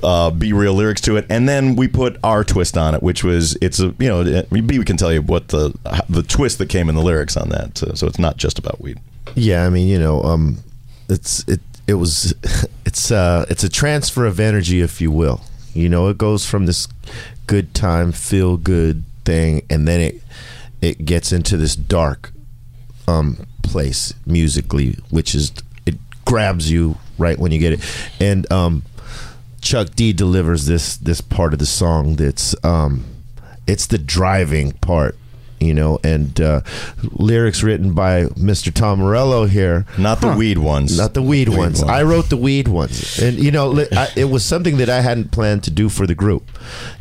uh, 0.03 0.29
B-Real 0.31 0.73
lyrics 0.73 1.01
to 1.01 1.17
it, 1.17 1.25
and 1.29 1.47
then 1.47 1.75
we 1.75 1.87
put 1.87 2.17
our 2.23 2.43
twist 2.43 2.77
on 2.77 2.93
it, 2.93 3.01
which 3.01 3.23
was 3.23 3.57
it's 3.61 3.79
a 3.79 3.93
you 3.99 4.07
know 4.07 4.43
B 4.51 4.79
we 4.79 4.85
can 4.85 4.97
tell 4.97 5.11
you 5.11 5.21
what 5.21 5.49
the 5.49 5.73
the 6.09 6.23
twist 6.23 6.57
that 6.59 6.69
came 6.69 6.89
in 6.89 6.95
the 6.95 7.01
lyrics 7.01 7.37
on 7.37 7.49
that. 7.49 7.77
So, 7.77 7.93
so 7.95 8.07
it's 8.07 8.19
not 8.19 8.37
just 8.37 8.59
about 8.59 8.81
weed. 8.81 8.99
Yeah, 9.35 9.65
I 9.65 9.69
mean, 9.69 9.87
you 9.87 9.99
know, 9.99 10.21
um, 10.23 10.57
it's 11.09 11.43
it 11.47 11.61
it 11.87 11.95
was 11.95 12.33
it's 12.85 13.11
uh 13.11 13.45
it's 13.49 13.63
a 13.63 13.69
transfer 13.69 14.25
of 14.25 14.39
energy, 14.39 14.81
if 14.81 15.01
you 15.01 15.11
will. 15.11 15.41
You 15.73 15.89
know, 15.89 16.07
it 16.07 16.17
goes 16.17 16.45
from 16.45 16.65
this 16.67 16.87
good 17.47 17.73
time, 17.73 18.11
feel 18.11 18.57
good 18.57 19.03
thing, 19.25 19.63
and 19.69 19.87
then 19.87 19.99
it 19.99 20.21
it 20.81 21.05
gets 21.05 21.31
into 21.31 21.57
this 21.57 21.75
dark 21.75 22.31
um 23.07 23.45
place 23.63 24.13
musically, 24.25 24.97
which 25.09 25.35
is 25.35 25.51
it 25.85 25.95
grabs 26.23 26.71
you 26.71 26.97
right 27.17 27.37
when 27.37 27.51
you 27.51 27.59
get 27.59 27.73
it, 27.73 27.79
and 28.19 28.49
um. 28.51 28.83
Chuck 29.61 29.95
D 29.95 30.13
delivers 30.13 30.67
this 30.67 30.95
this 30.95 31.21
part 31.21 31.51
of 31.51 31.57
the 31.57 31.65
song 31.65 32.17
that's 32.17 32.53
um 32.63 33.03
it's 33.65 33.87
the 33.87 33.97
driving 33.97 34.73
part 34.73 35.17
you 35.65 35.73
know 35.73 35.99
and 36.03 36.39
uh 36.39 36.61
lyrics 37.13 37.63
written 37.63 37.93
by 37.93 38.25
Mr. 38.35 38.73
Tom 38.73 38.99
Morello 38.99 39.45
here 39.45 39.85
Not 39.97 40.21
the 40.21 40.33
weed 40.35 40.57
ones. 40.59 40.97
not 40.97 41.13
the 41.13 41.21
weed, 41.21 41.49
ones. 41.49 41.81
ones. 41.81 41.83
I 41.83 42.03
wrote 42.03 42.29
the 42.29 42.37
weed 42.37 42.67
ones, 42.67 43.19
and 43.19 43.37
you 43.37 43.51
know, 43.51 43.79
I, 43.91 44.07
it 44.15 44.25
was 44.25 44.43
something 44.45 44.77
that 44.77 44.89
I 44.89 45.01
hadn't 45.01 45.31
planned 45.31 45.63
to 45.65 45.71
do 45.71 45.89
for 45.89 46.05
the 46.07 46.15
group. 46.15 46.43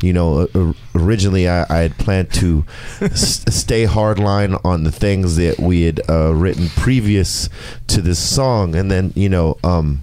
You 0.01 0.13
know, 0.13 0.47
uh, 0.55 0.73
originally 0.95 1.47
I, 1.47 1.65
I 1.69 1.77
had 1.83 1.97
planned 1.97 2.31
to 2.33 2.65
s- 3.01 3.43
stay 3.55 3.85
hardline 3.85 4.59
on 4.65 4.83
the 4.83 4.91
things 4.91 5.35
that 5.37 5.59
we 5.59 5.83
had 5.83 6.01
uh, 6.09 6.33
written 6.33 6.69
previous 6.75 7.49
to 7.87 8.01
this 8.01 8.19
song, 8.19 8.75
and 8.75 8.89
then 8.91 9.13
you 9.15 9.29
know, 9.29 9.57
um, 9.63 10.01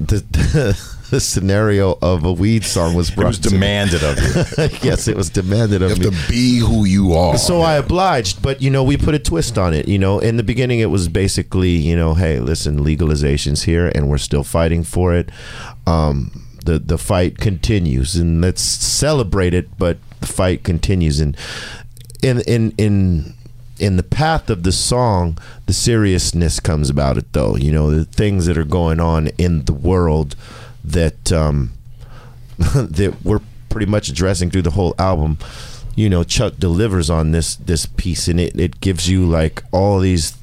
the. 0.00 0.22
The 1.12 1.20
scenario 1.20 1.98
of 2.00 2.24
a 2.24 2.32
weed 2.32 2.64
song 2.64 2.94
was 2.94 3.10
It 3.10 3.16
was 3.18 3.38
demanded 3.38 4.02
of 4.02 4.16
you. 4.18 4.78
yes, 4.80 5.08
it 5.08 5.14
was 5.14 5.28
demanded 5.28 5.82
You 5.82 5.88
of 5.88 5.98
have 5.98 6.00
me. 6.00 6.10
to 6.10 6.28
be 6.30 6.56
who 6.58 6.86
you 6.86 7.12
are. 7.12 7.36
So 7.36 7.60
I 7.60 7.74
obliged, 7.74 8.40
but 8.40 8.62
you 8.62 8.70
know, 8.70 8.82
we 8.82 8.96
put 8.96 9.14
a 9.14 9.18
twist 9.18 9.58
on 9.58 9.74
it. 9.74 9.86
You 9.88 9.98
know, 9.98 10.20
in 10.20 10.38
the 10.38 10.42
beginning, 10.42 10.80
it 10.80 10.86
was 10.88 11.08
basically, 11.10 11.68
you 11.72 11.94
know, 11.96 12.14
hey, 12.14 12.40
listen, 12.40 12.78
legalization's 12.82 13.64
here, 13.64 13.92
and 13.94 14.08
we're 14.08 14.16
still 14.16 14.42
fighting 14.42 14.84
for 14.84 15.12
it. 15.14 15.28
Um, 15.86 16.46
the 16.64 16.78
the 16.78 16.96
fight 16.96 17.36
continues, 17.36 18.16
and 18.16 18.40
let's 18.40 18.62
celebrate 18.62 19.52
it. 19.52 19.68
But 19.76 19.98
the 20.22 20.28
fight 20.28 20.64
continues, 20.64 21.20
and 21.20 21.36
in 22.22 22.40
in 22.46 22.72
in 22.78 23.34
in 23.78 23.96
the 23.98 24.02
path 24.02 24.48
of 24.48 24.62
the 24.62 24.72
song, 24.72 25.36
the 25.66 25.74
seriousness 25.74 26.58
comes 26.58 26.88
about 26.88 27.18
it, 27.18 27.34
though. 27.34 27.54
You 27.56 27.70
know, 27.70 27.90
the 27.90 28.06
things 28.06 28.46
that 28.46 28.56
are 28.56 28.64
going 28.64 28.98
on 28.98 29.26
in 29.36 29.66
the 29.66 29.74
world 29.74 30.36
that 30.84 31.32
um, 31.32 31.72
that 32.58 33.14
we're 33.24 33.40
pretty 33.68 33.86
much 33.90 34.08
addressing 34.08 34.50
through 34.50 34.62
the 34.62 34.70
whole 34.72 34.94
album. 34.98 35.38
You 35.94 36.08
know, 36.08 36.24
Chuck 36.24 36.54
delivers 36.58 37.10
on 37.10 37.32
this 37.32 37.56
this 37.56 37.84
piece, 37.86 38.26
and 38.28 38.40
it, 38.40 38.58
it 38.58 38.80
gives 38.80 39.08
you 39.10 39.26
like 39.26 39.62
all 39.72 39.98
these 40.00 40.34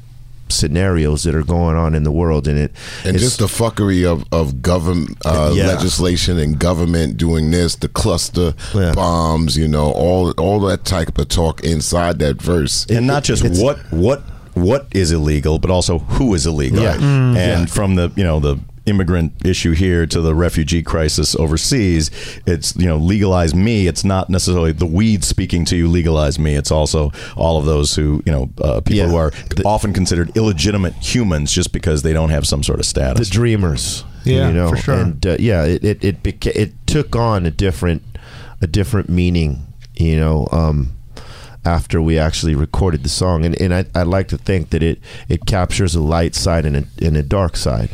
scenarios 0.52 1.24
that 1.24 1.36
are 1.36 1.44
going 1.44 1.76
on 1.76 1.94
in 1.96 2.04
the 2.04 2.12
world, 2.12 2.48
and 2.48 2.58
it 2.58 2.72
and 3.06 3.18
just 3.18 3.40
the 3.40 3.46
fuckery 3.46 4.06
of 4.06 4.26
of 4.32 4.62
government 4.62 5.18
uh, 5.26 5.52
Yeah. 5.56 5.68
legislation 5.68 6.38
and 6.40 6.60
government 6.60 7.18
doing 7.18 7.52
this, 7.52 7.76
the 7.76 7.88
cluster 7.88 8.54
Yeah. 8.76 8.94
bombs, 8.94 9.58
you 9.58 9.68
know, 9.68 9.92
all 9.92 10.32
all 10.32 10.60
that 10.62 10.86
type 10.86 11.18
of 11.18 11.30
talk 11.30 11.62
inside 11.64 12.20
that 12.20 12.42
verse. 12.42 12.86
and 12.90 13.08
not 13.08 13.24
just 13.24 13.44
what 13.62 13.78
what 13.92 14.22
what 14.56 14.88
is 14.92 15.12
illegal, 15.12 15.58
but 15.60 15.72
also 15.72 16.00
who 16.00 16.34
is 16.34 16.46
illegal. 16.46 16.82
Yeah. 16.82 16.96
Mm, 16.98 17.38
and 17.38 17.70
from 17.70 17.96
the 17.96 18.12
you 18.16 18.24
know 18.24 18.40
the 18.40 18.58
immigrant 18.90 19.46
issue 19.46 19.72
here 19.72 20.06
to 20.08 20.22
the 20.22 20.34
refugee 20.36 20.82
crisis 20.84 21.36
overseas, 21.36 22.10
it's 22.46 22.76
you 22.76 22.88
know 22.88 22.98
legalize 22.98 23.54
me. 23.56 23.88
It's 23.88 24.04
not 24.04 24.30
necessarily 24.30 24.72
the 24.72 24.86
weed 24.86 25.24
speaking 25.24 25.66
to 25.66 25.76
you. 25.76 25.88
Legalize 25.88 26.38
me. 26.40 26.56
It's 26.56 26.72
also 26.72 27.12
all 27.38 27.58
of 27.60 27.66
those 27.66 27.96
who 27.96 28.22
you 28.26 28.32
know 28.32 28.50
uh, 28.62 28.82
people 28.82 28.96
Yeah. 28.98 29.08
who 29.08 29.16
are 29.16 29.32
The- 29.56 29.64
often 29.66 29.94
considered 29.94 30.36
illegitimate 30.36 30.94
humans 30.96 31.52
just 31.52 31.72
because 31.72 32.02
they 32.02 32.14
don't 32.14 32.30
have 32.32 32.46
some 32.48 32.64
sort 32.64 32.80
of 32.80 32.86
status. 32.86 33.30
the 33.30 33.34
dreamers. 33.34 34.04
Yeah, 34.26 34.48
you 34.50 34.54
know, 34.54 34.70
for 34.72 34.78
sure. 34.78 34.96
And 34.96 35.26
uh, 35.26 35.38
yeah, 35.40 35.64
it 35.64 35.84
it 35.84 36.04
it, 36.04 36.24
beca- 36.24 36.56
it 36.56 36.74
took 36.88 37.16
on 37.16 37.46
a 37.46 37.52
different 37.52 38.04
a 38.62 38.68
different 38.68 39.10
meaning. 39.10 39.66
You 39.96 40.18
know. 40.20 40.48
Um, 40.52 40.94
after 41.66 42.02
we 42.02 42.18
actually 42.18 42.56
recorded 42.56 43.04
the 43.04 43.10
song, 43.10 43.44
and, 43.46 43.54
and 43.62 43.74
I, 43.74 43.86
I 43.94 44.04
like 44.04 44.30
to 44.30 44.38
think 44.38 44.70
that 44.70 44.82
it, 44.82 44.98
it 45.28 45.46
captures 45.46 45.94
a 45.94 46.00
light 46.02 46.34
side 46.34 46.66
and 46.66 46.76
a, 46.78 46.84
and 47.06 47.18
a 47.18 47.22
dark 47.22 47.58
side 47.58 47.90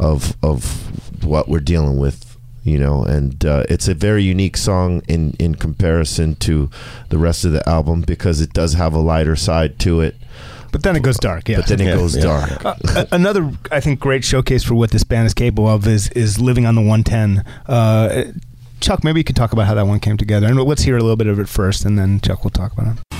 of 0.00 0.36
of 0.42 1.24
what 1.24 1.48
we're 1.48 1.60
dealing 1.60 1.98
with, 1.98 2.36
you 2.64 2.78
know. 2.78 3.02
And 3.04 3.44
uh, 3.44 3.64
it's 3.68 3.88
a 3.88 3.94
very 3.94 4.22
unique 4.22 4.56
song 4.56 5.02
in 5.08 5.34
in 5.38 5.54
comparison 5.54 6.34
to 6.36 6.70
the 7.08 7.18
rest 7.18 7.44
of 7.44 7.52
the 7.52 7.66
album 7.68 8.02
because 8.02 8.40
it 8.40 8.52
does 8.52 8.74
have 8.74 8.94
a 8.94 8.98
lighter 8.98 9.36
side 9.36 9.78
to 9.80 10.00
it, 10.00 10.16
but 10.72 10.82
then 10.82 10.96
it 10.96 11.02
goes 11.02 11.16
dark. 11.18 11.48
Yeah. 11.48 11.56
but 11.58 11.66
then 11.66 11.80
it 11.80 11.86
Yeah, 11.86 11.94
goes 11.96 12.16
yeah. 12.16 12.22
dark. 12.22 12.64
Uh, 12.64 13.06
another, 13.12 13.50
I 13.72 13.80
think, 13.80 14.00
great 14.00 14.24
showcase 14.24 14.62
for 14.64 14.74
what 14.74 14.90
this 14.90 15.04
band 15.04 15.26
is 15.26 15.34
capable 15.34 15.68
of 15.68 15.86
is 15.86 16.08
is 16.10 16.40
living 16.40 16.66
on 16.66 16.74
the 16.74 16.82
110. 16.82 17.44
Uh, 17.66 18.24
Chuck, 18.80 19.02
maybe 19.02 19.18
you 19.18 19.24
could 19.24 19.34
talk 19.34 19.52
about 19.52 19.66
how 19.66 19.74
that 19.74 19.86
one 19.88 19.98
came 19.98 20.16
together, 20.16 20.46
and 20.46 20.56
let's 20.62 20.82
hear 20.82 20.96
a 20.96 21.00
little 21.00 21.16
bit 21.16 21.26
of 21.26 21.40
it 21.40 21.48
first, 21.48 21.84
and 21.84 21.98
then 21.98 22.20
Chuck 22.20 22.44
will 22.44 22.50
talk 22.52 22.72
about 22.72 22.96
it. 22.98 23.17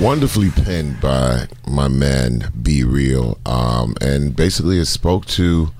Wonderfully 0.00 0.50
penned 0.50 1.00
by 1.00 1.46
my 1.68 1.86
man 1.86 2.50
B-Real, 2.62 3.38
um, 3.46 3.94
and 4.00 4.34
basically 4.34 4.78
it 4.78 4.86
spoke 4.86 5.26
to 5.26 5.70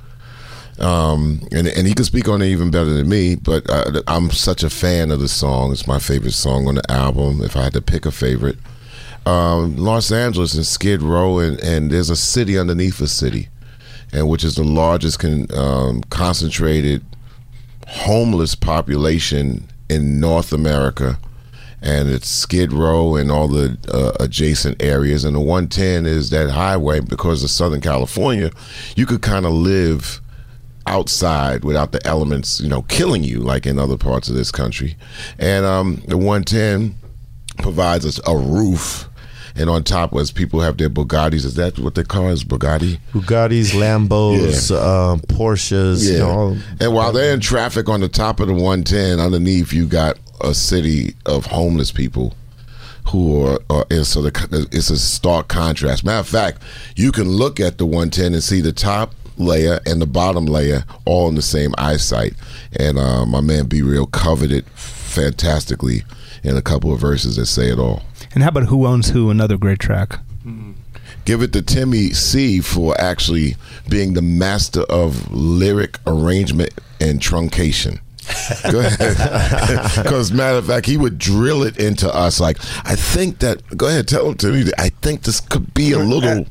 Um, 0.78 1.46
and 1.52 1.66
and 1.68 1.86
he 1.86 1.94
could 1.94 2.06
speak 2.06 2.26
on 2.28 2.40
it 2.40 2.46
even 2.46 2.70
better 2.70 2.90
than 2.90 3.08
me. 3.08 3.34
But 3.34 3.68
uh, 3.68 4.02
I'm 4.06 4.30
such 4.30 4.62
a 4.62 4.70
fan 4.70 5.10
of 5.10 5.20
the 5.20 5.28
song. 5.28 5.72
It's 5.72 5.86
my 5.86 5.98
favorite 5.98 6.32
song 6.32 6.68
on 6.68 6.76
the 6.76 6.90
album. 6.90 7.42
If 7.42 7.56
I 7.56 7.64
had 7.64 7.74
to 7.74 7.82
pick 7.82 8.06
a 8.06 8.10
favorite, 8.10 8.56
um, 9.26 9.76
Los 9.76 10.10
Angeles 10.10 10.54
and 10.54 10.66
Skid 10.66 11.02
Row, 11.02 11.38
and, 11.38 11.60
and 11.60 11.90
there's 11.90 12.08
a 12.08 12.16
city 12.16 12.58
underneath 12.58 13.00
a 13.00 13.08
city, 13.08 13.48
and 14.12 14.28
which 14.28 14.42
is 14.42 14.54
the 14.54 14.64
largest 14.64 15.18
con, 15.18 15.46
um, 15.54 16.02
concentrated 16.04 17.04
homeless 17.86 18.54
population 18.54 19.68
in 19.90 20.18
North 20.20 20.52
America. 20.52 21.18
And 21.82 22.10
it's 22.10 22.28
Skid 22.28 22.72
Row 22.72 23.16
and 23.16 23.30
all 23.30 23.48
the 23.48 23.78
uh, 23.92 24.12
adjacent 24.22 24.82
areas. 24.82 25.24
And 25.24 25.34
the 25.34 25.40
110 25.40 26.04
is 26.06 26.28
that 26.30 26.50
highway 26.50 27.00
because 27.00 27.42
of 27.42 27.50
Southern 27.50 27.80
California. 27.80 28.50
You 28.96 29.06
could 29.06 29.22
kind 29.22 29.46
of 29.46 29.52
live 29.52 30.20
outside 30.86 31.64
without 31.64 31.92
the 31.92 32.04
elements, 32.06 32.60
you 32.60 32.68
know, 32.68 32.82
killing 32.82 33.22
you 33.24 33.38
like 33.38 33.66
in 33.66 33.78
other 33.78 33.96
parts 33.96 34.28
of 34.28 34.34
this 34.34 34.50
country. 34.50 34.96
And 35.38 35.64
um, 35.64 36.02
the 36.06 36.16
110 36.16 36.96
provides 37.58 38.04
us 38.04 38.20
a 38.26 38.36
roof. 38.36 39.06
And 39.56 39.68
on 39.68 39.82
top 39.82 40.12
was 40.12 40.30
people 40.30 40.60
have 40.60 40.76
their 40.76 40.88
Bugattis. 40.88 41.44
Is 41.44 41.54
that 41.56 41.78
what 41.78 41.94
they 41.96 42.04
call 42.04 42.28
it? 42.28 42.32
Is 42.34 42.44
Bugatti? 42.44 42.98
Bugattis, 43.12 43.72
Lambos, 43.80 44.70
uh, 44.70 45.16
Porsches. 45.26 46.10
You 46.10 46.18
know, 46.18 46.30
all- 46.30 46.56
and 46.78 46.94
while 46.94 47.12
they're 47.12 47.34
in 47.34 47.40
traffic 47.40 47.88
on 47.88 48.00
the 48.00 48.08
top 48.08 48.38
of 48.40 48.46
the 48.46 48.54
110, 48.54 49.18
underneath 49.18 49.72
you 49.72 49.86
got 49.86 50.18
a 50.42 50.54
city 50.54 51.14
of 51.26 51.46
homeless 51.46 51.90
people 51.92 52.34
who 53.08 53.44
are, 53.44 53.60
are 53.70 53.86
and 53.90 54.06
so 54.06 54.22
the, 54.22 54.68
it's 54.72 54.90
a 54.90 54.98
stark 54.98 55.48
contrast. 55.48 56.04
Matter 56.04 56.20
of 56.20 56.28
fact, 56.28 56.62
you 56.96 57.12
can 57.12 57.28
look 57.28 57.58
at 57.58 57.78
the 57.78 57.86
110 57.86 58.34
and 58.34 58.42
see 58.42 58.60
the 58.60 58.72
top 58.72 59.14
layer 59.36 59.80
and 59.86 60.00
the 60.00 60.06
bottom 60.06 60.46
layer 60.46 60.84
all 61.04 61.28
in 61.28 61.34
the 61.34 61.42
same 61.42 61.74
eyesight. 61.78 62.34
And 62.78 62.98
uh, 62.98 63.26
my 63.26 63.40
man 63.40 63.66
B-Real 63.66 64.06
covered 64.06 64.52
it 64.52 64.68
fantastically 64.70 66.02
in 66.42 66.56
a 66.56 66.62
couple 66.62 66.92
of 66.92 67.00
verses 67.00 67.36
that 67.36 67.46
say 67.46 67.70
it 67.70 67.78
all. 67.78 68.02
And 68.32 68.42
how 68.42 68.50
about 68.50 68.64
Who 68.64 68.86
Owns 68.86 69.10
Who? 69.10 69.30
Another 69.30 69.56
great 69.56 69.78
track. 69.78 70.20
Give 71.24 71.42
it 71.42 71.52
to 71.52 71.62
Timmy 71.62 72.10
C 72.10 72.60
for 72.60 72.98
actually 73.00 73.56
being 73.88 74.14
the 74.14 74.22
master 74.22 74.82
of 74.82 75.30
lyric 75.30 75.98
arrangement 76.06 76.72
and 77.00 77.20
truncation. 77.20 78.00
Go 78.70 78.80
ahead. 78.80 79.16
Because 80.10 80.32
matter 80.32 80.58
of 80.58 80.66
fact, 80.66 80.86
he 80.86 80.96
would 80.96 81.18
drill 81.18 81.62
it 81.62 81.78
into 81.78 82.12
us. 82.12 82.40
Like, 82.40 82.58
I 82.84 82.96
think 82.96 83.38
that. 83.40 83.62
Go 83.76 83.86
ahead, 83.88 84.08
tell 84.08 84.28
him 84.28 84.36
to 84.38 84.48
me. 84.48 84.70
I 84.78 84.88
think 84.88 85.22
this 85.22 85.40
could 85.40 85.72
be 85.74 85.92
a 85.92 85.98
little 85.98 86.46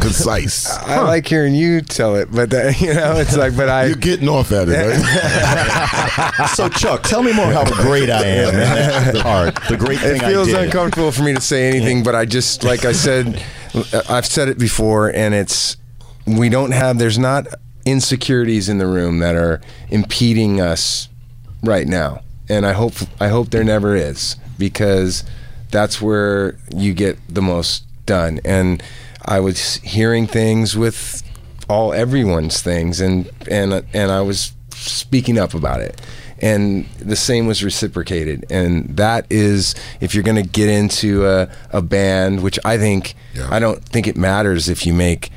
concise. 0.00 0.70
I 0.70 1.00
like 1.00 1.26
hearing 1.26 1.54
you 1.54 1.80
tell 1.80 2.16
it, 2.16 2.28
but 2.32 2.50
that, 2.50 2.80
you 2.80 2.94
know, 2.94 3.16
it's 3.16 3.36
like, 3.36 3.56
but 3.56 3.68
I. 3.68 3.86
You're 3.86 3.96
getting 3.96 4.28
off 4.28 4.52
at 4.52 4.68
it, 4.68 4.72
right? 4.72 6.46
so 6.54 6.68
Chuck, 6.68 7.02
tell 7.02 7.22
me 7.22 7.32
more 7.32 7.46
how 7.46 7.64
great 7.82 8.10
I 8.10 8.24
am 8.24 8.48
in 8.54 8.60
that 8.60 9.22
part. 9.22 9.54
The 9.68 9.76
great 9.76 10.00
thing 10.00 10.16
it 10.16 10.24
feels 10.24 10.48
I 10.48 10.62
did. 10.62 10.64
uncomfortable 10.66 11.12
for 11.12 11.22
me 11.22 11.34
to 11.34 11.40
say 11.40 11.68
anything, 11.68 12.02
but 12.02 12.14
I 12.14 12.24
just 12.24 12.64
like 12.64 12.84
I 12.84 12.92
said, 12.92 13.42
uh, 13.74 14.02
I've 14.08 14.26
said 14.26 14.48
it 14.48 14.58
before, 14.58 15.08
and 15.08 15.34
it's 15.34 15.76
we 16.26 16.48
don't 16.48 16.72
have. 16.72 16.98
There's 16.98 17.18
not 17.18 17.46
insecurities 17.84 18.68
in 18.68 18.78
the 18.78 18.86
room 18.86 19.18
that 19.18 19.34
are 19.34 19.60
impeding 19.90 20.60
us 20.60 21.08
right 21.62 21.86
now, 21.86 22.22
and 22.48 22.66
I 22.66 22.72
hope 22.72 22.94
I 23.20 23.28
hope 23.28 23.50
there 23.50 23.64
never 23.64 23.94
is 23.94 24.36
because 24.58 25.24
that's 25.70 26.00
where 26.00 26.56
you 26.74 26.94
get 26.94 27.18
the 27.28 27.42
most 27.42 27.84
done. 28.06 28.40
And 28.44 28.82
I 29.24 29.40
was 29.40 29.76
hearing 29.76 30.26
things 30.26 30.76
with 30.76 31.22
all 31.68 31.92
everyone's 31.92 32.60
things, 32.62 33.00
and 33.00 33.30
and 33.50 33.84
and 33.92 34.10
I 34.10 34.20
was 34.20 34.52
speaking 34.70 35.38
up 35.38 35.54
about 35.54 35.80
it. 35.80 36.00
And 36.40 36.86
the 36.98 37.16
same 37.16 37.46
was 37.46 37.64
reciprocated. 37.64 38.44
And 38.50 38.96
that 38.96 39.24
is 39.30 39.74
if 40.00 40.14
you're 40.14 40.24
going 40.24 40.42
to 40.42 40.48
get 40.48 40.68
into 40.68 41.26
a, 41.26 41.48
a 41.70 41.80
band 41.80 42.42
which 42.42 42.58
i 42.64 42.76
think 42.76 43.14
i 43.50 43.58
don't 43.58 43.82
think 43.84 44.06
it 44.06 44.16
matters 44.16 44.68
if 44.68 44.84
you 44.84 44.92
make 44.92 45.30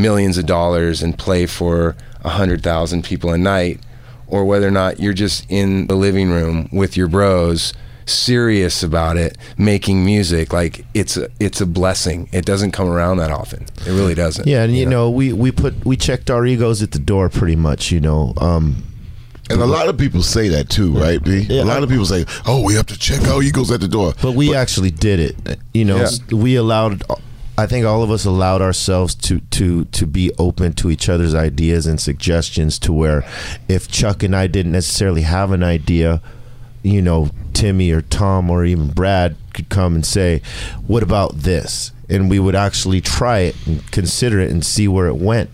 millions 0.00 0.38
of 0.38 0.46
dollars 0.46 1.02
and 1.02 1.18
play 1.18 1.46
for 1.46 1.96
a 2.24 2.28
hundred 2.30 2.62
thousand 2.62 3.04
people 3.04 3.32
a 3.32 3.38
night 3.38 3.80
or 4.26 4.44
whether 4.44 4.66
or 4.68 4.70
not 4.70 5.00
you're 5.00 5.12
just 5.12 5.44
in 5.50 5.86
the 5.88 5.94
living 5.94 6.30
room 6.30 6.68
with 6.72 6.96
your 6.96 7.08
bros 7.08 7.72
serious 8.06 8.82
about 8.82 9.16
it 9.16 9.36
making 9.56 10.04
music 10.04 10.52
like 10.52 10.84
it's 10.94 11.16
a 11.16 11.28
it's 11.38 11.60
a 11.60 11.66
blessing 11.66 12.28
it 12.32 12.44
doesn't 12.44 12.72
come 12.72 12.88
around 12.88 13.18
that 13.18 13.30
often 13.30 13.62
it 13.86 13.90
really 13.90 14.14
doesn't 14.14 14.48
yeah, 14.48 14.64
and 14.64 14.76
you 14.76 14.84
know, 14.84 15.08
we 15.10 15.32
we 15.32 15.52
put 15.52 15.84
we 15.86 15.96
checked 15.96 16.28
our 16.30 16.44
egos 16.44 16.82
at 16.82 16.90
the 16.90 16.98
door 16.98 17.28
pretty 17.28 17.54
much. 17.56 17.92
You 17.92 18.00
know, 18.00 18.32
um, 18.38 18.82
And 19.48 19.60
a 19.60 19.66
lot 19.66 19.88
of 19.88 19.96
people 19.96 20.22
say 20.22 20.48
that 20.48 20.68
too, 20.68 20.92
right? 20.92 21.22
B? 21.22 21.46
Yeah. 21.48 21.62
a 21.62 21.64
lot 21.64 21.82
of 21.84 21.88
people 21.88 22.04
say, 22.06 22.24
"Oh, 22.46 22.62
we 22.64 22.74
have 22.74 22.86
to 22.86 22.98
check 22.98 23.22
our 23.28 23.42
egos 23.42 23.70
at 23.70 23.80
the 23.80 23.88
door." 23.88 24.14
but 24.22 24.32
we 24.34 24.54
actually 24.54 24.90
did 24.90 25.18
it. 25.20 25.58
You 25.72 25.84
know, 25.84 25.98
Yeah. 25.98 26.36
we 26.36 26.56
allowed. 26.56 27.02
I 27.60 27.66
think 27.66 27.84
all 27.84 28.02
of 28.02 28.10
us 28.10 28.24
allowed 28.24 28.62
ourselves 28.62 29.14
to 29.16 29.40
to 29.40 29.84
to 29.84 30.06
be 30.06 30.32
open 30.38 30.72
to 30.74 30.90
each 30.90 31.08
other's 31.10 31.34
ideas 31.34 31.86
and 31.86 32.00
suggestions. 32.00 32.78
To 32.80 32.92
where, 32.92 33.22
if 33.68 33.86
Chuck 33.86 34.22
and 34.22 34.34
I 34.34 34.46
didn't 34.46 34.72
necessarily 34.72 35.22
have 35.22 35.52
an 35.52 35.62
idea, 35.62 36.22
you 36.82 37.02
know, 37.02 37.28
Timmy 37.52 37.90
or 37.90 38.00
Tom 38.00 38.48
or 38.48 38.64
even 38.64 38.88
Brad 38.88 39.36
could 39.52 39.68
come 39.68 39.94
and 39.94 40.06
say, 40.06 40.40
"What 40.86 41.02
about 41.02 41.40
this?" 41.42 41.92
And 42.08 42.30
we 42.30 42.38
would 42.38 42.54
actually 42.56 43.00
try 43.02 43.40
it 43.40 43.56
and 43.66 43.88
consider 43.92 44.40
it 44.40 44.50
and 44.50 44.64
see 44.64 44.88
where 44.88 45.06
it 45.06 45.16
went. 45.16 45.50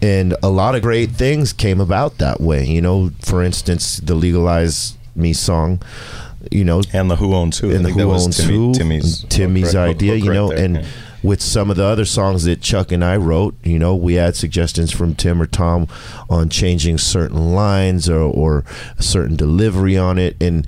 And 0.00 0.34
a 0.42 0.48
lot 0.48 0.74
of 0.74 0.80
great 0.82 1.10
things 1.10 1.52
came 1.52 1.78
about 1.80 2.16
that 2.18 2.40
way. 2.40 2.64
You 2.66 2.80
know, 2.80 3.10
for 3.20 3.42
instance, 3.42 3.98
the 4.02 4.14
"Legalize 4.14 4.96
Me" 5.14 5.34
song. 5.34 5.80
You 6.50 6.64
know, 6.64 6.82
and 6.94 7.10
the 7.10 7.16
Who 7.16 7.34
Owns 7.34 7.58
Who. 7.58 7.70
And 7.70 7.84
the 7.84 7.90
Who 7.90 8.10
Owns 8.10 8.38
Timmy- 8.38 8.54
Who, 8.56 8.72
Timmy's 8.72 9.24
Timmy's 9.28 9.74
idea, 9.76 10.14
you 10.14 10.30
right 10.30 10.34
know, 10.34 10.48
there, 10.48 10.64
and 10.64 10.76
yeah. 10.76 10.84
With 11.22 11.42
some 11.42 11.70
of 11.70 11.76
the 11.76 11.84
other 11.84 12.04
songs 12.04 12.44
that 12.44 12.60
Chuck 12.60 12.92
and 12.92 13.04
I 13.04 13.16
wrote, 13.16 13.54
you 13.62 13.78
know, 13.78 13.94
we 13.94 14.14
had 14.14 14.36
suggestions 14.36 14.90
from 14.90 15.14
Tim 15.14 15.40
or 15.40 15.46
Tom 15.46 15.86
on 16.28 16.48
changing 16.48 16.98
certain 16.98 17.54
lines 17.54 18.08
or, 18.08 18.20
or 18.20 18.64
a 18.98 19.02
certain 19.02 19.36
delivery 19.36 19.96
on 19.96 20.18
it, 20.18 20.36
and 20.40 20.66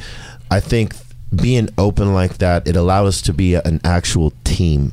I 0.51 0.61
think 0.61 0.95
being 1.35 1.69
open 1.79 2.13
like 2.13 2.39
that, 2.39 2.69
it 2.69 2.77
allowed 2.77 3.07
us 3.07 3.23
to 3.23 3.33
be 3.33 3.55
an 3.55 3.81
actual 3.85 4.33
team. 4.45 4.93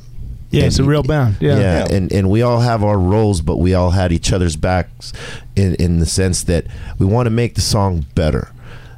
Yeah, 0.50 0.64
it's 0.64 0.78
a 0.80 0.84
real 0.84 1.04
band. 1.04 1.36
Yeah. 1.38 1.58
yeah, 1.58 1.86
and 1.88 2.10
and 2.12 2.28
we 2.28 2.42
all 2.42 2.60
have 2.60 2.82
our 2.82 2.98
roles, 2.98 3.40
but 3.40 3.58
we 3.58 3.72
all 3.74 3.90
had 3.90 4.10
each 4.10 4.32
other's 4.32 4.56
backs 4.56 5.12
in 5.54 5.76
in 5.76 6.00
the 6.00 6.06
sense 6.06 6.42
that 6.44 6.66
we 6.98 7.06
want 7.06 7.26
to 7.26 7.30
make 7.30 7.54
the 7.54 7.60
song 7.60 8.04
better, 8.16 8.50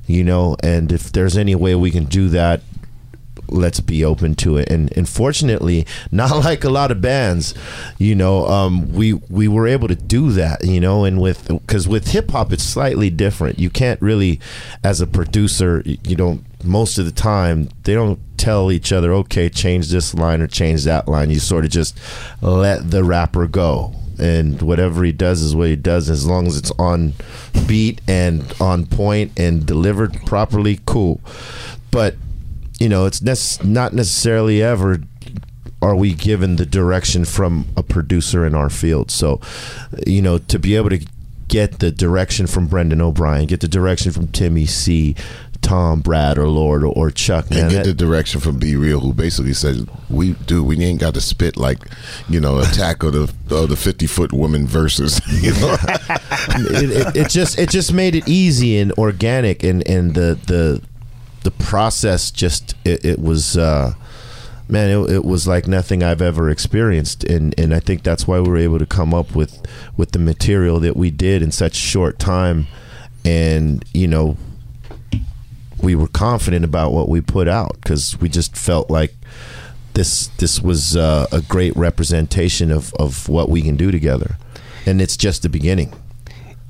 you 0.06 0.24
know. 0.24 0.56
And 0.62 0.90
if 0.90 1.12
there's 1.12 1.36
any 1.36 1.54
way 1.54 1.74
we 1.74 1.90
can 1.90 2.04
do 2.04 2.30
that, 2.30 2.62
let's 3.52 3.80
be 3.80 4.04
open 4.04 4.34
to 4.36 4.56
it. 4.56 4.70
And 4.70 4.96
and 4.96 5.08
fortunately, 5.08 5.86
not 6.10 6.36
like 6.44 6.64
a 6.64 6.70
lot 6.70 6.90
of 6.90 7.00
bands, 7.00 7.54
you 7.98 8.14
know, 8.14 8.46
um, 8.46 8.92
we 8.92 9.14
we 9.14 9.48
were 9.48 9.66
able 9.66 9.88
to 9.88 9.94
do 9.94 10.32
that, 10.32 10.64
you 10.64 10.80
know. 10.80 11.04
And 11.04 11.20
with 11.20 11.48
because 11.48 11.86
with 11.86 12.08
hip 12.08 12.30
hop, 12.30 12.52
it's 12.52 12.64
slightly 12.64 13.10
different. 13.10 13.58
You 13.58 13.70
can't 13.70 14.00
really, 14.00 14.40
as 14.82 15.00
a 15.00 15.06
producer, 15.06 15.82
you 15.84 16.16
don't 16.16 16.44
most 16.64 16.98
of 16.98 17.04
the 17.04 17.12
time 17.12 17.68
they 17.84 17.94
don't 17.94 18.20
tell 18.36 18.72
each 18.72 18.92
other, 18.92 19.12
okay, 19.12 19.48
change 19.48 19.88
this 19.90 20.14
line 20.14 20.40
or 20.40 20.46
change 20.46 20.84
that 20.84 21.08
line. 21.08 21.30
You 21.30 21.38
sort 21.38 21.64
of 21.64 21.70
just 21.70 21.98
let 22.40 22.90
the 22.90 23.04
rapper 23.04 23.46
go. 23.46 23.94
And 24.18 24.60
whatever 24.60 25.04
he 25.04 25.12
does 25.12 25.42
is 25.42 25.54
what 25.56 25.68
he 25.68 25.76
does, 25.76 26.10
as 26.10 26.26
long 26.26 26.46
as 26.46 26.56
it's 26.56 26.72
on 26.72 27.14
beat 27.66 28.00
and 28.06 28.52
on 28.60 28.86
point 28.86 29.32
and 29.38 29.64
delivered 29.64 30.14
properly, 30.26 30.80
cool. 30.86 31.20
But 31.90 32.16
you 32.82 32.88
know, 32.88 33.06
it's 33.06 33.22
nec- 33.22 33.64
not 33.64 33.92
necessarily 33.92 34.60
ever 34.60 34.98
are 35.80 35.94
we 35.94 36.14
given 36.14 36.56
the 36.56 36.66
direction 36.66 37.24
from 37.24 37.66
a 37.76 37.82
producer 37.82 38.44
in 38.44 38.54
our 38.56 38.68
field. 38.70 39.10
So, 39.10 39.40
you 40.06 40.20
know, 40.20 40.38
to 40.38 40.58
be 40.58 40.74
able 40.74 40.90
to 40.90 41.04
get 41.46 41.78
the 41.78 41.90
direction 41.92 42.46
from 42.48 42.66
Brendan 42.66 43.00
O'Brien, 43.00 43.46
get 43.46 43.60
the 43.60 43.68
direction 43.68 44.10
from 44.10 44.28
Timmy 44.28 44.66
C, 44.66 45.14
Tom, 45.60 46.00
Brad, 46.00 46.38
or 46.38 46.48
Lord, 46.48 46.82
or, 46.82 46.92
or 46.92 47.10
Chuck, 47.12 47.50
man. 47.50 47.60
and 47.60 47.70
get 47.70 47.84
that- 47.84 47.90
the 47.90 47.94
direction 47.94 48.40
from 48.40 48.58
B-Real, 48.58 48.98
who 48.98 49.12
basically 49.12 49.54
said, 49.54 49.88
"We 50.10 50.32
do. 50.46 50.64
We 50.64 50.80
ain't 50.84 50.98
got 51.00 51.14
to 51.14 51.20
spit 51.20 51.56
like, 51.56 51.78
you 52.28 52.40
know, 52.40 52.58
attack 52.58 53.04
of 53.04 53.12
the 53.12 53.32
of 53.54 53.68
the 53.68 53.76
fifty 53.76 54.08
foot 54.08 54.32
woman 54.32 54.66
versus, 54.66 55.20
you 55.40 55.52
know." 55.52 55.76
it, 56.48 56.90
it, 56.90 57.16
it 57.16 57.28
just 57.28 57.58
it 57.60 57.70
just 57.70 57.92
made 57.92 58.16
it 58.16 58.28
easy 58.28 58.78
and 58.78 58.90
organic 58.92 59.62
and 59.62 59.86
and 59.88 60.14
the 60.14 60.36
the 60.48 60.82
the 61.42 61.50
process 61.50 62.30
just 62.30 62.74
it, 62.84 63.04
it 63.04 63.18
was 63.18 63.56
uh 63.56 63.94
man 64.68 64.90
it, 64.90 65.10
it 65.10 65.24
was 65.24 65.46
like 65.46 65.66
nothing 65.66 66.02
i've 66.02 66.22
ever 66.22 66.50
experienced. 66.50 67.24
And 67.24 67.54
and 67.58 67.74
i 67.74 67.80
think 67.80 68.02
that's 68.02 68.26
why 68.26 68.40
we 68.40 68.48
were 68.48 68.56
able 68.56 68.78
to 68.78 68.86
come 68.86 69.12
up 69.14 69.34
with 69.34 69.64
with 69.96 70.12
the 70.12 70.18
material 70.18 70.80
that 70.80 70.96
we 70.96 71.10
did 71.10 71.42
in 71.42 71.52
such 71.52 71.74
short 71.74 72.18
time. 72.18 72.66
And 73.24 73.84
you 73.92 74.08
know 74.08 74.36
we 75.80 75.94
were 75.94 76.08
confident 76.08 76.64
about 76.64 76.92
what 76.92 77.08
we 77.08 77.20
put 77.20 77.48
out 77.48 77.74
because 77.82 78.18
we 78.20 78.28
just 78.28 78.56
felt 78.56 78.88
like 78.88 79.14
this 79.94 80.28
this 80.38 80.60
was 80.60 80.96
uh, 80.96 81.26
a 81.32 81.40
great 81.42 81.76
representation 81.76 82.70
of 82.70 82.94
of 82.94 83.28
what 83.28 83.48
we 83.48 83.62
can 83.62 83.76
do 83.76 83.90
together. 83.90 84.36
And 84.84 85.00
it's 85.00 85.16
just 85.16 85.42
the 85.42 85.48
beginning 85.48 85.92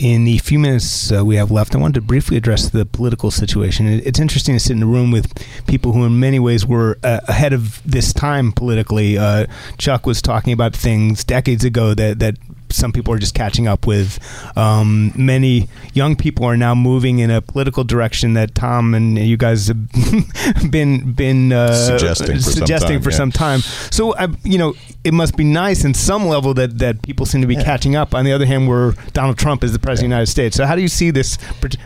in 0.02 0.24
the 0.24 0.38
few 0.38 0.58
minutes 0.58 1.12
uh, 1.12 1.24
we 1.24 1.36
have 1.36 1.52
left, 1.52 1.74
I 1.76 1.78
wanted 1.78 1.94
to 1.94 2.00
briefly 2.02 2.36
address 2.36 2.68
the 2.70 2.84
political 2.84 3.30
situation. 3.30 3.86
It- 3.86 4.04
It's 4.06 4.18
interesting 4.18 4.56
to 4.56 4.60
sit 4.60 4.76
in 4.76 4.82
a 4.82 4.86
room 4.86 5.12
with 5.12 5.32
people 5.68 5.92
who, 5.92 6.04
in 6.04 6.18
many 6.18 6.40
ways, 6.40 6.66
were 6.66 6.98
uh, 7.04 7.20
ahead 7.28 7.52
of 7.52 7.80
this 7.86 8.12
time 8.12 8.50
politically. 8.50 9.16
Uh, 9.16 9.46
Chuck 9.78 10.04
was 10.04 10.20
talking 10.20 10.52
about 10.52 10.74
things 10.74 11.22
decades 11.22 11.64
ago 11.64 11.94
that 11.94 12.18
that 12.18 12.36
some 12.72 12.92
people 12.92 13.14
are 13.14 13.18
just 13.18 13.34
catching 13.34 13.66
up 13.66 13.86
with. 13.86 14.18
Um, 14.56 15.12
many 15.16 15.68
young 15.94 16.16
people 16.16 16.44
are 16.44 16.56
now 16.56 16.74
moving 16.74 17.18
in 17.18 17.30
a 17.30 17.40
political 17.40 17.84
direction 17.84 18.34
that 18.34 18.54
Tom 18.54 18.94
and 18.94 19.18
you 19.18 19.36
guys 19.36 19.68
have 19.68 19.90
been 20.70 21.12
been 21.12 21.52
uh, 21.52 21.74
Suggesting 21.74 22.36
for 22.36 22.42
some 22.42 22.52
suggesting 22.52 22.96
time, 22.96 23.02
for 23.02 23.10
yeah. 23.10 23.16
some 23.16 23.32
time. 23.32 23.60
So 23.60 24.14
I, 24.16 24.28
you 24.44 24.58
know, 24.58 24.74
it 25.04 25.14
must 25.14 25.36
be 25.36 25.44
nice 25.44 25.84
in 25.84 25.94
some 25.94 26.26
level 26.26 26.54
that 26.54 26.78
that 26.78 27.02
people 27.02 27.26
seem 27.26 27.40
to 27.40 27.46
be 27.46 27.56
catching 27.56 27.96
up. 27.96 28.14
On 28.14 28.24
the 28.24 28.32
other 28.32 28.46
hand, 28.46 28.68
where 28.68 28.92
Donald 29.12 29.38
Trump 29.38 29.64
is 29.64 29.72
the 29.72 29.78
president 29.78 30.06
of 30.06 30.10
the 30.10 30.14
United 30.14 30.30
States. 30.30 30.56
So 30.56 30.66
how 30.66 30.76
do 30.76 30.82
you 30.82 30.88
see 30.88 31.10
this? 31.10 31.38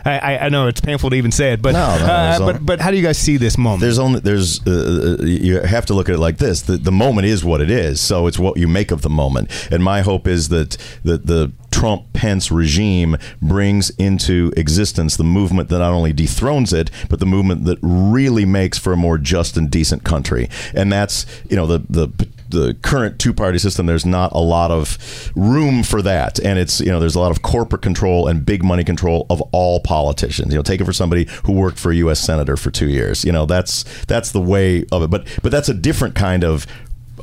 I, 0.05 0.19
I, 0.19 0.37
I 0.45 0.49
know 0.49 0.67
it's 0.67 0.81
painful 0.81 1.09
to 1.09 1.15
even 1.15 1.31
say 1.31 1.53
it, 1.53 1.61
but 1.61 1.73
No, 1.73 1.97
no, 1.97 2.05
uh, 2.05 2.39
but 2.39 2.65
but 2.65 2.81
how 2.81 2.91
do 2.91 2.97
you 2.97 3.03
guys 3.03 3.17
see 3.17 3.37
this 3.37 3.57
moment? 3.57 3.81
There's 3.81 3.99
only 3.99 4.19
there's 4.19 4.65
uh, 4.65 5.17
uh, 5.19 5.23
you 5.23 5.61
have 5.61 5.85
to 5.87 5.93
look 5.93 6.09
at 6.09 6.15
it 6.15 6.19
like 6.19 6.37
this. 6.37 6.61
The 6.63 6.77
the 6.77 6.91
moment 6.91 7.27
is 7.27 7.43
what 7.43 7.61
it 7.61 7.71
is. 7.71 7.99
So 7.99 8.27
it's 8.27 8.39
what 8.39 8.57
you 8.57 8.67
make 8.67 8.91
of 8.91 9.01
the 9.01 9.09
moment. 9.09 9.51
And 9.71 9.83
my 9.83 10.01
hope 10.01 10.27
is 10.27 10.49
that 10.49 10.76
that 11.03 11.25
the 11.27 11.51
Trump 11.71 12.11
Pence 12.13 12.51
regime 12.51 13.17
brings 13.41 13.91
into 13.91 14.51
existence 14.57 15.15
the 15.15 15.23
movement 15.23 15.69
that 15.69 15.79
not 15.79 15.93
only 15.93 16.11
dethrones 16.11 16.73
it, 16.73 16.89
but 17.09 17.19
the 17.19 17.25
movement 17.25 17.65
that 17.65 17.77
really 17.81 18.45
makes 18.45 18.77
for 18.77 18.93
a 18.93 18.97
more 18.97 19.17
just 19.17 19.57
and 19.57 19.69
decent 19.69 20.03
country. 20.03 20.49
And 20.73 20.91
that's 20.91 21.25
you 21.49 21.55
know 21.55 21.67
the 21.67 21.79
the 21.89 22.27
the 22.49 22.75
current 22.81 23.19
two 23.19 23.33
party 23.33 23.57
system, 23.57 23.85
there's 23.85 24.05
not 24.05 24.31
a 24.31 24.39
lot 24.39 24.71
of 24.71 25.31
room 25.35 25.83
for 25.83 26.01
that. 26.01 26.39
And 26.39 26.57
it's, 26.57 26.79
you 26.79 26.87
know, 26.87 26.99
there's 26.99 27.15
a 27.15 27.19
lot 27.19 27.31
of 27.31 27.41
corporate 27.41 27.81
control 27.81 28.27
and 28.27 28.45
big 28.45 28.63
money 28.63 28.83
control 28.83 29.25
of 29.29 29.41
all 29.51 29.79
politicians. 29.79 30.53
You 30.53 30.57
know, 30.57 30.63
take 30.63 30.81
it 30.81 30.85
for 30.85 30.93
somebody 30.93 31.27
who 31.43 31.53
worked 31.53 31.79
for 31.79 31.91
a 31.91 31.95
U.S. 31.95 32.19
senator 32.19 32.57
for 32.57 32.71
two 32.71 32.89
years. 32.89 33.25
You 33.25 33.31
know, 33.31 33.45
that's 33.45 33.83
that's 34.05 34.31
the 34.31 34.41
way 34.41 34.85
of 34.91 35.03
it. 35.03 35.09
But 35.09 35.27
but 35.43 35.51
that's 35.51 35.69
a 35.69 35.73
different 35.73 36.15
kind 36.15 36.43
of 36.43 36.65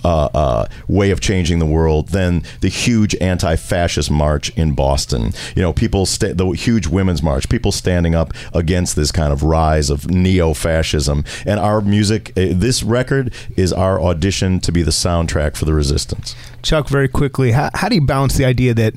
uh, 0.05 0.29
uh, 0.35 0.67
way 0.89 1.11
of 1.11 1.21
changing 1.21 1.59
the 1.59 1.67
world 1.67 2.09
than 2.09 2.43
the 2.61 2.69
huge 2.69 3.17
anti-fascist 3.21 4.11
march 4.11 4.51
in 4.57 4.75
Boston. 4.75 5.33
You 5.57 5.63
know, 5.63 5.73
people 5.73 6.07
sta- 6.07 6.35
the 6.35 6.51
huge 6.51 6.87
women's 6.87 7.23
march, 7.23 7.49
people 7.49 7.73
standing 7.73 8.15
up 8.15 8.33
against 8.53 8.97
this 8.97 9.11
kind 9.11 9.33
of 9.33 9.43
rise 9.43 9.91
of 9.91 10.11
neo-fascism. 10.11 11.25
And 11.47 11.59
our 11.59 11.81
music, 11.81 12.31
uh, 12.37 12.53
this 12.53 12.83
record, 12.83 13.33
is 13.57 13.73
our 13.73 14.01
audition 14.01 14.61
to 14.61 14.73
be 14.73 14.83
the 14.83 14.91
soundtrack 14.91 15.57
for 15.57 15.65
the 15.65 15.75
resistance. 15.75 16.35
Chuck, 16.63 16.89
very 16.89 17.09
quickly, 17.09 17.53
how, 17.53 17.71
how 17.75 17.89
do 17.89 17.95
you 17.95 18.01
balance 18.01 18.37
the 18.37 18.45
idea 18.45 18.75
that, 18.75 18.95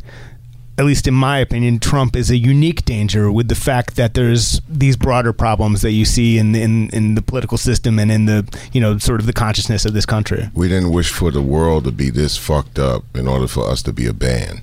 at 0.77 0.85
least 0.85 1.07
in 1.07 1.13
my 1.13 1.39
opinion, 1.39 1.79
Trump 1.79 2.15
is 2.15 2.29
a 2.29 2.37
unique 2.37 2.85
danger 2.85 3.31
with 3.31 3.47
the 3.47 3.55
fact 3.55 3.95
that 3.95 4.13
there's 4.13 4.61
these 4.69 4.95
broader 4.95 5.33
problems 5.33 5.81
that 5.81 5.91
you 5.91 6.05
see 6.05 6.37
in 6.37 6.53
in, 6.55 6.89
in 6.91 7.15
the 7.15 7.21
political 7.21 7.57
system 7.57 7.97
and 7.97 8.11
in 8.11 8.25
the 8.25 8.47
you 8.73 8.79
know 8.79 8.97
sort 8.97 9.19
of 9.19 9.25
the 9.25 9.33
consciousness 9.33 9.85
of 9.85 9.93
this 9.93 10.05
country. 10.05 10.49
We 10.53 10.67
didn't 10.67 10.91
wish 10.91 11.11
for 11.11 11.31
the 11.31 11.41
world 11.41 11.85
to 11.85 11.91
be 11.91 12.09
this 12.11 12.37
fucked 12.37 12.77
up 12.77 13.03
in 13.15 13.27
order 13.27 13.47
for 13.47 13.67
us 13.67 13.81
to 13.83 13.93
be 13.93 14.05
a 14.05 14.13
band. 14.13 14.61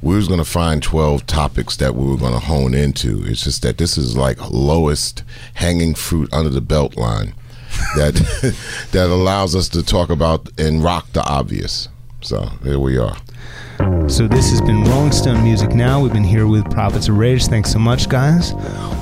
We 0.00 0.16
was 0.16 0.26
going 0.26 0.40
to 0.40 0.44
find 0.44 0.82
12 0.82 1.26
topics 1.26 1.76
that 1.76 1.94
we 1.94 2.08
were 2.08 2.16
going 2.16 2.32
to 2.32 2.40
hone 2.40 2.74
into. 2.74 3.22
It's 3.24 3.44
just 3.44 3.62
that 3.62 3.78
this 3.78 3.96
is 3.96 4.16
like 4.16 4.50
lowest 4.50 5.22
hanging 5.54 5.94
fruit 5.94 6.32
under 6.32 6.50
the 6.50 6.60
belt 6.60 6.96
line 6.96 7.34
that 7.94 8.14
that 8.92 9.06
allows 9.06 9.54
us 9.54 9.68
to 9.70 9.82
talk 9.84 10.10
about 10.10 10.48
and 10.58 10.82
rock 10.82 11.12
the 11.12 11.22
obvious. 11.24 11.88
So 12.22 12.48
here 12.62 12.78
we 12.78 12.98
are. 12.98 13.16
So 14.08 14.28
this 14.28 14.50
has 14.50 14.60
been 14.60 14.84
Rolling 14.84 15.10
Stone 15.10 15.42
Music 15.42 15.70
Now. 15.70 16.00
We've 16.00 16.12
been 16.12 16.22
here 16.22 16.46
with 16.46 16.70
Prophets 16.70 17.08
of 17.08 17.18
Rage. 17.18 17.46
Thanks 17.46 17.72
so 17.72 17.80
much, 17.80 18.08
guys. 18.08 18.54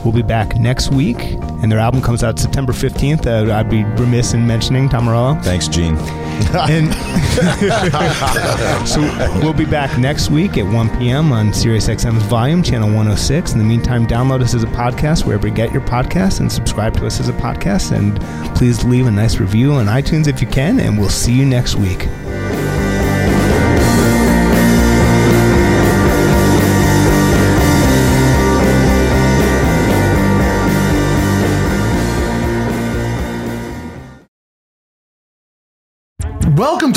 We'll 0.05 0.15
be 0.15 0.23
back 0.23 0.57
next 0.57 0.91
week, 0.91 1.19
and 1.21 1.71
their 1.71 1.79
album 1.79 2.01
comes 2.01 2.25
out 2.25 2.39
September 2.39 2.73
15th. 2.73 3.27
Uh, 3.27 3.53
I'd 3.53 3.69
be 3.69 3.85
remiss 3.85 4.33
in 4.33 4.47
mentioning 4.47 4.89
Tom 4.89 5.05
Morello. 5.05 5.35
Thanks, 5.43 5.69
Gene. 5.69 5.97
and 6.55 6.89
so 8.89 9.01
we'll 9.43 9.53
be 9.53 9.67
back 9.67 9.99
next 9.99 10.31
week 10.31 10.57
at 10.57 10.65
1 10.65 10.99
p.m. 10.99 11.31
on 11.33 11.49
SiriusXM's 11.49 12.23
Volume, 12.25 12.63
Channel 12.63 12.89
106. 12.89 13.53
In 13.53 13.59
the 13.59 13.65
meantime, 13.65 14.07
download 14.07 14.41
us 14.41 14.55
as 14.55 14.63
a 14.63 14.69
podcast 14.69 15.27
wherever 15.27 15.47
you 15.47 15.55
get 15.55 15.73
your 15.73 15.83
podcasts 15.83 16.41
and 16.41 16.51
subscribe 16.51 16.95
to 16.97 17.07
us 17.07 17.21
as 17.21 17.29
a 17.29 17.35
podcast. 17.35 17.93
And 17.95 18.19
please 18.57 18.83
leave 18.85 19.07
a 19.07 19.11
nice 19.11 19.39
review 19.39 19.73
on 19.75 19.87
iTunes 19.87 20.27
if 20.27 20.41
you 20.41 20.47
can, 20.47 20.81
and 20.81 20.99
we'll 20.99 21.11
see 21.11 21.35
you 21.35 21.45
next 21.45 21.75
week. 21.75 22.09